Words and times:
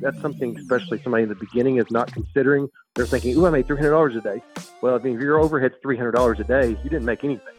that's 0.00 0.20
something, 0.20 0.56
especially 0.58 1.02
somebody 1.02 1.24
in 1.24 1.28
the 1.28 1.34
beginning 1.34 1.78
is 1.78 1.90
not 1.90 2.12
considering. 2.12 2.68
They're 2.94 3.06
thinking, 3.06 3.36
"Ooh, 3.36 3.46
I 3.46 3.50
made 3.50 3.66
three 3.66 3.76
hundred 3.76 3.90
dollars 3.90 4.16
a 4.16 4.20
day." 4.20 4.42
Well, 4.80 4.94
I 4.94 4.98
mean, 4.98 5.16
if 5.16 5.20
your 5.20 5.38
overhead's 5.38 5.76
three 5.82 5.96
hundred 5.96 6.12
dollars 6.12 6.40
a 6.40 6.44
day, 6.44 6.70
you 6.70 6.90
didn't 6.90 7.04
make 7.04 7.24
anything. 7.24 7.54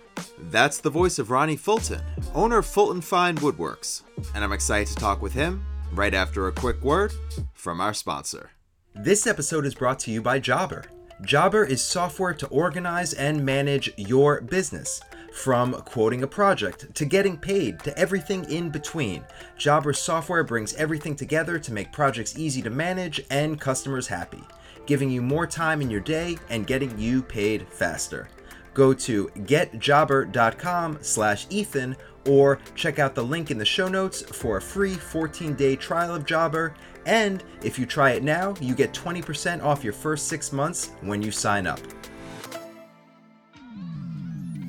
That's 0.50 0.80
the 0.80 0.90
voice 0.90 1.20
of 1.20 1.30
Ronnie 1.30 1.58
Fulton, 1.58 2.02
owner 2.34 2.60
of 2.60 2.66
Fulton 2.66 3.02
Fine 3.02 3.38
Woodworks, 3.38 4.02
and 4.34 4.44
I'm 4.44 4.54
excited 4.54 4.88
to 4.90 4.96
talk 4.96 5.22
with 5.22 5.34
him 5.34 5.64
right 5.94 6.14
after 6.14 6.48
a 6.48 6.52
quick 6.52 6.82
word 6.82 7.14
from 7.54 7.80
our 7.82 7.94
sponsor. 7.94 8.52
This 8.96 9.28
episode 9.28 9.66
is 9.66 9.76
brought 9.76 10.00
to 10.00 10.12
you 10.12 10.22
by 10.22 10.40
Jobber. 10.40 10.86
Jobber 11.22 11.64
is 11.64 11.82
software 11.84 12.34
to 12.34 12.48
organize 12.48 13.14
and 13.14 13.44
manage 13.46 13.92
your 13.98 14.42
business. 14.42 15.02
From 15.38 15.74
quoting 15.74 16.24
a 16.24 16.28
project 16.28 16.96
to 16.96 17.06
getting 17.06 17.38
paid 17.38 17.80
to 17.82 17.96
everything 17.96 18.50
in 18.50 18.72
between, 18.72 19.24
Jobber 19.56 19.94
software 19.94 20.44
brings 20.44 20.74
everything 20.74 21.16
together 21.16 21.60
to 21.60 21.72
make 21.72 21.94
projects 21.94 22.40
easy 22.40 22.60
to 22.64 22.72
manage 22.72 23.22
and 23.30 23.62
customers 23.62 24.08
happy, 24.08 24.42
giving 24.88 25.12
you 25.12 25.22
more 25.22 25.46
time 25.46 25.80
in 25.80 25.92
your 25.92 26.02
day 26.02 26.40
and 26.50 26.66
getting 26.66 26.98
you 26.98 27.22
paid 27.22 27.68
faster. 27.70 28.30
Go 28.74 28.96
to 28.96 29.28
getjobber.com 29.28 30.98
slash 31.02 31.46
Ethan 31.52 31.96
or 32.26 32.58
check 32.74 32.98
out 32.98 33.14
the 33.14 33.24
link 33.24 33.52
in 33.52 33.60
the 33.60 33.64
show 33.64 33.88
notes 33.88 34.24
for 34.24 34.58
a 34.58 34.62
free 34.62 34.96
14-day 34.96 35.76
trial 35.76 36.16
of 36.16 36.26
Jobber. 36.26 36.74
And 37.06 37.44
if 37.62 37.78
you 37.78 37.86
try 37.86 38.14
it 38.14 38.24
now, 38.24 38.56
you 38.60 38.74
get 38.74 38.92
20% 38.92 39.64
off 39.64 39.84
your 39.84 39.94
first 39.94 40.28
six 40.30 40.52
months 40.52 40.94
when 41.02 41.22
you 41.22 41.30
sign 41.30 41.68
up. 41.68 41.80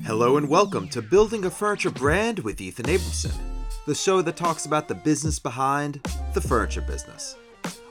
Hello 0.08 0.38
and 0.38 0.48
welcome 0.48 0.88
to 0.88 1.02
Building 1.02 1.44
a 1.44 1.50
Furniture 1.50 1.90
Brand 1.90 2.38
with 2.38 2.62
Ethan 2.62 2.86
Abramson, 2.86 3.36
the 3.84 3.94
show 3.94 4.22
that 4.22 4.38
talks 4.38 4.64
about 4.64 4.88
the 4.88 4.94
business 4.94 5.38
behind 5.38 6.00
the 6.32 6.40
furniture 6.40 6.80
business. 6.80 7.36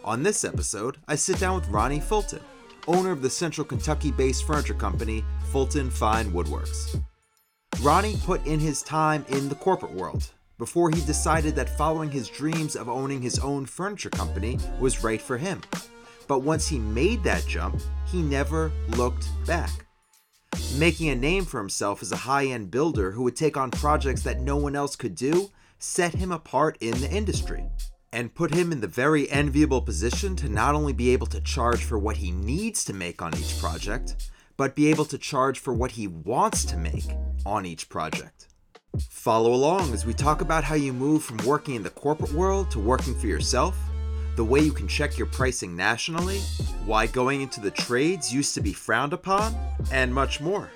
On 0.03 0.23
this 0.23 0.43
episode, 0.43 0.97
I 1.07 1.13
sit 1.13 1.37
down 1.37 1.53
with 1.59 1.69
Ronnie 1.69 1.99
Fulton, 1.99 2.39
owner 2.87 3.11
of 3.11 3.21
the 3.21 3.29
Central 3.29 3.65
Kentucky 3.65 4.09
based 4.09 4.47
furniture 4.47 4.73
company 4.73 5.23
Fulton 5.51 5.91
Fine 5.91 6.31
Woodworks. 6.31 6.99
Ronnie 7.83 8.17
put 8.23 8.43
in 8.47 8.59
his 8.59 8.81
time 8.81 9.23
in 9.29 9.47
the 9.47 9.53
corporate 9.53 9.93
world 9.93 10.31
before 10.57 10.89
he 10.89 11.01
decided 11.01 11.55
that 11.55 11.77
following 11.77 12.09
his 12.09 12.29
dreams 12.29 12.75
of 12.75 12.89
owning 12.89 13.21
his 13.21 13.37
own 13.37 13.63
furniture 13.63 14.09
company 14.09 14.57
was 14.79 15.03
right 15.03 15.21
for 15.21 15.37
him. 15.37 15.61
But 16.27 16.39
once 16.39 16.67
he 16.67 16.79
made 16.79 17.23
that 17.25 17.45
jump, 17.45 17.79
he 18.07 18.23
never 18.23 18.71
looked 18.95 19.29
back 19.45 19.86
making 20.77 21.09
a 21.09 21.15
name 21.15 21.45
for 21.45 21.59
himself 21.59 22.01
as 22.01 22.11
a 22.11 22.17
high 22.17 22.45
end 22.45 22.71
builder 22.71 23.11
who 23.11 23.23
would 23.23 23.35
take 23.35 23.57
on 23.57 23.71
projects 23.71 24.23
that 24.23 24.39
no 24.39 24.57
one 24.57 24.75
else 24.75 24.95
could 24.95 25.15
do, 25.15 25.49
set 25.79 26.13
him 26.13 26.31
apart 26.31 26.77
in 26.81 26.99
the 27.01 27.09
industry. 27.09 27.65
And 28.13 28.33
put 28.33 28.53
him 28.53 28.71
in 28.71 28.79
the 28.79 28.87
very 28.87 29.29
enviable 29.29 29.81
position 29.81 30.35
to 30.37 30.49
not 30.49 30.75
only 30.75 30.93
be 30.93 31.09
able 31.09 31.27
to 31.27 31.41
charge 31.41 31.83
for 31.83 31.99
what 31.99 32.17
he 32.17 32.31
needs 32.31 32.85
to 32.85 32.93
make 32.93 33.21
on 33.21 33.35
each 33.35 33.59
project, 33.59 34.31
but 34.55 34.75
be 34.75 34.89
able 34.89 35.05
to 35.05 35.17
charge 35.17 35.59
for 35.59 35.73
what 35.73 35.91
he 35.91 36.07
wants 36.07 36.65
to 36.65 36.77
make 36.77 37.05
on 37.45 37.65
each 37.65 37.89
project. 37.89 38.47
Follow 39.09 39.53
along 39.53 39.93
as 39.93 40.05
we 40.05 40.13
talk 40.13 40.41
about 40.41 40.63
how 40.63 40.75
you 40.75 40.93
move 40.93 41.23
from 41.23 41.37
working 41.45 41.75
in 41.75 41.83
the 41.83 41.89
corporate 41.89 42.33
world 42.33 42.71
to 42.71 42.79
working 42.79 43.13
for 43.13 43.27
yourself 43.27 43.77
the 44.37 44.45
way 44.45 44.59
you 44.59 44.71
can 44.71 44.87
check 44.87 45.17
your 45.17 45.25
pricing 45.25 45.75
nationally, 45.75 46.37
why 46.85 47.07
going 47.07 47.41
into 47.41 47.59
the 47.59 47.71
trades 47.71 48.31
used 48.31 48.53
to 48.53 48.61
be 48.61 48.71
frowned 48.71 49.11
upon, 49.11 49.55
and 49.91 50.13
much 50.13 50.39
more. 50.39 50.69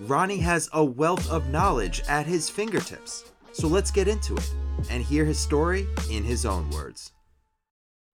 Ronnie 0.00 0.38
has 0.38 0.70
a 0.72 0.82
wealth 0.82 1.30
of 1.30 1.50
knowledge 1.50 2.02
at 2.08 2.24
his 2.24 2.48
fingertips, 2.48 3.30
so 3.52 3.68
let's 3.68 3.90
get 3.90 4.08
into 4.08 4.34
it 4.34 4.50
and 4.90 5.02
hear 5.02 5.26
his 5.26 5.38
story 5.38 5.86
in 6.10 6.24
his 6.24 6.46
own 6.46 6.70
words. 6.70 7.12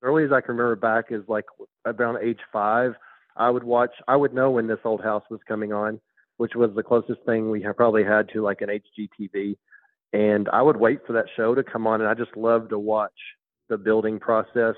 Early 0.02 0.24
as 0.24 0.32
I 0.32 0.40
can 0.40 0.56
remember 0.56 0.74
back 0.74 1.12
is 1.12 1.22
like 1.28 1.46
around 1.86 2.18
age 2.20 2.40
five, 2.52 2.94
I 3.36 3.50
would 3.50 3.62
watch, 3.62 3.92
I 4.08 4.16
would 4.16 4.34
know 4.34 4.50
when 4.50 4.66
this 4.66 4.80
old 4.84 5.00
house 5.00 5.22
was 5.30 5.40
coming 5.46 5.72
on, 5.72 6.00
which 6.38 6.56
was 6.56 6.70
the 6.74 6.82
closest 6.82 7.20
thing 7.24 7.50
we 7.50 7.62
have 7.62 7.76
probably 7.76 8.02
had 8.02 8.30
to 8.30 8.42
like 8.42 8.62
an 8.62 8.68
HGTV. 8.68 9.56
And 10.12 10.48
I 10.52 10.60
would 10.60 10.76
wait 10.76 11.06
for 11.06 11.12
that 11.12 11.26
show 11.36 11.54
to 11.54 11.62
come 11.62 11.86
on, 11.86 12.00
and 12.00 12.10
I 12.10 12.14
just 12.14 12.36
loved 12.36 12.70
to 12.70 12.78
watch 12.80 13.12
the 13.72 13.78
building 13.78 14.20
process. 14.20 14.76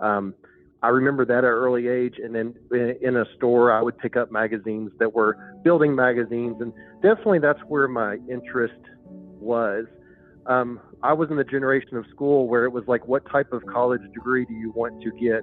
Um, 0.00 0.34
I 0.82 0.88
remember 0.88 1.24
that 1.24 1.38
at 1.38 1.44
an 1.44 1.50
early 1.50 1.88
age, 1.88 2.16
and 2.22 2.32
then 2.34 2.54
in 2.70 3.16
a 3.16 3.24
store, 3.36 3.72
I 3.72 3.82
would 3.82 3.98
pick 3.98 4.16
up 4.16 4.30
magazines 4.30 4.92
that 5.00 5.12
were 5.12 5.36
building 5.64 5.94
magazines, 5.94 6.56
and 6.60 6.72
definitely 7.02 7.40
that's 7.40 7.58
where 7.66 7.88
my 7.88 8.18
interest 8.30 8.80
was. 9.40 9.86
Um, 10.46 10.80
I 11.02 11.12
was 11.14 11.30
in 11.30 11.36
the 11.36 11.44
generation 11.44 11.96
of 11.96 12.04
school 12.14 12.48
where 12.48 12.64
it 12.64 12.72
was 12.72 12.84
like, 12.86 13.08
what 13.08 13.28
type 13.28 13.52
of 13.52 13.66
college 13.66 14.02
degree 14.14 14.44
do 14.44 14.54
you 14.54 14.70
want 14.70 15.02
to 15.02 15.10
get? 15.12 15.42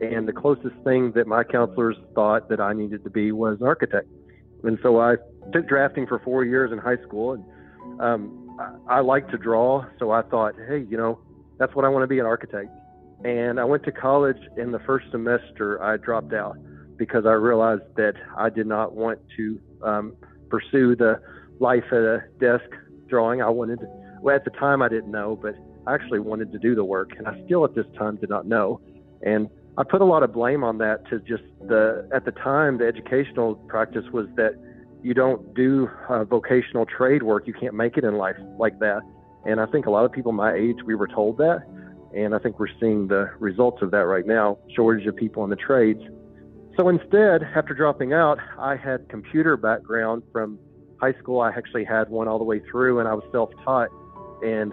And 0.00 0.28
the 0.28 0.32
closest 0.32 0.76
thing 0.84 1.12
that 1.14 1.26
my 1.26 1.44
counselors 1.44 1.96
thought 2.14 2.48
that 2.50 2.60
I 2.60 2.72
needed 2.72 3.04
to 3.04 3.10
be 3.10 3.32
was 3.32 3.58
an 3.60 3.66
architect. 3.66 4.08
And 4.64 4.78
so 4.82 5.00
I 5.00 5.16
took 5.52 5.66
drafting 5.66 6.06
for 6.06 6.18
four 6.18 6.44
years 6.44 6.72
in 6.72 6.78
high 6.78 7.00
school, 7.06 7.32
and 7.32 7.44
um, 8.00 8.56
I, 8.88 8.96
I 8.96 9.00
like 9.00 9.28
to 9.30 9.38
draw, 9.38 9.86
so 9.98 10.10
I 10.10 10.22
thought, 10.22 10.54
hey, 10.68 10.84
you 10.90 10.96
know, 10.96 11.20
that's 11.58 11.74
what 11.74 11.84
I 11.84 11.88
want 11.88 12.02
to 12.02 12.06
be 12.06 12.18
an 12.18 12.26
architect. 12.26 12.70
And 13.24 13.58
I 13.58 13.64
went 13.64 13.84
to 13.84 13.92
college 13.92 14.38
in 14.56 14.72
the 14.72 14.80
first 14.80 15.06
semester, 15.10 15.82
I 15.82 15.96
dropped 15.96 16.34
out 16.34 16.56
because 16.96 17.26
I 17.26 17.32
realized 17.32 17.82
that 17.96 18.14
I 18.36 18.50
did 18.50 18.66
not 18.66 18.94
want 18.94 19.18
to 19.36 19.60
um, 19.82 20.16
pursue 20.48 20.94
the 20.94 21.20
life 21.58 21.84
at 21.90 21.98
a 21.98 22.24
desk 22.38 22.64
drawing. 23.08 23.42
I 23.42 23.48
wanted 23.48 23.80
to, 23.80 23.86
well, 24.20 24.36
at 24.36 24.44
the 24.44 24.50
time 24.50 24.82
I 24.82 24.88
didn't 24.88 25.10
know, 25.10 25.38
but 25.40 25.54
I 25.86 25.94
actually 25.94 26.20
wanted 26.20 26.52
to 26.52 26.58
do 26.58 26.74
the 26.74 26.84
work. 26.84 27.12
And 27.16 27.26
I 27.26 27.42
still 27.44 27.64
at 27.64 27.74
this 27.74 27.86
time 27.98 28.16
did 28.16 28.30
not 28.30 28.46
know. 28.46 28.80
And 29.22 29.48
I 29.76 29.82
put 29.82 30.00
a 30.00 30.04
lot 30.04 30.22
of 30.22 30.32
blame 30.32 30.62
on 30.62 30.78
that 30.78 31.08
to 31.10 31.18
just 31.20 31.42
the, 31.60 32.08
at 32.14 32.24
the 32.24 32.30
time, 32.30 32.78
the 32.78 32.86
educational 32.86 33.56
practice 33.68 34.04
was 34.12 34.26
that 34.36 34.54
you 35.02 35.14
don't 35.14 35.54
do 35.54 35.88
uh, 36.08 36.24
vocational 36.24 36.86
trade 36.86 37.22
work. 37.22 37.46
You 37.46 37.54
can't 37.54 37.74
make 37.74 37.96
it 37.96 38.04
in 38.04 38.16
life 38.16 38.36
like 38.58 38.78
that. 38.78 39.02
And 39.46 39.60
I 39.60 39.66
think 39.66 39.86
a 39.86 39.90
lot 39.90 40.04
of 40.04 40.12
people 40.12 40.32
my 40.32 40.54
age, 40.54 40.76
we 40.86 40.94
were 40.94 41.08
told 41.08 41.38
that. 41.38 41.62
And 42.14 42.34
I 42.34 42.38
think 42.38 42.58
we're 42.58 42.68
seeing 42.80 43.08
the 43.08 43.30
results 43.38 43.82
of 43.82 43.90
that 43.90 44.06
right 44.06 44.26
now 44.26 44.58
shortage 44.74 45.06
of 45.06 45.16
people 45.16 45.44
in 45.44 45.50
the 45.50 45.56
trades. 45.56 46.00
So 46.76 46.88
instead, 46.88 47.42
after 47.54 47.74
dropping 47.74 48.12
out, 48.12 48.38
I 48.58 48.76
had 48.76 49.08
computer 49.08 49.56
background 49.56 50.22
from 50.32 50.58
high 51.00 51.12
school. 51.14 51.40
I 51.40 51.50
actually 51.50 51.84
had 51.84 52.08
one 52.08 52.28
all 52.28 52.38
the 52.38 52.44
way 52.44 52.60
through, 52.70 53.00
and 53.00 53.08
I 53.08 53.14
was 53.14 53.24
self 53.32 53.50
taught. 53.64 53.90
And 54.44 54.72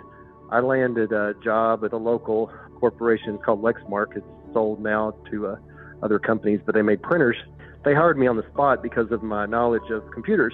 I 0.52 0.60
landed 0.60 1.12
a 1.12 1.34
job 1.44 1.84
at 1.84 1.94
a 1.94 1.98
local 1.98 2.52
corporation 2.80 3.38
called 3.38 3.62
Lexmark. 3.62 4.18
It's 4.18 4.26
sold 4.54 4.82
now 4.82 5.16
to 5.32 5.48
uh, 5.48 5.56
other 6.04 6.20
companies, 6.20 6.60
but 6.66 6.76
they 6.76 6.82
made 6.82 7.02
printers. 7.02 7.38
They 7.84 7.94
hired 7.94 8.18
me 8.18 8.28
on 8.28 8.38
the 8.38 8.46
spot 8.52 8.84
because 8.84 9.12
of 9.12 9.24
my 9.24 9.46
knowledge 9.46 9.90
of 9.92 10.04
computers. 10.12 10.54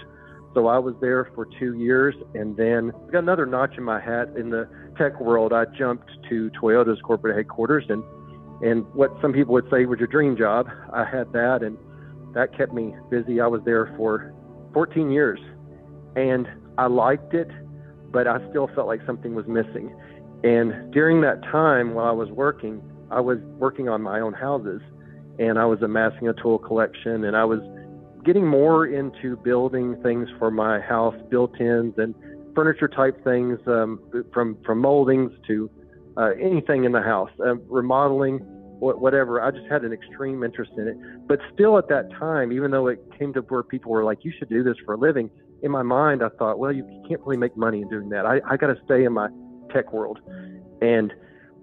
So 0.57 0.66
I 0.66 0.79
was 0.79 0.95
there 1.00 1.29
for 1.35 1.47
two 1.59 1.75
years, 1.75 2.16
and 2.34 2.57
then 2.57 2.91
got 3.12 3.19
another 3.19 3.45
notch 3.45 3.78
in 3.78 3.84
my 3.84 4.00
hat 4.00 4.29
in 4.35 4.50
the 4.50 4.68
tech 4.97 5.22
world. 5.22 5.53
I 5.53 5.66
jumped 5.66 6.09
to 6.29 6.50
Toyota's 6.59 7.00
corporate 7.03 7.35
headquarters, 7.35 7.85
and 7.90 8.03
and 8.63 8.84
what 8.95 9.12
some 9.22 9.34
people 9.34 9.53
would 9.53 9.69
say 9.69 9.85
was 9.85 10.00
your 10.00 10.07
dream 10.07 10.35
job. 10.35 10.68
I 10.91 11.06
had 11.06 11.31
that, 11.34 11.62
and 11.62 11.78
that 12.34 12.57
kept 12.57 12.73
me 12.73 12.95
busy. 13.12 13.40
I 13.40 13.45
was 13.45 13.62
there 13.66 13.94
for 13.97 14.34
14 14.73 15.12
years, 15.12 15.40
and 16.16 16.47
I 16.79 16.88
liked 16.88 17.35
it, 17.35 17.51
but 18.09 18.25
I 18.25 18.39
still 18.50 18.68
felt 18.74 18.88
like 18.88 19.01
something 19.06 19.35
was 19.35 19.45
missing. 19.45 19.95
And 20.44 20.91
during 20.91 21.22
that 21.22 21.44
time, 21.44 21.94
while 21.94 22.07
I 22.07 22.13
was 22.13 22.31
working, 22.31 22.81
I 23.12 23.19
was 23.19 23.38
working 23.59 23.89
on 23.89 24.01
my 24.01 24.22
own 24.22 24.34
houses, 24.34 24.81
and 25.38 25.59
I 25.59 25.66
was 25.66 25.84
amassing 25.84 26.28
a 26.28 26.34
tool 26.34 26.57
collection, 26.57 27.25
and 27.25 27.38
I 27.38 27.45
was 27.45 27.59
getting 28.27 28.45
more 28.45 28.85
into 28.85 29.38
building 29.38 29.95
things 30.03 30.27
for 30.38 30.51
my 30.51 30.81
house, 30.81 31.15
built-ins 31.29 31.97
and 31.97 32.13
furniture 32.53 32.89
type 32.89 33.23
things, 33.23 33.57
um, 33.67 33.99
from 34.33 34.57
from 34.65 34.79
moldings 34.79 35.31
to 35.47 35.71
uh, 36.17 36.31
anything 36.39 36.83
in 36.83 36.91
the 36.91 37.01
house, 37.01 37.29
uh, 37.39 37.55
remodeling, 37.69 38.39
whatever. 38.79 39.41
I 39.41 39.51
just 39.51 39.65
had 39.68 39.83
an 39.85 39.94
extreme 39.94 40.44
interest 40.44 40.71
in 40.77 40.89
it. 40.89 40.97
But 41.25 41.39
still, 41.53 41.77
at 41.77 41.88
that 41.88 42.12
time, 42.12 42.51
even 42.51 42.69
though 42.69 42.88
it 42.88 43.00
came 43.18 43.31
to 43.33 43.39
where 43.41 43.63
people 43.63 43.91
were 43.94 44.03
like, 44.03 44.25
"You 44.25 44.33
should 44.38 44.50
do 44.50 44.62
this 44.62 44.75
for 44.85 44.95
a 44.95 44.97
living," 44.97 45.30
in 45.63 45.71
my 45.71 45.83
mind, 45.83 46.21
I 46.21 46.27
thought, 46.38 46.59
"Well, 46.59 46.73
you 46.73 46.83
can't 47.07 47.21
really 47.21 47.38
make 47.38 47.56
money 47.56 47.81
in 47.81 47.88
doing 47.88 48.09
that. 48.09 48.25
I, 48.25 48.41
I 48.45 48.57
got 48.57 48.68
to 48.68 48.77
stay 48.83 49.06
in 49.06 49.13
my 49.13 49.30
tech 49.71 49.94
world," 49.94 50.19
and 50.81 51.13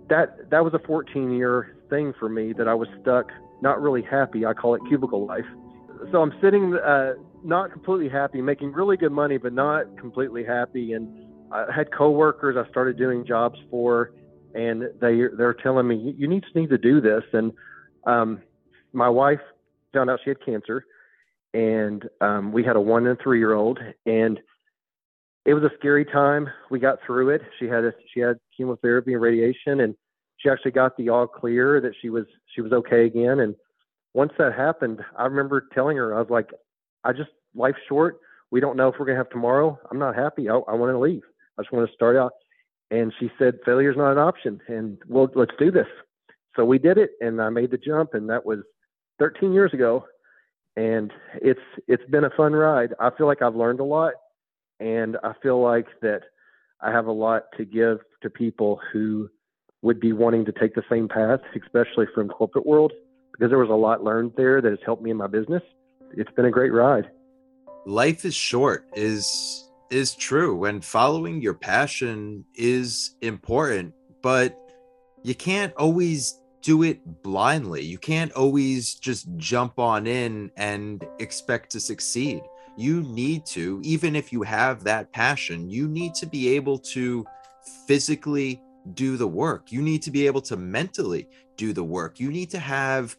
that 0.08 0.48
that 0.48 0.64
was 0.64 0.72
a 0.72 0.78
14 0.78 1.30
year 1.30 1.76
thing 1.90 2.14
for 2.18 2.30
me 2.30 2.54
that 2.54 2.68
I 2.68 2.74
was 2.74 2.88
stuck, 3.02 3.30
not 3.60 3.82
really 3.82 4.02
happy. 4.02 4.46
I 4.46 4.54
call 4.54 4.74
it 4.74 4.80
cubicle 4.88 5.26
life 5.26 5.44
so 6.10 6.22
I'm 6.22 6.32
sitting 6.42 6.74
uh, 6.74 7.14
not 7.44 7.72
completely 7.72 8.08
happy, 8.08 8.40
making 8.40 8.72
really 8.72 8.96
good 8.96 9.12
money, 9.12 9.38
but 9.38 9.52
not 9.52 9.98
completely 9.98 10.44
happy. 10.44 10.92
And 10.92 11.08
I 11.52 11.66
had 11.74 11.92
coworkers 11.92 12.56
I 12.56 12.68
started 12.70 12.96
doing 12.96 13.26
jobs 13.26 13.58
for, 13.70 14.12
and 14.54 14.82
they 15.00 15.22
they're 15.36 15.54
telling 15.54 15.86
me 15.86 16.14
you 16.16 16.26
need 16.28 16.44
to 16.52 16.60
need 16.60 16.70
to 16.70 16.78
do 16.78 17.00
this. 17.00 17.22
And 17.32 17.52
um, 18.06 18.40
my 18.92 19.08
wife 19.08 19.40
found 19.92 20.10
out 20.10 20.20
she 20.24 20.30
had 20.30 20.44
cancer, 20.44 20.84
and 21.52 22.08
um, 22.20 22.52
we 22.52 22.64
had 22.64 22.76
a 22.76 22.80
one 22.80 23.06
and 23.06 23.18
three 23.22 23.38
year 23.38 23.54
old, 23.54 23.78
and 24.06 24.40
it 25.44 25.54
was 25.54 25.62
a 25.62 25.70
scary 25.78 26.04
time. 26.04 26.48
We 26.70 26.78
got 26.78 26.98
through 27.06 27.30
it. 27.30 27.42
She 27.58 27.66
had 27.66 27.84
a, 27.84 27.92
she 28.12 28.20
had 28.20 28.38
chemotherapy 28.56 29.12
and 29.12 29.22
radiation, 29.22 29.80
and 29.80 29.94
she 30.38 30.48
actually 30.48 30.72
got 30.72 30.96
the 30.96 31.10
all 31.10 31.26
clear 31.26 31.80
that 31.80 31.92
she 32.00 32.10
was 32.10 32.24
she 32.54 32.60
was 32.60 32.72
okay 32.72 33.06
again. 33.06 33.40
And 33.40 33.54
once 34.14 34.32
that 34.38 34.54
happened, 34.54 35.00
I 35.18 35.24
remember 35.24 35.66
telling 35.74 35.96
her 35.96 36.14
I 36.14 36.20
was 36.20 36.30
like, 36.30 36.50
I 37.02 37.12
just 37.12 37.30
life's 37.54 37.78
short. 37.88 38.18
We 38.50 38.60
don't 38.60 38.76
know 38.76 38.88
if 38.88 38.94
we're 38.98 39.06
gonna 39.06 39.18
have 39.18 39.30
tomorrow. 39.30 39.78
I'm 39.90 39.98
not 39.98 40.14
happy. 40.14 40.48
I, 40.48 40.54
I 40.54 40.74
want 40.74 40.92
to 40.92 40.98
leave. 40.98 41.22
I 41.58 41.62
just 41.62 41.72
want 41.72 41.88
to 41.88 41.94
start 41.94 42.16
out. 42.16 42.32
And 42.90 43.12
she 43.18 43.30
said, 43.38 43.58
failure's 43.64 43.96
not 43.96 44.12
an 44.12 44.18
option, 44.18 44.60
and 44.68 44.98
well, 45.08 45.28
let's 45.34 45.54
do 45.58 45.70
this. 45.70 45.86
So 46.54 46.64
we 46.64 46.78
did 46.78 46.98
it, 46.98 47.12
and 47.20 47.42
I 47.42 47.48
made 47.48 47.72
the 47.72 47.78
jump, 47.78 48.14
and 48.14 48.28
that 48.30 48.46
was 48.46 48.60
13 49.18 49.52
years 49.52 49.74
ago. 49.74 50.04
And 50.76 51.12
it's 51.40 51.60
it's 51.88 52.08
been 52.10 52.24
a 52.24 52.30
fun 52.30 52.52
ride. 52.52 52.94
I 53.00 53.10
feel 53.16 53.26
like 53.26 53.42
I've 53.42 53.56
learned 53.56 53.80
a 53.80 53.84
lot, 53.84 54.14
and 54.80 55.16
I 55.24 55.32
feel 55.42 55.60
like 55.60 55.86
that 56.02 56.22
I 56.80 56.90
have 56.90 57.06
a 57.06 57.12
lot 57.12 57.44
to 57.56 57.64
give 57.64 57.98
to 58.22 58.30
people 58.30 58.80
who 58.92 59.28
would 59.82 60.00
be 60.00 60.12
wanting 60.12 60.44
to 60.46 60.52
take 60.52 60.74
the 60.74 60.82
same 60.90 61.08
path, 61.08 61.40
especially 61.60 62.06
from 62.14 62.28
corporate 62.28 62.66
world, 62.66 62.92
because 63.34 63.50
there 63.50 63.58
was 63.58 63.70
a 63.70 63.74
lot 63.74 64.04
learned 64.04 64.32
there 64.36 64.60
that 64.60 64.70
has 64.70 64.78
helped 64.84 65.02
me 65.02 65.10
in 65.10 65.16
my 65.16 65.26
business. 65.26 65.62
It's 66.12 66.30
been 66.32 66.44
a 66.44 66.50
great 66.50 66.72
ride. 66.72 67.10
Life 67.84 68.24
is 68.24 68.34
short 68.34 68.86
is 68.94 69.68
is 69.90 70.14
true 70.14 70.64
and 70.64 70.84
following 70.84 71.42
your 71.42 71.54
passion 71.54 72.44
is 72.54 73.16
important, 73.20 73.92
but 74.22 74.58
you 75.22 75.34
can't 75.34 75.74
always 75.74 76.40
do 76.62 76.82
it 76.82 77.22
blindly. 77.22 77.82
You 77.82 77.98
can't 77.98 78.32
always 78.32 78.94
just 78.94 79.28
jump 79.36 79.78
on 79.78 80.06
in 80.06 80.50
and 80.56 81.04
expect 81.18 81.70
to 81.72 81.80
succeed. 81.80 82.42
You 82.76 83.02
need 83.02 83.44
to, 83.46 83.80
even 83.84 84.16
if 84.16 84.32
you 84.32 84.42
have 84.42 84.82
that 84.84 85.12
passion, 85.12 85.68
you 85.68 85.86
need 85.88 86.14
to 86.14 86.26
be 86.26 86.48
able 86.56 86.78
to 86.78 87.26
physically 87.86 88.62
do 88.94 89.16
the 89.16 89.28
work. 89.28 89.70
You 89.70 89.82
need 89.82 90.02
to 90.02 90.10
be 90.10 90.26
able 90.26 90.40
to 90.42 90.56
mentally 90.56 91.28
do 91.56 91.72
the 91.72 91.84
work. 91.84 92.18
You 92.18 92.30
need 92.30 92.50
to 92.50 92.58
have 92.58 93.16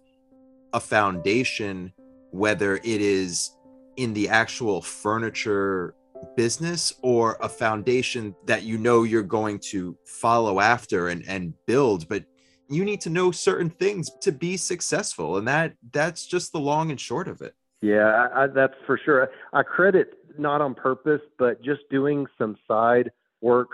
a 0.75 0.79
foundation, 0.79 1.93
whether 2.31 2.75
it 2.75 3.01
is 3.01 3.51
in 3.95 4.13
the 4.13 4.27
actual 4.27 4.81
furniture 4.81 5.95
business 6.35 6.93
or 7.01 7.37
a 7.41 7.47
foundation 7.47 8.35
that 8.45 8.63
you 8.63 8.77
know 8.77 9.03
you're 9.03 9.23
going 9.23 9.57
to 9.57 9.97
follow 10.05 10.59
after 10.59 11.07
and, 11.07 11.23
and 11.29 11.53
build. 11.65 12.09
But 12.09 12.25
you 12.67 12.83
need 12.83 12.99
to 13.01 13.09
know 13.09 13.31
certain 13.31 13.69
things 13.69 14.09
to 14.21 14.33
be 14.33 14.57
successful. 14.57 15.37
And 15.37 15.47
that 15.47 15.75
that's 15.93 16.27
just 16.27 16.51
the 16.51 16.59
long 16.59 16.91
and 16.91 16.99
short 16.99 17.29
of 17.29 17.41
it. 17.41 17.55
Yeah, 17.81 18.27
I, 18.35 18.47
that's 18.47 18.73
for 18.85 18.99
sure. 19.03 19.29
I 19.53 19.63
credit 19.63 20.13
not 20.37 20.59
on 20.59 20.75
purpose, 20.75 21.21
but 21.39 21.61
just 21.61 21.81
doing 21.89 22.25
some 22.37 22.57
side 22.67 23.11
work 23.39 23.69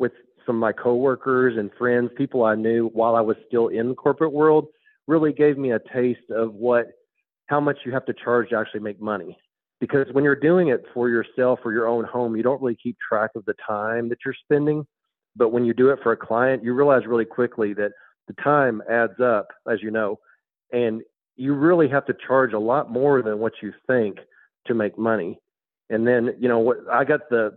with 0.00 0.12
some 0.44 0.56
of 0.56 0.60
my 0.60 0.72
coworkers 0.72 1.56
and 1.56 1.70
friends, 1.78 2.10
people 2.16 2.42
I 2.42 2.56
knew 2.56 2.88
while 2.88 3.14
I 3.14 3.20
was 3.20 3.36
still 3.46 3.68
in 3.68 3.90
the 3.90 3.94
corporate 3.94 4.32
world, 4.32 4.66
really 5.10 5.32
gave 5.32 5.58
me 5.58 5.72
a 5.72 5.80
taste 5.92 6.30
of 6.30 6.54
what 6.54 6.86
how 7.48 7.60
much 7.60 7.78
you 7.84 7.92
have 7.92 8.06
to 8.06 8.14
charge 8.14 8.50
to 8.50 8.56
actually 8.56 8.80
make 8.80 9.00
money. 9.00 9.36
Because 9.80 10.06
when 10.12 10.22
you're 10.22 10.36
doing 10.36 10.68
it 10.68 10.84
for 10.94 11.08
yourself 11.08 11.58
or 11.64 11.72
your 11.72 11.88
own 11.88 12.04
home, 12.04 12.36
you 12.36 12.44
don't 12.44 12.62
really 12.62 12.78
keep 12.80 12.96
track 13.06 13.30
of 13.34 13.44
the 13.44 13.54
time 13.66 14.08
that 14.08 14.18
you're 14.24 14.34
spending. 14.44 14.86
But 15.34 15.48
when 15.48 15.64
you 15.64 15.74
do 15.74 15.88
it 15.88 15.98
for 16.02 16.12
a 16.12 16.16
client, 16.16 16.62
you 16.62 16.74
realize 16.74 17.06
really 17.06 17.24
quickly 17.24 17.74
that 17.74 17.90
the 18.28 18.34
time 18.34 18.82
adds 18.88 19.18
up, 19.20 19.48
as 19.68 19.82
you 19.82 19.90
know, 19.90 20.20
and 20.72 21.02
you 21.36 21.54
really 21.54 21.88
have 21.88 22.06
to 22.06 22.14
charge 22.26 22.52
a 22.52 22.58
lot 22.58 22.92
more 22.92 23.20
than 23.22 23.38
what 23.38 23.54
you 23.62 23.72
think 23.86 24.18
to 24.66 24.74
make 24.74 24.96
money. 24.96 25.40
And 25.88 26.06
then, 26.06 26.36
you 26.38 26.48
know, 26.48 26.60
what 26.60 26.78
I 26.90 27.04
got 27.04 27.28
the 27.30 27.56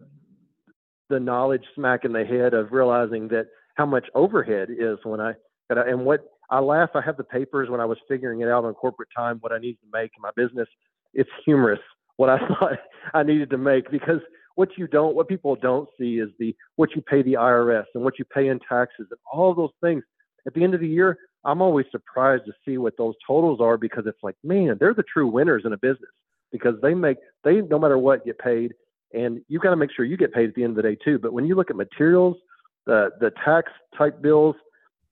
the 1.10 1.20
knowledge 1.20 1.66
smack 1.76 2.06
in 2.06 2.14
the 2.14 2.26
head 2.26 2.56
of 2.56 2.72
realizing 2.72 3.28
that 3.28 3.48
how 3.76 3.86
much 3.86 4.06
overhead 4.16 4.70
is 4.72 4.98
when 5.04 5.20
I 5.20 5.34
and 5.70 6.06
what 6.06 6.33
I 6.50 6.60
laugh. 6.60 6.90
I 6.96 7.02
have 7.02 7.18
the 7.18 7.24
papers 7.24 7.70
when 7.70 7.80
I 7.80 7.86
was 7.86 7.98
figuring 8.08 8.42
it 8.42 8.50
out 8.50 8.66
on 8.66 8.74
corporate 8.74 9.10
time 9.16 9.38
what 9.40 9.52
I 9.52 9.58
needed 9.58 9.80
to 9.82 9.88
make 9.92 10.12
in 10.16 10.22
my 10.22 10.32
business. 10.36 10.68
It's 11.14 11.30
humorous 11.46 11.80
what 12.18 12.30
I 12.30 12.38
thought 12.48 12.80
I 13.14 13.24
needed 13.24 13.50
to 13.52 13.58
make 13.58 13.90
because 13.90 14.20
what 14.56 14.70
you 14.78 14.88
don't, 14.88 15.16
what 15.16 15.28
people 15.28 15.56
don't 15.56 15.90
see 16.00 16.20
is 16.20 16.30
the 16.40 16.56
what 16.76 16.96
you 16.96 17.02
pay 17.02 17.24
the 17.24 17.34
IRS 17.34 17.86
and 17.96 18.04
what 18.04 18.20
you 18.20 18.26
pay 18.26 18.50
in 18.50 18.60
taxes 18.60 19.08
and 19.10 19.20
all 19.32 19.54
those 19.54 19.72
things. 19.82 20.04
At 20.46 20.54
the 20.54 20.64
end 20.64 20.74
of 20.74 20.82
the 20.82 20.88
year, 20.88 21.18
I'm 21.46 21.62
always 21.62 21.86
surprised 21.92 22.46
to 22.46 22.54
see 22.66 22.78
what 22.78 22.98
those 22.98 23.16
totals 23.26 23.60
are 23.62 23.78
because 23.78 24.06
it's 24.06 24.22
like, 24.22 24.36
man, 24.44 24.78
they're 24.80 24.94
the 24.94 25.04
true 25.04 25.28
winners 25.28 25.64
in 25.66 25.74
a 25.74 25.78
business 25.78 26.12
because 26.52 26.76
they 26.82 26.94
make 26.94 27.18
they 27.44 27.62
no 27.62 27.80
matter 27.80 27.98
what 27.98 28.26
get 28.26 28.38
paid 28.38 28.74
and 29.14 29.42
you 29.48 29.60
got 29.60 29.72
to 29.72 29.76
make 29.76 29.92
sure 29.92 30.06
you 30.06 30.18
get 30.18 30.34
paid 30.34 30.50
at 30.50 30.56
the 30.56 30.64
end 30.64 30.72
of 30.72 30.76
the 30.78 30.90
day 30.90 30.98
too. 31.04 31.20
But 31.20 31.34
when 31.34 31.46
you 31.46 31.56
look 31.56 31.70
at 31.70 31.76
materials, 31.76 32.38
the 32.86 33.10
the 33.20 33.32
tax 33.44 33.72
type 33.98 34.22
bills, 34.22 34.56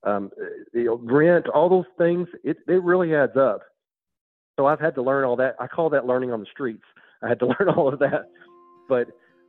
um, 0.03 0.31
rent, 0.73 1.47
all 1.49 1.69
those 1.69 1.85
things, 1.97 2.27
it 2.43 2.57
it 2.67 2.83
really 2.83 3.15
adds 3.15 3.37
up. 3.37 3.61
So 4.57 4.65
I've 4.65 4.79
had 4.79 4.95
to 4.95 5.01
learn 5.01 5.23
all 5.23 5.35
that. 5.37 5.55
I 5.59 5.67
call 5.67 5.89
that 5.91 6.05
learning 6.05 6.31
on 6.31 6.39
the 6.39 6.45
streets. 6.51 6.83
I 7.23 7.29
had 7.29 7.39
to 7.39 7.45
learn 7.59 7.69
all 7.75 7.91
of 7.91 7.99
that, 7.99 8.29
but 8.89 9.07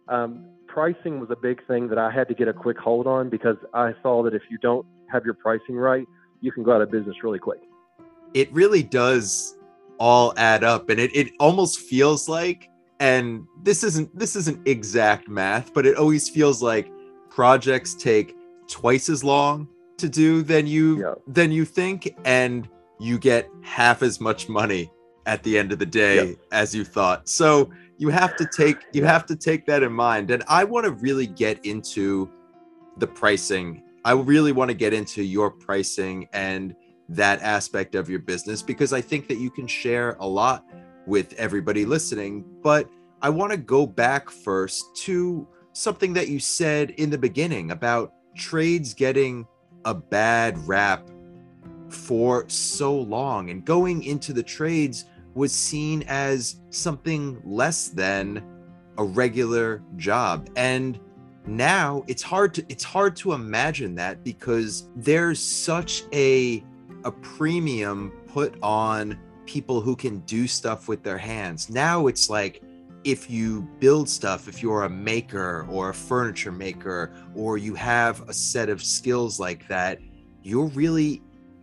um, 0.08 0.46
pricing 0.66 1.20
was 1.20 1.30
a 1.30 1.36
big 1.36 1.66
thing 1.66 1.88
that 1.88 1.98
I 1.98 2.10
had 2.10 2.28
to 2.28 2.34
get 2.34 2.48
a 2.48 2.52
quick 2.52 2.78
hold 2.78 3.06
on 3.06 3.28
because 3.28 3.56
I 3.72 3.94
saw 4.02 4.22
that 4.24 4.34
if 4.34 4.42
you 4.50 4.58
don't 4.58 4.86
have 5.10 5.24
your 5.24 5.34
pricing 5.34 5.76
right, 5.76 6.06
you 6.40 6.52
can 6.52 6.62
go 6.62 6.74
out 6.74 6.82
of 6.82 6.90
business 6.90 7.16
really 7.22 7.38
quick. 7.38 7.60
It 8.34 8.52
really 8.52 8.82
does 8.82 9.56
all 9.98 10.32
add 10.36 10.64
up, 10.64 10.88
and 10.88 10.98
it 10.98 11.14
it 11.14 11.32
almost 11.38 11.80
feels 11.80 12.28
like 12.28 12.68
and 13.02 13.48
this 13.64 13.82
isn't 13.82 14.16
this 14.16 14.36
isn't 14.36 14.66
exact 14.66 15.28
math 15.28 15.74
but 15.74 15.84
it 15.84 15.96
always 15.96 16.28
feels 16.28 16.62
like 16.62 16.88
projects 17.30 17.94
take 17.94 18.36
twice 18.68 19.08
as 19.08 19.24
long 19.24 19.66
to 20.02 20.08
do 20.08 20.42
than 20.42 20.66
you 20.66 21.00
yeah. 21.00 21.14
than 21.26 21.50
you 21.50 21.64
think 21.64 22.14
and 22.24 22.68
you 23.00 23.18
get 23.18 23.48
half 23.62 24.02
as 24.02 24.20
much 24.20 24.48
money 24.48 24.90
at 25.26 25.42
the 25.42 25.58
end 25.58 25.72
of 25.72 25.78
the 25.78 25.86
day 25.86 26.30
yeah. 26.30 26.34
as 26.52 26.74
you 26.74 26.84
thought 26.84 27.28
so 27.28 27.70
you 27.98 28.08
have 28.08 28.36
to 28.36 28.46
take 28.46 28.76
you 28.92 29.04
have 29.04 29.24
to 29.24 29.34
take 29.34 29.64
that 29.66 29.82
in 29.82 29.92
mind 29.92 30.30
and 30.30 30.42
i 30.48 30.62
want 30.64 30.84
to 30.84 30.92
really 30.92 31.26
get 31.26 31.64
into 31.64 32.28
the 32.98 33.06
pricing 33.06 33.82
i 34.04 34.12
really 34.12 34.52
want 34.52 34.68
to 34.68 34.74
get 34.74 34.92
into 34.92 35.22
your 35.22 35.50
pricing 35.50 36.28
and 36.32 36.74
that 37.08 37.40
aspect 37.42 37.94
of 37.94 38.10
your 38.10 38.18
business 38.18 38.62
because 38.62 38.92
i 38.92 39.00
think 39.00 39.26
that 39.28 39.38
you 39.38 39.50
can 39.50 39.66
share 39.66 40.16
a 40.20 40.26
lot 40.26 40.64
with 41.06 41.32
everybody 41.34 41.84
listening. 41.84 42.44
But 42.62 42.88
I 43.20 43.30
want 43.30 43.52
to 43.52 43.58
go 43.58 43.86
back 43.86 44.30
first 44.30 44.84
to 44.96 45.46
something 45.72 46.12
that 46.14 46.28
you 46.28 46.38
said 46.38 46.90
in 46.90 47.10
the 47.10 47.18
beginning 47.18 47.70
about 47.70 48.12
trades 48.36 48.94
getting 48.94 49.46
a 49.84 49.94
bad 49.94 50.58
rap 50.66 51.08
for 51.88 52.48
so 52.48 52.94
long 52.94 53.50
and 53.50 53.64
going 53.64 54.02
into 54.04 54.32
the 54.32 54.42
trades 54.42 55.04
was 55.34 55.52
seen 55.52 56.02
as 56.08 56.60
something 56.70 57.40
less 57.44 57.88
than 57.88 58.42
a 58.98 59.04
regular 59.04 59.82
job 59.96 60.48
and 60.56 60.98
now 61.46 62.04
it's 62.06 62.22
hard 62.22 62.54
to 62.54 62.64
it's 62.68 62.84
hard 62.84 63.16
to 63.16 63.32
imagine 63.32 63.94
that 63.94 64.22
because 64.22 64.88
there's 64.96 65.40
such 65.40 66.04
a 66.12 66.62
a 67.04 67.10
premium 67.10 68.12
put 68.28 68.56
on 68.62 69.18
people 69.46 69.80
who 69.80 69.96
can 69.96 70.20
do 70.20 70.46
stuff 70.46 70.88
with 70.88 71.02
their 71.02 71.18
hands. 71.18 71.68
Now 71.68 72.06
it's 72.06 72.30
like 72.30 72.62
if 73.04 73.30
you 73.30 73.62
build 73.80 74.08
stuff, 74.08 74.48
if 74.48 74.62
you're 74.62 74.84
a 74.84 74.90
maker 74.90 75.66
or 75.68 75.90
a 75.90 75.94
furniture 75.94 76.52
maker, 76.52 77.12
or 77.34 77.58
you 77.58 77.74
have 77.74 78.28
a 78.28 78.32
set 78.32 78.68
of 78.68 78.82
skills 78.82 79.40
like 79.40 79.66
that, 79.68 79.98
you're 80.42 80.68
really 80.68 81.22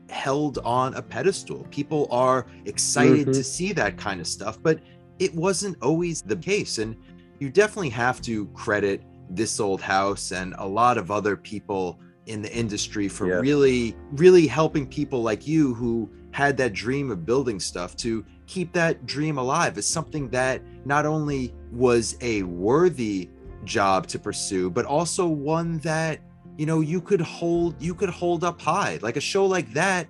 held 0.09 0.57
on 0.59 0.93
a 0.95 1.01
pedestal. 1.01 1.65
People 1.69 2.07
are 2.11 2.45
excited 2.65 3.21
mm-hmm. 3.21 3.31
to 3.31 3.43
see 3.43 3.73
that 3.73 3.97
kind 3.97 4.19
of 4.19 4.27
stuff, 4.27 4.61
but 4.61 4.79
it 5.19 5.33
wasn't 5.35 5.77
always 5.81 6.21
the 6.21 6.35
case. 6.35 6.77
And 6.77 6.95
you 7.39 7.49
definitely 7.49 7.89
have 7.89 8.21
to 8.21 8.47
credit 8.47 9.03
this 9.29 9.59
old 9.59 9.81
house 9.81 10.31
and 10.31 10.55
a 10.57 10.67
lot 10.67 10.97
of 10.97 11.11
other 11.11 11.37
people 11.37 11.99
in 12.25 12.41
the 12.41 12.53
industry 12.55 13.07
for 13.07 13.27
yeah. 13.27 13.35
really, 13.35 13.95
really 14.11 14.47
helping 14.47 14.87
people 14.87 15.21
like 15.21 15.47
you 15.47 15.73
who 15.73 16.09
had 16.31 16.57
that 16.57 16.73
dream 16.73 17.11
of 17.11 17.25
building 17.25 17.59
stuff 17.59 17.95
to 17.97 18.25
keep 18.49 18.73
that 18.73 19.05
dream 19.05 19.37
alive 19.37 19.77
is 19.77 19.87
something 19.87 20.27
that 20.29 20.61
not 20.83 21.05
only 21.05 21.53
was 21.71 22.17
a 22.21 22.41
worthy 22.43 23.29
job 23.63 24.07
to 24.07 24.17
pursue 24.17 24.69
but 24.69 24.85
also 24.85 25.27
one 25.27 25.77
that 25.79 26.19
you 26.57 26.65
know 26.65 26.79
you 26.79 26.99
could 26.99 27.21
hold 27.21 27.79
you 27.81 27.93
could 27.93 28.09
hold 28.09 28.43
up 28.43 28.59
high 28.59 28.97
like 29.01 29.17
a 29.17 29.21
show 29.21 29.45
like 29.45 29.71
that 29.73 30.07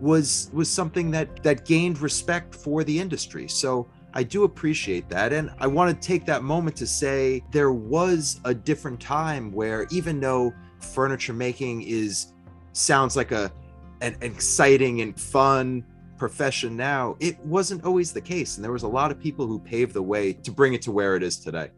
was 0.00 0.50
was 0.54 0.70
something 0.70 1.10
that 1.10 1.42
that 1.42 1.66
gained 1.66 2.00
respect 2.00 2.54
for 2.54 2.82
the 2.82 2.98
industry 2.98 3.46
so 3.46 3.86
I 4.12 4.22
do 4.22 4.44
appreciate 4.44 5.08
that. 5.10 5.32
And 5.32 5.50
I 5.58 5.66
want 5.66 5.94
to 5.94 6.06
take 6.08 6.26
that 6.26 6.42
moment 6.42 6.76
to 6.78 6.86
say 6.86 7.44
there 7.52 7.72
was 7.72 8.40
a 8.44 8.52
different 8.52 9.00
time 9.00 9.52
where 9.52 9.86
even 9.90 10.18
though 10.20 10.52
furniture 10.80 11.32
making 11.32 11.82
is 11.82 12.32
sounds 12.72 13.16
like 13.16 13.32
a 13.32 13.52
an 14.00 14.16
exciting 14.22 15.02
and 15.02 15.18
fun 15.18 15.84
profession 16.20 16.76
now, 16.76 17.16
it 17.18 17.40
wasn't 17.40 17.82
always 17.82 18.12
the 18.12 18.20
case. 18.20 18.56
And 18.56 18.64
there 18.64 18.70
was 18.70 18.84
a 18.84 18.88
lot 18.88 19.10
of 19.10 19.18
people 19.18 19.46
who 19.46 19.58
paved 19.58 19.94
the 19.94 20.02
way 20.02 20.34
to 20.34 20.52
bring 20.52 20.74
it 20.74 20.82
to 20.82 20.92
where 20.92 21.16
it 21.16 21.22
is 21.22 21.38
today. 21.38 21.70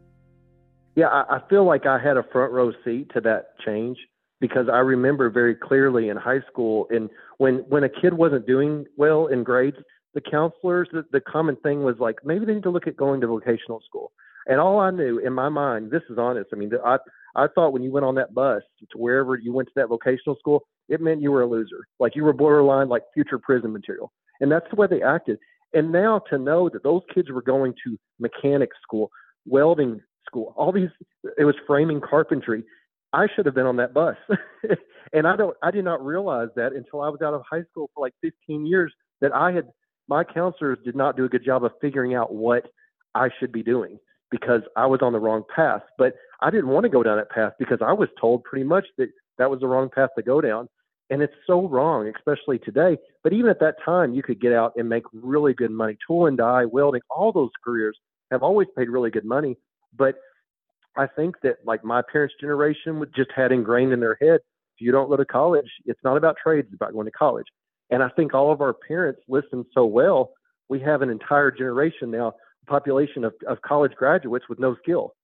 Yeah, 0.97 1.07
I, 1.07 1.37
I 1.37 1.49
feel 1.49 1.65
like 1.65 1.87
I 1.87 1.99
had 1.99 2.17
a 2.17 2.25
front 2.25 2.53
row 2.53 2.73
seat 2.85 3.13
to 3.15 3.21
that 3.21 3.57
change 3.65 3.97
because 4.41 4.67
I 4.69 4.79
remember 4.79 5.31
very 5.31 5.55
clearly 5.55 6.09
in 6.09 6.17
high 6.17 6.41
school 6.51 6.89
and 6.91 7.09
when 7.39 7.59
when 7.69 7.85
a 7.85 7.89
kid 7.89 8.15
wasn't 8.15 8.47
doing 8.47 8.85
well 8.97 9.29
in 9.29 9.45
grades, 9.45 9.79
the 10.13 10.21
counselors 10.21 10.89
the, 10.93 11.05
the 11.13 11.21
common 11.21 11.57
thing 11.57 11.85
was 11.85 11.97
like 12.01 12.17
maybe 12.25 12.45
they 12.45 12.55
need 12.55 12.65
to 12.65 12.71
look 12.71 12.89
at 12.89 12.97
going 12.97 13.21
to 13.21 13.29
vocational 13.29 13.81
school. 13.89 14.11
And 14.47 14.59
all 14.59 14.81
I 14.81 14.91
knew 14.91 15.19
in 15.19 15.33
my 15.33 15.49
mind, 15.49 15.93
this 15.93 16.03
is 16.11 16.19
honest. 16.19 16.51
I 16.53 16.57
mean, 16.57 16.73
I 16.85 16.99
I 17.35 17.47
thought 17.49 17.73
when 17.73 17.83
you 17.83 17.91
went 17.91 18.07
on 18.07 18.15
that 18.17 18.35
bus 18.35 18.63
to 18.81 18.99
wherever 18.99 19.37
you 19.37 19.53
went 19.53 19.69
to 19.69 19.75
that 19.77 19.89
vocational 19.89 20.37
school, 20.37 20.65
it 20.89 21.01
meant 21.01 21.23
you 21.23 21.33
were 21.33 21.43
a 21.43 21.47
loser, 21.47 21.87
like 21.99 22.15
you 22.15 22.25
were 22.25 22.33
borderline 22.33 22.89
like 22.89 23.03
future 23.15 23.39
prison 23.39 23.73
material. 23.73 24.13
And 24.41 24.51
that's 24.51 24.67
the 24.71 24.77
way 24.77 24.87
they 24.89 25.03
acted. 25.03 25.39
And 25.73 25.91
now 25.91 26.21
to 26.31 26.39
know 26.39 26.69
that 26.69 26.83
those 26.83 27.03
kids 27.15 27.31
were 27.31 27.43
going 27.43 27.75
to 27.85 27.99
mechanic 28.19 28.71
school, 28.83 29.11
welding 29.47 30.01
school, 30.27 30.53
all 30.57 30.73
these, 30.73 30.91
it 31.39 31.45
was 31.45 31.55
framing 31.67 32.01
carpentry. 32.01 32.65
I 33.13 33.27
should 33.35 33.47
have 33.47 33.55
been 33.55 33.67
on 33.67 33.77
that 33.77 33.95
bus. 33.95 34.17
and 35.13 35.27
I 35.27 35.37
don't, 35.37 35.57
I 35.63 35.71
did 35.71 35.85
not 35.85 36.05
realize 36.05 36.49
that 36.57 36.73
until 36.73 37.01
I 37.01 37.09
was 37.09 37.21
out 37.23 37.35
of 37.35 37.43
high 37.51 37.63
school 37.71 37.91
for 37.95 38.03
like 38.03 38.15
15 38.21 38.67
years 38.67 38.93
that 39.21 39.35
I 39.35 39.53
had, 39.53 39.69
my 40.09 40.25
counselors 40.25 40.79
did 40.85 40.97
not 40.97 41.17
do 41.17 41.25
a 41.25 41.29
good 41.29 41.45
job 41.45 41.65
of 41.65 41.73
figuring 41.81 42.15
out 42.15 42.35
what 42.35 42.67
I 43.15 43.29
should 43.39 43.53
be 43.53 43.63
doing 43.63 43.99
because 44.33 44.63
I 44.75 44.87
was 44.87 45.01
on 45.03 45.13
the 45.13 45.21
wrong 45.21 45.45
path. 45.55 45.83
But 45.97 46.15
I 46.41 46.51
didn't 46.51 46.71
want 46.71 46.83
to 46.85 46.91
go 46.91 47.05
down 47.05 47.19
that 47.19 47.31
path 47.31 47.53
because 47.59 47.79
I 47.81 47.93
was 47.93 48.09
told 48.21 48.43
pretty 48.43 48.65
much 48.65 48.87
that 48.99 49.11
that 49.39 49.49
was 49.49 49.61
the 49.61 49.69
wrong 49.69 49.89
path 49.95 50.11
to 50.17 50.23
go 50.23 50.41
down. 50.41 50.69
And 51.11 51.23
it's 51.23 51.35
so 51.47 51.69
wrong, 51.69 52.11
especially 52.17 52.59
today. 52.59 52.97
But 53.23 53.35
even 53.35 53.51
at 53.51 53.61
that 53.61 53.77
time, 53.85 54.15
you 54.15 54.23
could 54.23 54.41
get 54.41 54.53
out 54.53 54.73
and 54.77 54.89
make 54.89 55.05
really 55.13 55.53
good 55.53 55.71
money. 55.71 55.97
Tool 56.05 56.27
and 56.27 56.39
die, 56.39 56.65
welding, 56.65 57.03
all 57.11 57.31
those 57.31 57.51
careers 57.63 57.97
have 58.31 58.43
always 58.43 58.67
paid 58.77 58.89
really 58.89 59.11
good 59.11 59.27
money. 59.27 59.57
But 59.97 60.15
I 60.97 61.07
think 61.07 61.37
that 61.43 61.57
like 61.67 61.85
my 61.85 62.03
parents' 62.11 62.35
generation 62.41 62.99
would 62.99 63.15
just 63.15 63.31
had 63.37 63.53
ingrained 63.53 63.93
in 63.93 64.01
their 64.01 64.17
head, 64.21 64.41
if 64.77 64.81
you 64.81 64.91
don't 64.91 65.11
go 65.11 65.17
to 65.17 65.25
college, 65.27 65.69
it's 65.85 66.01
not 66.03 66.17
about 66.17 66.37
trades, 66.43 66.67
it's 66.69 66.77
about 66.77 66.95
going 66.95 67.05
to 67.05 67.13
college. 67.13 67.47
And 67.91 68.03
I 68.03 68.09
think 68.09 68.33
all 68.33 68.51
of 68.51 68.63
our 68.63 68.73
parents 68.73 69.21
listened 69.29 69.67
so 69.75 69.85
well, 69.85 70.31
we 70.71 70.81
have 70.81 71.03
an 71.03 71.11
entire 71.11 71.51
generation 71.51 72.11
now, 72.11 72.33
population 72.67 73.25
of, 73.25 73.35
of 73.47 73.61
college 73.63 73.93
graduates 73.93 74.49
with 74.49 74.59
no 74.59 74.77
skill. 74.83 75.15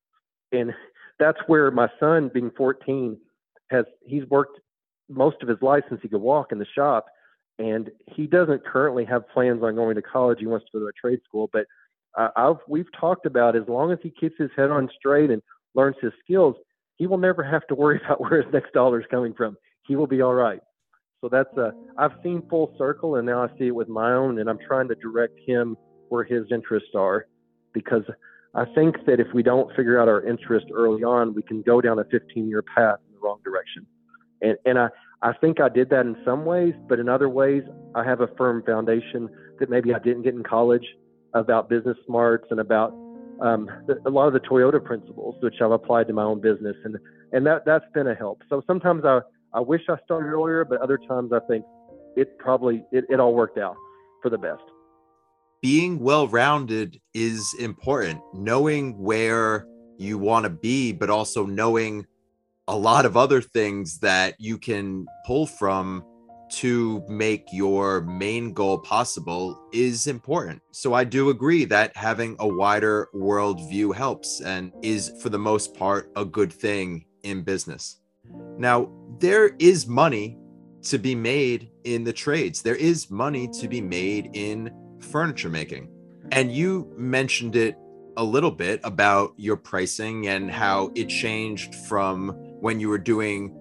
And 0.53 0.73
that's 1.19 1.39
where 1.47 1.71
my 1.71 1.89
son, 2.01 2.31
being 2.33 2.51
14, 2.57 3.17
has 3.71 3.85
he's 4.05 4.25
worked 4.27 4.61
most 5.09 5.37
of 5.43 5.49
his 5.49 5.59
life 5.63 5.85
since 5.89 6.01
he 6.03 6.09
could 6.09 6.21
walk 6.21 6.53
in 6.53 6.59
the 6.59 6.67
shop, 6.75 7.07
and 7.59 7.91
he 8.07 8.27
doesn't 8.27 8.65
currently 8.65 9.05
have 9.05 9.29
plans 9.29 9.63
on 9.63 9.75
going 9.75 9.97
to 9.97 10.03
college. 10.03 10.39
He 10.41 10.47
wants 10.47 10.67
to 10.67 10.79
go 10.79 10.81
to 10.81 10.87
a 10.87 10.93
trade 10.93 11.21
school, 11.27 11.51
but 11.53 11.67
uh, 12.17 12.29
I've 12.37 12.57
we've 12.67 12.91
talked 12.99 13.27
about 13.27 13.57
as 13.57 13.63
long 13.69 13.93
as 13.93 13.99
he 14.03 14.11
keeps 14.11 14.37
his 14.39 14.51
head 14.57 14.71
on 14.71 14.89
straight 14.97 15.31
and 15.31 15.43
learns 15.75 15.97
his 16.01 16.13
skills, 16.25 16.57
he 16.97 17.07
will 17.07 17.19
never 17.19 17.43
have 17.43 17.67
to 17.69 17.75
worry 17.75 18.01
about 18.05 18.21
where 18.21 18.43
his 18.43 18.53
next 18.53 18.73
dollar 18.73 19.01
is 19.01 19.07
coming 19.11 19.35
from. 19.35 19.57
He 19.87 19.97
will 19.97 20.07
be 20.07 20.23
all 20.23 20.35
right. 20.35 20.61
So 21.21 21.29
that's 21.29 21.57
uh, 21.59 21.71
I've 21.97 22.13
seen 22.23 22.43
full 22.49 22.75
circle, 22.79 23.17
and 23.17 23.27
now 23.27 23.43
I 23.43 23.49
see 23.59 23.69
it 23.69 23.75
with 23.75 23.89
my 23.89 24.13
own, 24.13 24.39
and 24.39 24.49
I'm 24.49 24.59
trying 24.59 24.89
to 24.89 24.95
direct 24.95 25.39
him 25.47 25.77
where 26.09 26.25
his 26.25 26.45
interests 26.51 26.91
are, 26.95 27.27
because 27.73 28.03
I 28.55 28.65
think 28.75 29.05
that 29.07 29.21
if 29.21 29.29
we 29.35 29.43
don't 29.43 29.75
figure 29.77 30.01
out 30.01 30.09
our 30.09 30.27
interest 30.27 30.67
early 30.75 31.05
on, 31.05 31.35
we 31.35 31.43
can 31.43 31.63
go 31.63 31.81
down 31.81 31.99
a 31.99 32.05
15-year 32.05 32.63
path 32.63 32.99
in 33.09 33.15
the 33.15 33.21
wrong 33.21 33.39
direction. 33.45 33.87
And 34.41 34.57
and 34.65 34.79
I 34.79 34.89
I 35.23 35.33
think 35.33 35.61
I 35.61 35.69
did 35.69 35.91
that 35.91 36.07
in 36.07 36.17
some 36.25 36.45
ways, 36.45 36.75
but 36.89 37.01
in 37.01 37.09
other 37.09 37.29
ways, 37.29 37.63
I 37.95 38.05
have 38.05 38.21
a 38.21 38.29
firm 38.39 38.63
foundation 38.65 39.29
that 39.59 39.69
maybe 39.69 39.93
I 39.93 39.99
didn't 39.99 40.23
get 40.23 40.35
in 40.35 40.45
college 40.45 40.87
about 41.35 41.69
business 41.69 41.97
smarts 42.07 42.47
and 42.51 42.61
about 42.61 42.93
um, 43.41 43.69
a 44.07 44.11
lot 44.11 44.27
of 44.29 44.33
the 44.33 44.41
Toyota 44.41 44.83
principles, 44.83 45.37
which 45.43 45.57
I've 45.61 45.71
applied 45.71 46.07
to 46.09 46.13
my 46.13 46.23
own 46.23 46.41
business, 46.41 46.77
and 46.85 46.97
and 47.33 47.47
that 47.47 47.65
that's 47.67 47.85
been 47.95 48.07
a 48.07 48.15
help. 48.15 48.43
So 48.49 48.63
sometimes 48.67 49.05
I 49.05 49.21
I 49.53 49.61
wish 49.61 49.83
I 49.89 49.97
started 50.05 50.29
earlier, 50.29 50.65
but 50.65 50.81
other 50.81 50.99
times 50.99 51.33
I 51.33 51.41
think 51.49 51.65
it 52.17 52.39
probably 52.39 52.85
it, 52.93 53.05
it 53.09 53.21
all 53.21 53.35
worked 53.35 53.59
out 53.59 53.77
for 54.23 54.31
the 54.31 54.39
best. 54.39 54.63
Being 55.61 55.99
well-rounded 55.99 57.01
is 57.15 57.53
important. 57.59 58.21
Knowing 58.33 58.97
where 58.97 59.67
you 59.97 60.17
want 60.17 60.45
to 60.45 60.51
be, 60.51 60.93
but 60.93 61.11
also 61.11 61.45
knowing 61.47 62.07
a 62.69 62.77
lot 62.77 63.05
of 63.05 63.17
other 63.17 63.41
things 63.41 63.99
that 63.99 64.37
you 64.39 64.57
can 64.57 65.05
pull 65.27 65.47
from 65.47 66.05
to 66.51 67.03
make 67.09 67.45
your 67.51 68.03
main 68.03 68.53
goal 68.53 68.79
possible 68.79 69.61
is 69.73 70.07
important. 70.07 70.63
So 70.71 70.95
I 70.95 71.03
do 71.03 71.31
agree 71.31 71.65
that 71.65 71.97
having 71.97 72.37
a 72.39 72.47
wider 72.47 73.09
worldview 73.13 73.95
helps 73.97 74.41
and 74.41 74.73
is, 74.83 75.13
for 75.21 75.29
the 75.29 75.39
most 75.39 75.75
part, 75.75 76.11
a 76.15 76.25
good 76.25 76.53
thing 76.53 77.05
in 77.25 77.43
business. 77.43 78.01
Now, 78.57 78.93
there 79.19 79.57
is 79.59 79.89
money 79.89 80.39
to 80.83 80.99
be 80.99 81.17
made 81.17 81.71
in 81.83 82.05
the 82.05 82.13
trades, 82.13 82.63
there 82.63 82.77
is 82.77 83.11
money 83.11 83.49
to 83.61 83.67
be 83.67 83.81
made 83.81 84.31
in 84.35 84.71
furniture 85.01 85.49
making. 85.49 85.89
And 86.33 86.53
you 86.53 86.93
mentioned 86.97 87.57
it 87.57 87.77
a 88.17 88.25
little 88.25 88.51
bit 88.51 88.81
about 88.85 89.33
your 89.37 89.57
pricing 89.57 90.27
and 90.29 90.51
how 90.51 90.91
it 90.95 91.09
changed 91.09 91.75
from 91.75 92.31
when 92.61 92.81
you 92.81 92.89
were 92.89 92.99
doing 92.99 93.55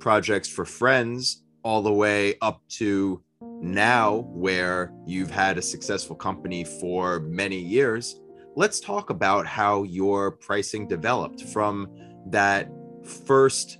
projects 0.00 0.48
for 0.48 0.64
friends 0.64 1.44
all 1.62 1.82
the 1.82 1.92
way 1.92 2.34
up 2.42 2.60
to 2.68 3.22
now 3.60 4.26
where 4.30 4.92
you've 5.06 5.30
had 5.30 5.56
a 5.56 5.62
successful 5.62 6.16
company 6.16 6.64
for 6.64 7.20
many 7.20 7.56
years 7.56 8.20
let's 8.56 8.80
talk 8.80 9.10
about 9.10 9.46
how 9.46 9.84
your 9.84 10.32
pricing 10.32 10.88
developed 10.88 11.40
from 11.44 11.88
that 12.26 12.68
first 13.04 13.78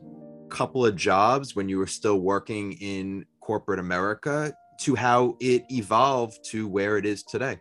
couple 0.49 0.87
of 0.87 0.95
jobs 0.95 1.57
when 1.57 1.69
you 1.69 1.79
were 1.79 1.87
still 1.87 2.21
working 2.21 2.73
in 2.75 3.27
corporate 3.41 3.81
america 3.81 4.55
to 4.83 4.95
how 4.95 5.37
it 5.41 5.65
evolved 5.71 6.45
to 6.51 6.69
where 6.69 6.99
it 6.99 7.07
is 7.07 7.23
today. 7.23 7.59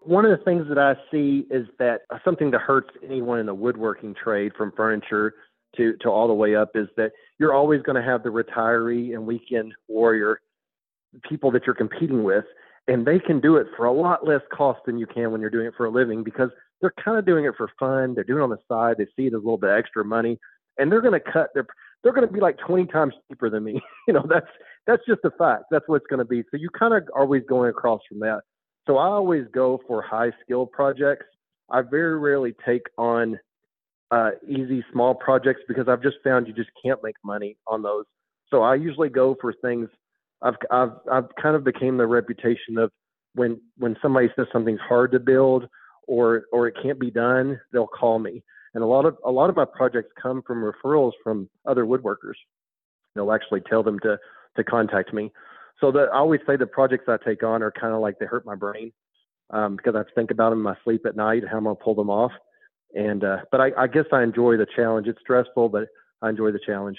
One 0.00 0.24
of 0.24 0.36
the 0.36 0.44
things 0.44 0.66
that 0.68 0.78
I 0.78 0.96
see 1.10 1.46
is 1.50 1.66
that 1.78 2.02
something 2.24 2.50
that 2.50 2.60
hurts 2.60 2.90
anyone 3.04 3.38
in 3.38 3.46
the 3.46 3.54
woodworking 3.54 4.14
trade 4.14 4.52
from 4.56 4.72
furniture 4.76 5.34
to, 5.76 5.96
to 5.98 6.08
all 6.08 6.26
the 6.26 6.34
way 6.34 6.56
up 6.56 6.70
is 6.74 6.88
that 6.96 7.12
you're 7.38 7.54
always 7.54 7.82
going 7.82 7.96
to 7.96 8.02
have 8.02 8.22
the 8.22 8.28
retiree 8.28 9.14
and 9.14 9.26
weekend 9.26 9.72
warrior 9.88 10.40
people 11.28 11.50
that 11.50 11.66
you're 11.66 11.74
competing 11.74 12.24
with 12.24 12.44
and 12.88 13.06
they 13.06 13.18
can 13.18 13.40
do 13.40 13.56
it 13.56 13.66
for 13.76 13.86
a 13.86 13.92
lot 13.92 14.26
less 14.26 14.40
cost 14.52 14.80
than 14.86 14.98
you 14.98 15.06
can 15.06 15.30
when 15.30 15.40
you're 15.40 15.50
doing 15.50 15.66
it 15.66 15.74
for 15.76 15.86
a 15.86 15.90
living 15.90 16.24
because 16.24 16.50
they're 16.80 16.94
kind 17.02 17.18
of 17.18 17.26
doing 17.26 17.44
it 17.44 17.54
for 17.56 17.70
fun 17.78 18.14
they're 18.14 18.24
doing 18.24 18.40
it 18.40 18.44
on 18.44 18.50
the 18.50 18.58
side 18.68 18.96
they 18.98 19.06
see 19.16 19.26
it 19.26 19.34
as 19.34 19.34
a 19.34 19.36
little 19.36 19.58
bit 19.58 19.70
extra 19.70 20.04
money 20.04 20.38
and 20.78 20.90
they're 20.90 21.02
going 21.02 21.12
to 21.12 21.32
cut 21.32 21.50
their 21.54 21.66
they're 22.02 22.12
going 22.12 22.26
to 22.26 22.32
be 22.32 22.40
like 22.40 22.58
20 22.58 22.86
times 22.86 23.14
cheaper 23.28 23.50
than 23.50 23.64
me 23.64 23.80
you 24.08 24.14
know 24.14 24.24
that's 24.28 24.46
that's 24.86 25.02
just 25.06 25.20
a 25.24 25.30
fact 25.32 25.64
that's 25.70 25.86
what 25.88 25.96
it's 25.96 26.06
going 26.08 26.18
to 26.18 26.24
be 26.24 26.42
so 26.50 26.56
you 26.56 26.68
kind 26.70 26.94
of 26.94 27.04
always 27.16 27.42
going 27.48 27.70
across 27.70 28.00
from 28.08 28.20
that 28.20 28.40
so 28.86 28.98
i 28.98 29.06
always 29.06 29.44
go 29.52 29.80
for 29.86 30.02
high 30.02 30.30
skill 30.42 30.66
projects 30.66 31.26
i 31.70 31.80
very 31.80 32.18
rarely 32.18 32.54
take 32.64 32.82
on 32.98 33.38
uh, 34.12 34.30
easy 34.46 34.84
small 34.92 35.14
projects 35.14 35.62
because 35.66 35.88
I've 35.88 36.02
just 36.02 36.16
found 36.22 36.46
you 36.46 36.52
just 36.52 36.70
can't 36.84 37.02
make 37.02 37.16
money 37.24 37.56
on 37.66 37.82
those. 37.82 38.04
So 38.50 38.62
I 38.62 38.74
usually 38.74 39.08
go 39.08 39.36
for 39.40 39.54
things. 39.54 39.88
I've 40.42 40.54
I've 40.70 40.92
I've 41.10 41.28
kind 41.40 41.56
of 41.56 41.64
became 41.64 41.96
the 41.96 42.06
reputation 42.06 42.76
of 42.76 42.90
when 43.34 43.58
when 43.78 43.96
somebody 44.02 44.28
says 44.36 44.46
something's 44.52 44.80
hard 44.86 45.12
to 45.12 45.18
build 45.18 45.66
or 46.06 46.44
or 46.52 46.68
it 46.68 46.76
can't 46.82 47.00
be 47.00 47.10
done, 47.10 47.58
they'll 47.72 47.86
call 47.86 48.18
me. 48.18 48.44
And 48.74 48.84
a 48.84 48.86
lot 48.86 49.06
of 49.06 49.16
a 49.24 49.30
lot 49.30 49.48
of 49.48 49.56
my 49.56 49.64
projects 49.64 50.10
come 50.20 50.42
from 50.46 50.62
referrals 50.62 51.12
from 51.24 51.48
other 51.66 51.86
woodworkers. 51.86 52.36
They'll 53.14 53.32
actually 53.32 53.62
tell 53.62 53.82
them 53.82 53.98
to 54.00 54.18
to 54.56 54.64
contact 54.64 55.12
me. 55.12 55.32
So 55.80 55.90
that 55.92 56.08
I 56.12 56.18
always 56.18 56.40
say 56.46 56.56
the 56.56 56.66
projects 56.66 57.04
I 57.08 57.16
take 57.24 57.42
on 57.42 57.62
are 57.62 57.72
kind 57.72 57.94
of 57.94 58.00
like 58.00 58.18
they 58.18 58.26
hurt 58.26 58.46
my 58.46 58.54
brain 58.54 58.92
um, 59.50 59.76
because 59.76 59.94
I 59.96 60.04
think 60.14 60.30
about 60.30 60.50
them 60.50 60.60
in 60.60 60.64
my 60.64 60.76
sleep 60.84 61.04
at 61.06 61.16
night 61.16 61.42
how 61.50 61.58
I'm 61.58 61.64
gonna 61.64 61.76
pull 61.76 61.94
them 61.94 62.10
off 62.10 62.32
and 62.94 63.24
uh, 63.24 63.38
but 63.50 63.60
I, 63.60 63.72
I 63.76 63.86
guess 63.86 64.04
I 64.12 64.22
enjoy 64.22 64.56
the 64.56 64.66
challenge. 64.76 65.06
It's 65.06 65.20
stressful, 65.20 65.68
but 65.70 65.88
I 66.20 66.28
enjoy 66.28 66.52
the 66.52 66.60
challenge. 66.64 66.98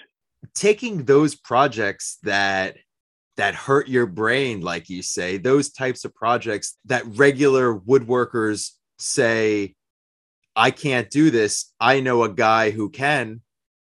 Taking 0.54 1.06
those 1.06 1.36
projects 1.36 2.18
that 2.24 2.78
that 3.38 3.56
hurt 3.56 3.88
your 3.88 4.06
brain, 4.06 4.62
like 4.62 4.90
you 4.90 5.02
say, 5.02 5.38
those 5.38 5.72
types 5.72 6.06
of 6.06 6.14
projects 6.14 6.78
that 6.86 7.04
regular 7.06 7.74
woodworkers 7.74 8.72
say, 9.00 9.76
I 10.56 10.70
can't 10.70 11.10
do 11.10 11.32
this. 11.32 11.74
I 11.80 12.00
know 12.00 12.24
a 12.24 12.30
guy 12.30 12.70
who 12.70 12.90
can. 12.90 13.42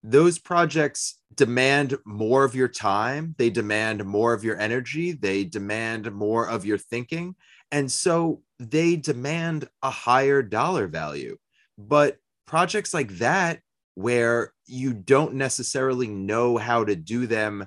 Those 0.05 0.39
projects 0.39 1.19
demand 1.37 1.97
more 2.05 2.45
of 2.45 2.55
your 2.55 2.69
time. 2.69 3.35
They 3.39 3.51
demand 3.51 4.05
more 4.05 4.33
of 4.33 4.45
your 4.45 4.59
energy. 4.59 5.13
They 5.13 5.45
demand 5.45 6.11
more 6.13 6.49
of 6.49 6.65
your 6.65 6.79
thinking. 6.79 7.35
And 7.71 7.91
so 7.91 8.43
they 8.59 8.97
demand 8.97 9.69
a 9.83 9.91
higher 9.91 10.43
dollar 10.43 10.87
value. 10.87 11.37
But 11.79 12.19
projects 12.47 12.93
like 12.93 13.19
that, 13.19 13.61
where 13.95 14.53
you 14.67 14.93
don't 14.95 15.35
necessarily 15.35 16.09
know 16.09 16.57
how 16.57 16.85
to 16.85 16.97
do 16.97 17.27
them 17.27 17.67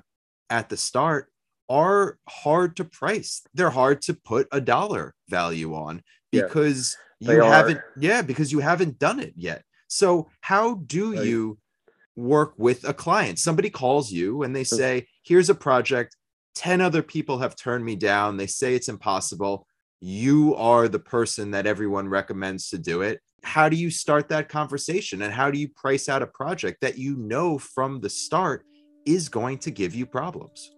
at 0.50 0.68
the 0.68 0.76
start, 0.76 1.30
are 1.68 2.18
hard 2.28 2.76
to 2.76 2.84
price. 2.84 3.42
They're 3.54 3.70
hard 3.70 4.02
to 4.02 4.14
put 4.14 4.48
a 4.52 4.60
dollar 4.60 5.14
value 5.28 5.74
on 5.74 6.02
because 6.30 6.96
yeah, 7.20 7.32
you 7.32 7.42
haven't, 7.42 7.80
yeah, 7.98 8.22
because 8.22 8.52
you 8.52 8.60
haven't 8.60 8.98
done 8.98 9.20
it 9.20 9.34
yet. 9.36 9.62
So, 9.88 10.28
how 10.40 10.74
do 10.74 11.14
right. 11.14 11.24
you 11.24 11.58
work 12.16 12.54
with 12.56 12.88
a 12.88 12.94
client. 12.94 13.38
Somebody 13.38 13.70
calls 13.70 14.10
you 14.10 14.42
and 14.42 14.56
they 14.56 14.64
say, 14.64 15.06
Here's 15.22 15.50
a 15.50 15.54
project. 15.54 16.16
10 16.54 16.80
other 16.80 17.02
people 17.02 17.38
have 17.38 17.54
turned 17.54 17.84
me 17.84 17.94
down. 17.94 18.38
They 18.38 18.46
say 18.46 18.74
it's 18.74 18.88
impossible. 18.88 19.66
You 20.00 20.54
are 20.56 20.88
the 20.88 20.98
person 20.98 21.50
that 21.50 21.66
everyone 21.66 22.08
recommends 22.08 22.70
to 22.70 22.78
do 22.78 23.02
it. 23.02 23.20
How 23.42 23.68
do 23.68 23.76
you 23.76 23.90
start 23.90 24.28
that 24.30 24.48
conversation? 24.48 25.22
And 25.22 25.32
how 25.32 25.50
do 25.50 25.58
you 25.58 25.68
price 25.68 26.08
out 26.08 26.22
a 26.22 26.26
project 26.26 26.80
that 26.80 26.98
you 26.98 27.16
know 27.16 27.58
from 27.58 28.00
the 28.00 28.08
start 28.08 28.64
is 29.04 29.28
going 29.28 29.58
to 29.58 29.70
give 29.70 29.94
you 29.94 30.06
problems? 30.06 30.72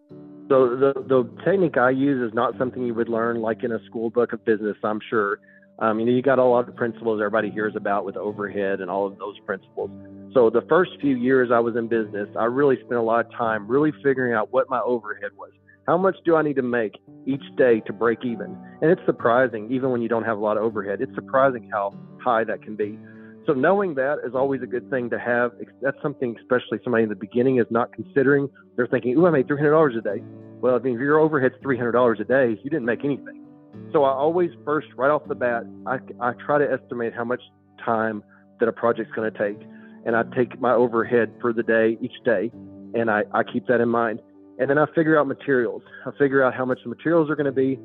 So, 0.48 0.76
the, 0.76 0.92
the 0.94 1.28
technique 1.44 1.76
I 1.76 1.90
use 1.90 2.26
is 2.26 2.34
not 2.34 2.56
something 2.58 2.82
you 2.82 2.94
would 2.94 3.08
learn 3.08 3.40
like 3.40 3.64
in 3.64 3.72
a 3.72 3.84
school 3.84 4.10
book 4.10 4.32
of 4.32 4.44
business, 4.44 4.76
I'm 4.82 5.00
sure. 5.10 5.40
Um, 5.80 6.00
you 6.00 6.06
know, 6.06 6.12
you 6.12 6.22
got 6.22 6.38
a 6.38 6.44
lot 6.44 6.60
of 6.60 6.66
the 6.66 6.72
principles 6.72 7.20
everybody 7.20 7.50
hears 7.50 7.76
about 7.76 8.04
with 8.04 8.16
overhead 8.16 8.80
and 8.80 8.90
all 8.90 9.06
of 9.06 9.16
those 9.18 9.38
principles. 9.46 9.90
So 10.34 10.50
the 10.50 10.62
first 10.68 10.90
few 11.00 11.16
years 11.16 11.50
I 11.52 11.60
was 11.60 11.76
in 11.76 11.86
business, 11.88 12.28
I 12.38 12.44
really 12.44 12.76
spent 12.76 12.94
a 12.94 13.02
lot 13.02 13.24
of 13.24 13.32
time 13.32 13.68
really 13.68 13.92
figuring 14.02 14.34
out 14.34 14.52
what 14.52 14.68
my 14.68 14.80
overhead 14.80 15.30
was. 15.36 15.50
How 15.86 15.96
much 15.96 16.16
do 16.24 16.36
I 16.36 16.42
need 16.42 16.56
to 16.56 16.62
make 16.62 16.98
each 17.26 17.44
day 17.56 17.80
to 17.86 17.92
break 17.92 18.24
even? 18.24 18.58
And 18.82 18.90
it's 18.90 19.00
surprising, 19.06 19.72
even 19.72 19.90
when 19.90 20.02
you 20.02 20.08
don't 20.08 20.24
have 20.24 20.36
a 20.36 20.40
lot 20.40 20.56
of 20.56 20.64
overhead, 20.64 21.00
it's 21.00 21.14
surprising 21.14 21.70
how 21.72 21.94
high 22.20 22.44
that 22.44 22.62
can 22.62 22.76
be. 22.76 22.98
So 23.46 23.54
knowing 23.54 23.94
that 23.94 24.18
is 24.26 24.34
always 24.34 24.60
a 24.62 24.66
good 24.66 24.90
thing 24.90 25.08
to 25.08 25.18
have. 25.18 25.52
That's 25.80 25.96
something, 26.02 26.36
especially 26.38 26.80
somebody 26.84 27.04
in 27.04 27.08
the 27.08 27.14
beginning 27.14 27.58
is 27.58 27.66
not 27.70 27.90
considering. 27.94 28.50
They're 28.76 28.86
thinking, 28.86 29.16
"Ooh, 29.16 29.26
I 29.26 29.30
made 29.30 29.48
$300 29.48 29.96
a 29.96 30.02
day." 30.02 30.22
Well, 30.60 30.74
I 30.74 30.78
mean, 30.80 30.96
if 30.96 31.00
your 31.00 31.18
overhead's 31.18 31.56
$300 31.62 32.20
a 32.20 32.24
day, 32.24 32.58
you 32.62 32.68
didn't 32.68 32.84
make 32.84 33.04
anything. 33.04 33.47
So 33.92 34.04
I 34.04 34.10
always 34.10 34.50
first, 34.64 34.88
right 34.96 35.10
off 35.10 35.22
the 35.28 35.34
bat, 35.34 35.64
I, 35.86 35.98
I 36.20 36.32
try 36.32 36.58
to 36.58 36.70
estimate 36.70 37.14
how 37.14 37.24
much 37.24 37.40
time 37.84 38.22
that 38.60 38.68
a 38.68 38.72
project's 38.72 39.12
going 39.12 39.32
to 39.32 39.38
take, 39.38 39.66
and 40.04 40.14
I 40.16 40.24
take 40.36 40.60
my 40.60 40.72
overhead 40.72 41.32
for 41.40 41.52
the 41.52 41.62
day 41.62 41.96
each 42.00 42.22
day, 42.24 42.50
and 42.94 43.10
I, 43.10 43.22
I 43.32 43.42
keep 43.44 43.66
that 43.68 43.80
in 43.80 43.88
mind. 43.88 44.20
And 44.58 44.68
then 44.68 44.78
I 44.78 44.86
figure 44.94 45.18
out 45.18 45.26
materials. 45.26 45.82
I 46.04 46.10
figure 46.18 46.42
out 46.42 46.54
how 46.54 46.64
much 46.64 46.80
the 46.82 46.88
materials 46.88 47.30
are 47.30 47.36
going 47.36 47.46
to 47.46 47.52
be. 47.52 47.78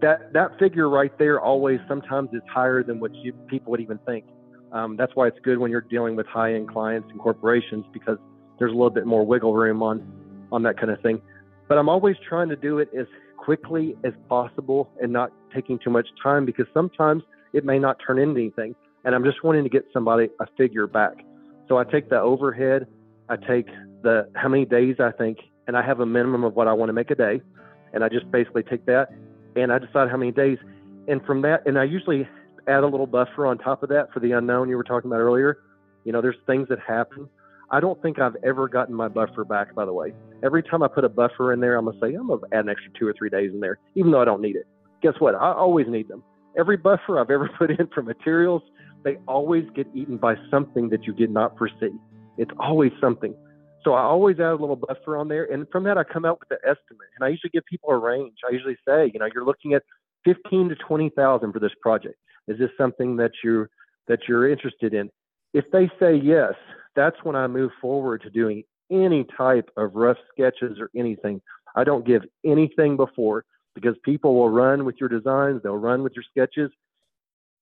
That 0.00 0.32
that 0.32 0.58
figure 0.58 0.88
right 0.88 1.16
there 1.18 1.40
always 1.40 1.80
sometimes 1.88 2.30
is 2.32 2.40
higher 2.48 2.82
than 2.82 3.00
what 3.00 3.14
you, 3.14 3.32
people 3.48 3.72
would 3.72 3.80
even 3.80 3.98
think. 4.06 4.24
Um, 4.72 4.96
that's 4.96 5.14
why 5.14 5.26
it's 5.26 5.38
good 5.42 5.58
when 5.58 5.70
you're 5.70 5.80
dealing 5.82 6.16
with 6.16 6.26
high-end 6.26 6.68
clients 6.68 7.08
and 7.10 7.20
corporations 7.20 7.84
because 7.92 8.16
there's 8.58 8.70
a 8.70 8.74
little 8.74 8.90
bit 8.90 9.06
more 9.06 9.26
wiggle 9.26 9.52
room 9.52 9.82
on 9.82 10.00
on 10.52 10.62
that 10.62 10.78
kind 10.78 10.90
of 10.90 11.00
thing. 11.02 11.20
But 11.68 11.78
I'm 11.78 11.88
always 11.88 12.16
trying 12.28 12.48
to 12.48 12.56
do 12.56 12.78
it 12.78 12.88
as 12.98 13.06
quickly 13.40 13.96
as 14.04 14.12
possible 14.28 14.90
and 15.02 15.12
not 15.12 15.32
taking 15.54 15.78
too 15.78 15.90
much 15.90 16.06
time 16.22 16.44
because 16.44 16.66
sometimes 16.74 17.22
it 17.54 17.64
may 17.64 17.78
not 17.78 17.96
turn 18.06 18.18
into 18.18 18.38
anything. 18.38 18.74
And 19.04 19.14
I'm 19.14 19.24
just 19.24 19.42
wanting 19.42 19.64
to 19.64 19.70
get 19.70 19.86
somebody 19.92 20.28
a 20.40 20.46
figure 20.58 20.86
back. 20.86 21.24
So 21.68 21.78
I 21.78 21.84
take 21.84 22.10
the 22.10 22.20
overhead, 22.20 22.86
I 23.30 23.36
take 23.36 23.66
the 24.02 24.28
how 24.34 24.48
many 24.48 24.66
days 24.66 24.96
I 25.00 25.10
think, 25.10 25.38
and 25.66 25.76
I 25.76 25.82
have 25.82 26.00
a 26.00 26.06
minimum 26.06 26.44
of 26.44 26.54
what 26.54 26.68
I 26.68 26.74
want 26.74 26.90
to 26.90 26.92
make 26.92 27.10
a 27.10 27.14
day. 27.14 27.40
And 27.94 28.04
I 28.04 28.08
just 28.08 28.30
basically 28.30 28.62
take 28.62 28.84
that 28.86 29.08
and 29.56 29.72
I 29.72 29.78
decide 29.78 30.10
how 30.10 30.16
many 30.16 30.32
days. 30.32 30.58
And 31.08 31.24
from 31.24 31.42
that, 31.42 31.66
and 31.66 31.78
I 31.78 31.84
usually 31.84 32.28
add 32.68 32.84
a 32.84 32.86
little 32.86 33.06
buffer 33.06 33.46
on 33.46 33.58
top 33.58 33.82
of 33.82 33.88
that 33.88 34.12
for 34.12 34.20
the 34.20 34.32
unknown 34.32 34.68
you 34.68 34.76
were 34.76 34.84
talking 34.84 35.10
about 35.10 35.20
earlier. 35.20 35.58
You 36.04 36.12
know, 36.12 36.20
there's 36.20 36.36
things 36.46 36.68
that 36.68 36.78
happen. 36.78 37.28
I 37.72 37.78
don't 37.78 38.00
think 38.02 38.18
I've 38.18 38.36
ever 38.44 38.68
gotten 38.68 38.94
my 38.94 39.06
buffer 39.06 39.44
back, 39.44 39.74
by 39.74 39.84
the 39.84 39.92
way. 39.92 40.12
Every 40.42 40.62
time 40.62 40.82
I 40.82 40.88
put 40.88 41.04
a 41.04 41.08
buffer 41.08 41.52
in 41.52 41.60
there, 41.60 41.76
I'm 41.76 41.84
going 41.84 41.98
to 42.00 42.06
say, 42.06 42.14
I'm 42.14 42.26
going 42.26 42.40
to 42.40 42.46
add 42.56 42.64
an 42.64 42.68
extra 42.68 42.90
two 42.98 43.06
or 43.06 43.14
three 43.16 43.30
days 43.30 43.52
in 43.52 43.60
there, 43.60 43.78
even 43.94 44.10
though 44.10 44.20
I 44.20 44.24
don't 44.24 44.42
need 44.42 44.56
it. 44.56 44.66
Guess 45.02 45.14
what? 45.20 45.34
I 45.36 45.52
always 45.52 45.86
need 45.88 46.08
them. 46.08 46.24
Every 46.58 46.76
buffer 46.76 47.20
I've 47.20 47.30
ever 47.30 47.48
put 47.58 47.70
in 47.70 47.86
for 47.94 48.02
materials, 48.02 48.62
they 49.04 49.18
always 49.28 49.64
get 49.74 49.86
eaten 49.94 50.16
by 50.16 50.34
something 50.50 50.88
that 50.90 51.04
you 51.04 51.12
did 51.12 51.30
not 51.30 51.56
foresee. 51.56 51.94
It's 52.38 52.50
always 52.58 52.92
something. 53.00 53.34
So 53.84 53.94
I 53.94 54.02
always 54.02 54.38
add 54.40 54.52
a 54.52 54.56
little 54.56 54.76
buffer 54.76 55.16
on 55.16 55.28
there. 55.28 55.44
And 55.44 55.66
from 55.70 55.84
that, 55.84 55.96
I 55.96 56.04
come 56.04 56.24
out 56.24 56.40
with 56.40 56.48
the 56.48 56.58
estimate. 56.68 57.08
And 57.16 57.24
I 57.24 57.28
usually 57.28 57.50
give 57.50 57.64
people 57.64 57.90
a 57.90 57.98
range. 57.98 58.34
I 58.46 58.52
usually 58.52 58.76
say, 58.86 59.10
you 59.12 59.20
know, 59.20 59.28
you're 59.32 59.44
looking 59.44 59.74
at 59.74 59.82
15 60.24 60.70
to 60.70 60.74
20,000 60.74 61.52
for 61.52 61.58
this 61.60 61.72
project. 61.80 62.16
Is 62.48 62.58
this 62.58 62.70
something 62.76 63.16
that 63.16 63.30
you're, 63.42 63.70
that 64.08 64.20
you're 64.28 64.50
interested 64.50 64.92
in? 64.92 65.08
If 65.54 65.64
they 65.72 65.90
say 65.98 66.14
yes, 66.14 66.54
that's 66.94 67.16
when 67.22 67.36
I 67.36 67.46
move 67.46 67.70
forward 67.80 68.22
to 68.22 68.30
doing 68.30 68.64
any 68.90 69.24
type 69.36 69.70
of 69.76 69.94
rough 69.94 70.16
sketches 70.32 70.78
or 70.80 70.90
anything. 70.96 71.40
I 71.76 71.84
don't 71.84 72.06
give 72.06 72.22
anything 72.44 72.96
before 72.96 73.44
because 73.74 73.94
people 74.04 74.34
will 74.34 74.50
run 74.50 74.84
with 74.84 74.96
your 74.98 75.08
designs, 75.08 75.62
they'll 75.62 75.76
run 75.76 76.02
with 76.02 76.14
your 76.14 76.24
sketches. 76.28 76.70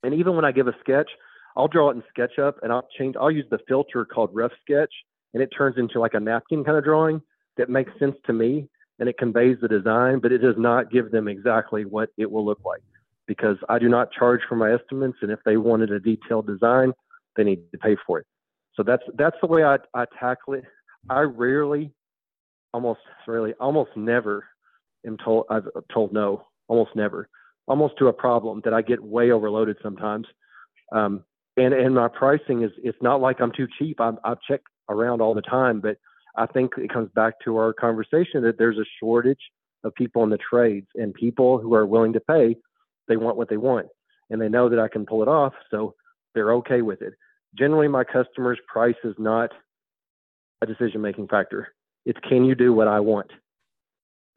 And 0.03 0.14
even 0.14 0.37
when 0.37 0.45
I 0.45 0.53
give 0.53 0.69
a 0.69 0.75
sketch, 0.81 1.11
I'll 1.57 1.69
draw 1.69 1.91
it 1.91 1.97
in 1.97 2.03
SketchUp 2.17 2.55
and 2.62 2.73
I'll 2.73 2.88
change, 2.97 3.17
I'll 3.21 3.31
use 3.31 3.47
the 3.51 3.59
filter 3.69 4.05
called 4.05 4.31
Rough 4.33 4.53
Sketch 4.62 4.93
and 5.35 5.43
it 5.43 5.49
turns 5.57 5.77
into 5.77 6.01
like 6.01 6.14
a 6.14 6.21
napkin 6.21 6.64
kind 6.64 6.79
of 6.79 6.85
drawing 6.85 7.21
that 7.57 7.69
makes 7.69 7.91
sense 7.99 8.17
to 8.27 8.33
me 8.33 8.69
and 8.99 9.09
it 9.09 9.19
conveys 9.19 9.59
the 9.61 9.69
design, 9.69 10.21
but 10.21 10.33
it 10.33 10.38
does 10.38 10.57
not 10.57 10.91
give 10.91 11.11
them 11.11 11.29
exactly 11.29 11.85
what 11.85 12.11
it 12.17 12.31
will 12.31 12.45
look 12.45 12.61
like 12.64 12.83
because 13.27 13.57
I 13.69 13.79
do 13.79 13.88
not 13.88 14.12
charge 14.12 14.41
for 14.49 14.57
my 14.57 14.73
estimates. 14.73 15.19
And 15.23 15.31
if 15.31 15.41
they 15.45 15.57
wanted 15.57 15.93
a 15.93 16.01
detailed 16.01 16.47
design, 16.47 16.93
they 17.37 17.45
need 17.45 17.61
to 17.73 17.79
pay 17.79 17.97
for 18.07 18.21
it. 18.21 18.27
So 18.79 18.85
that's 18.85 19.03
that's 19.19 19.37
the 19.43 19.49
way 19.49 19.64
I, 19.64 19.79
I 19.93 20.05
tackle 20.19 20.55
it. 20.55 20.64
I 21.11 21.23
rarely, 21.23 21.93
almost 22.73 23.01
really, 23.27 23.53
almost 23.55 23.91
never 23.97 24.45
am 25.05 25.17
told 25.23 25.47
I've 25.51 25.67
told 25.93 26.12
no. 26.12 26.47
Almost 26.69 26.95
never. 26.95 27.29
Almost 27.67 27.95
to 27.99 28.07
a 28.07 28.12
problem 28.12 28.62
that 28.64 28.73
I 28.73 28.83
get 28.83 29.03
way 29.03 29.33
overloaded 29.33 29.79
sometimes. 29.83 30.27
Um, 30.93 31.25
and 31.57 31.75
and 31.75 31.93
my 31.93 32.07
pricing 32.07 32.62
is 32.62 32.71
it's 32.85 33.03
not 33.03 33.21
like 33.21 33.41
I'm 33.41 33.51
too 33.51 33.67
cheap. 33.79 34.01
I 34.01 34.12
I 34.23 34.35
check 34.49 34.61
around 34.88 35.21
all 35.21 35.35
the 35.35 35.43
time, 35.43 35.81
but 35.81 35.97
I 36.37 36.47
think 36.47 36.73
it 36.79 36.93
comes 36.93 37.11
back 37.17 37.35
to 37.45 37.57
our 37.57 37.73
conversation 37.73 38.43
that 38.45 38.59
there's 38.59 38.79
a 38.79 38.87
shortage 39.01 39.43
of 39.83 39.93
people 39.97 40.23
in 40.23 40.31
the 40.31 40.38
trades 40.38 40.87
and 40.95 41.12
people 41.12 41.59
who 41.59 41.75
are 41.75 41.85
willing 41.85 42.12
to 42.12 42.21
pay. 42.21 42.57
They 43.09 43.17
want 43.17 43.37
what 43.37 43.49
they 43.49 43.57
want, 43.57 43.88
and 44.31 44.41
they 44.41 44.49
know 44.49 44.69
that 44.69 44.79
I 44.79 44.87
can 44.87 45.05
pull 45.05 45.23
it 45.23 45.29
off, 45.29 45.55
so 45.69 45.97
they're 46.35 46.53
okay 46.53 46.83
with 46.83 47.03
it 47.03 47.14
generally 47.56 47.88
my 47.88 48.04
customers' 48.04 48.58
price 48.66 48.96
is 49.04 49.14
not 49.18 49.50
a 50.62 50.66
decision 50.66 51.00
making 51.00 51.28
factor. 51.28 51.68
It's 52.04 52.18
can 52.28 52.44
you 52.44 52.54
do 52.54 52.72
what 52.72 52.88
I 52.88 53.00
want? 53.00 53.30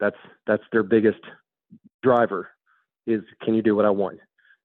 That's 0.00 0.16
that's 0.46 0.62
their 0.72 0.82
biggest 0.82 1.20
driver 2.02 2.50
is 3.06 3.22
can 3.42 3.54
you 3.54 3.62
do 3.62 3.74
what 3.74 3.84
I 3.84 3.90
want? 3.90 4.18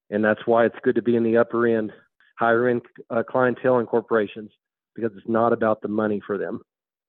And 0.09 0.23
that's 0.23 0.41
why 0.45 0.65
it's 0.65 0.75
good 0.83 0.95
to 0.95 1.01
be 1.01 1.15
in 1.15 1.23
the 1.23 1.37
upper 1.37 1.67
end, 1.67 1.91
higher 2.37 2.67
end 2.67 2.81
uh, 3.09 3.23
clientele 3.23 3.77
and 3.77 3.87
corporations 3.87 4.51
because 4.95 5.11
it's 5.17 5.27
not 5.27 5.53
about 5.53 5.81
the 5.81 5.87
money 5.87 6.21
for 6.25 6.37
them. 6.37 6.61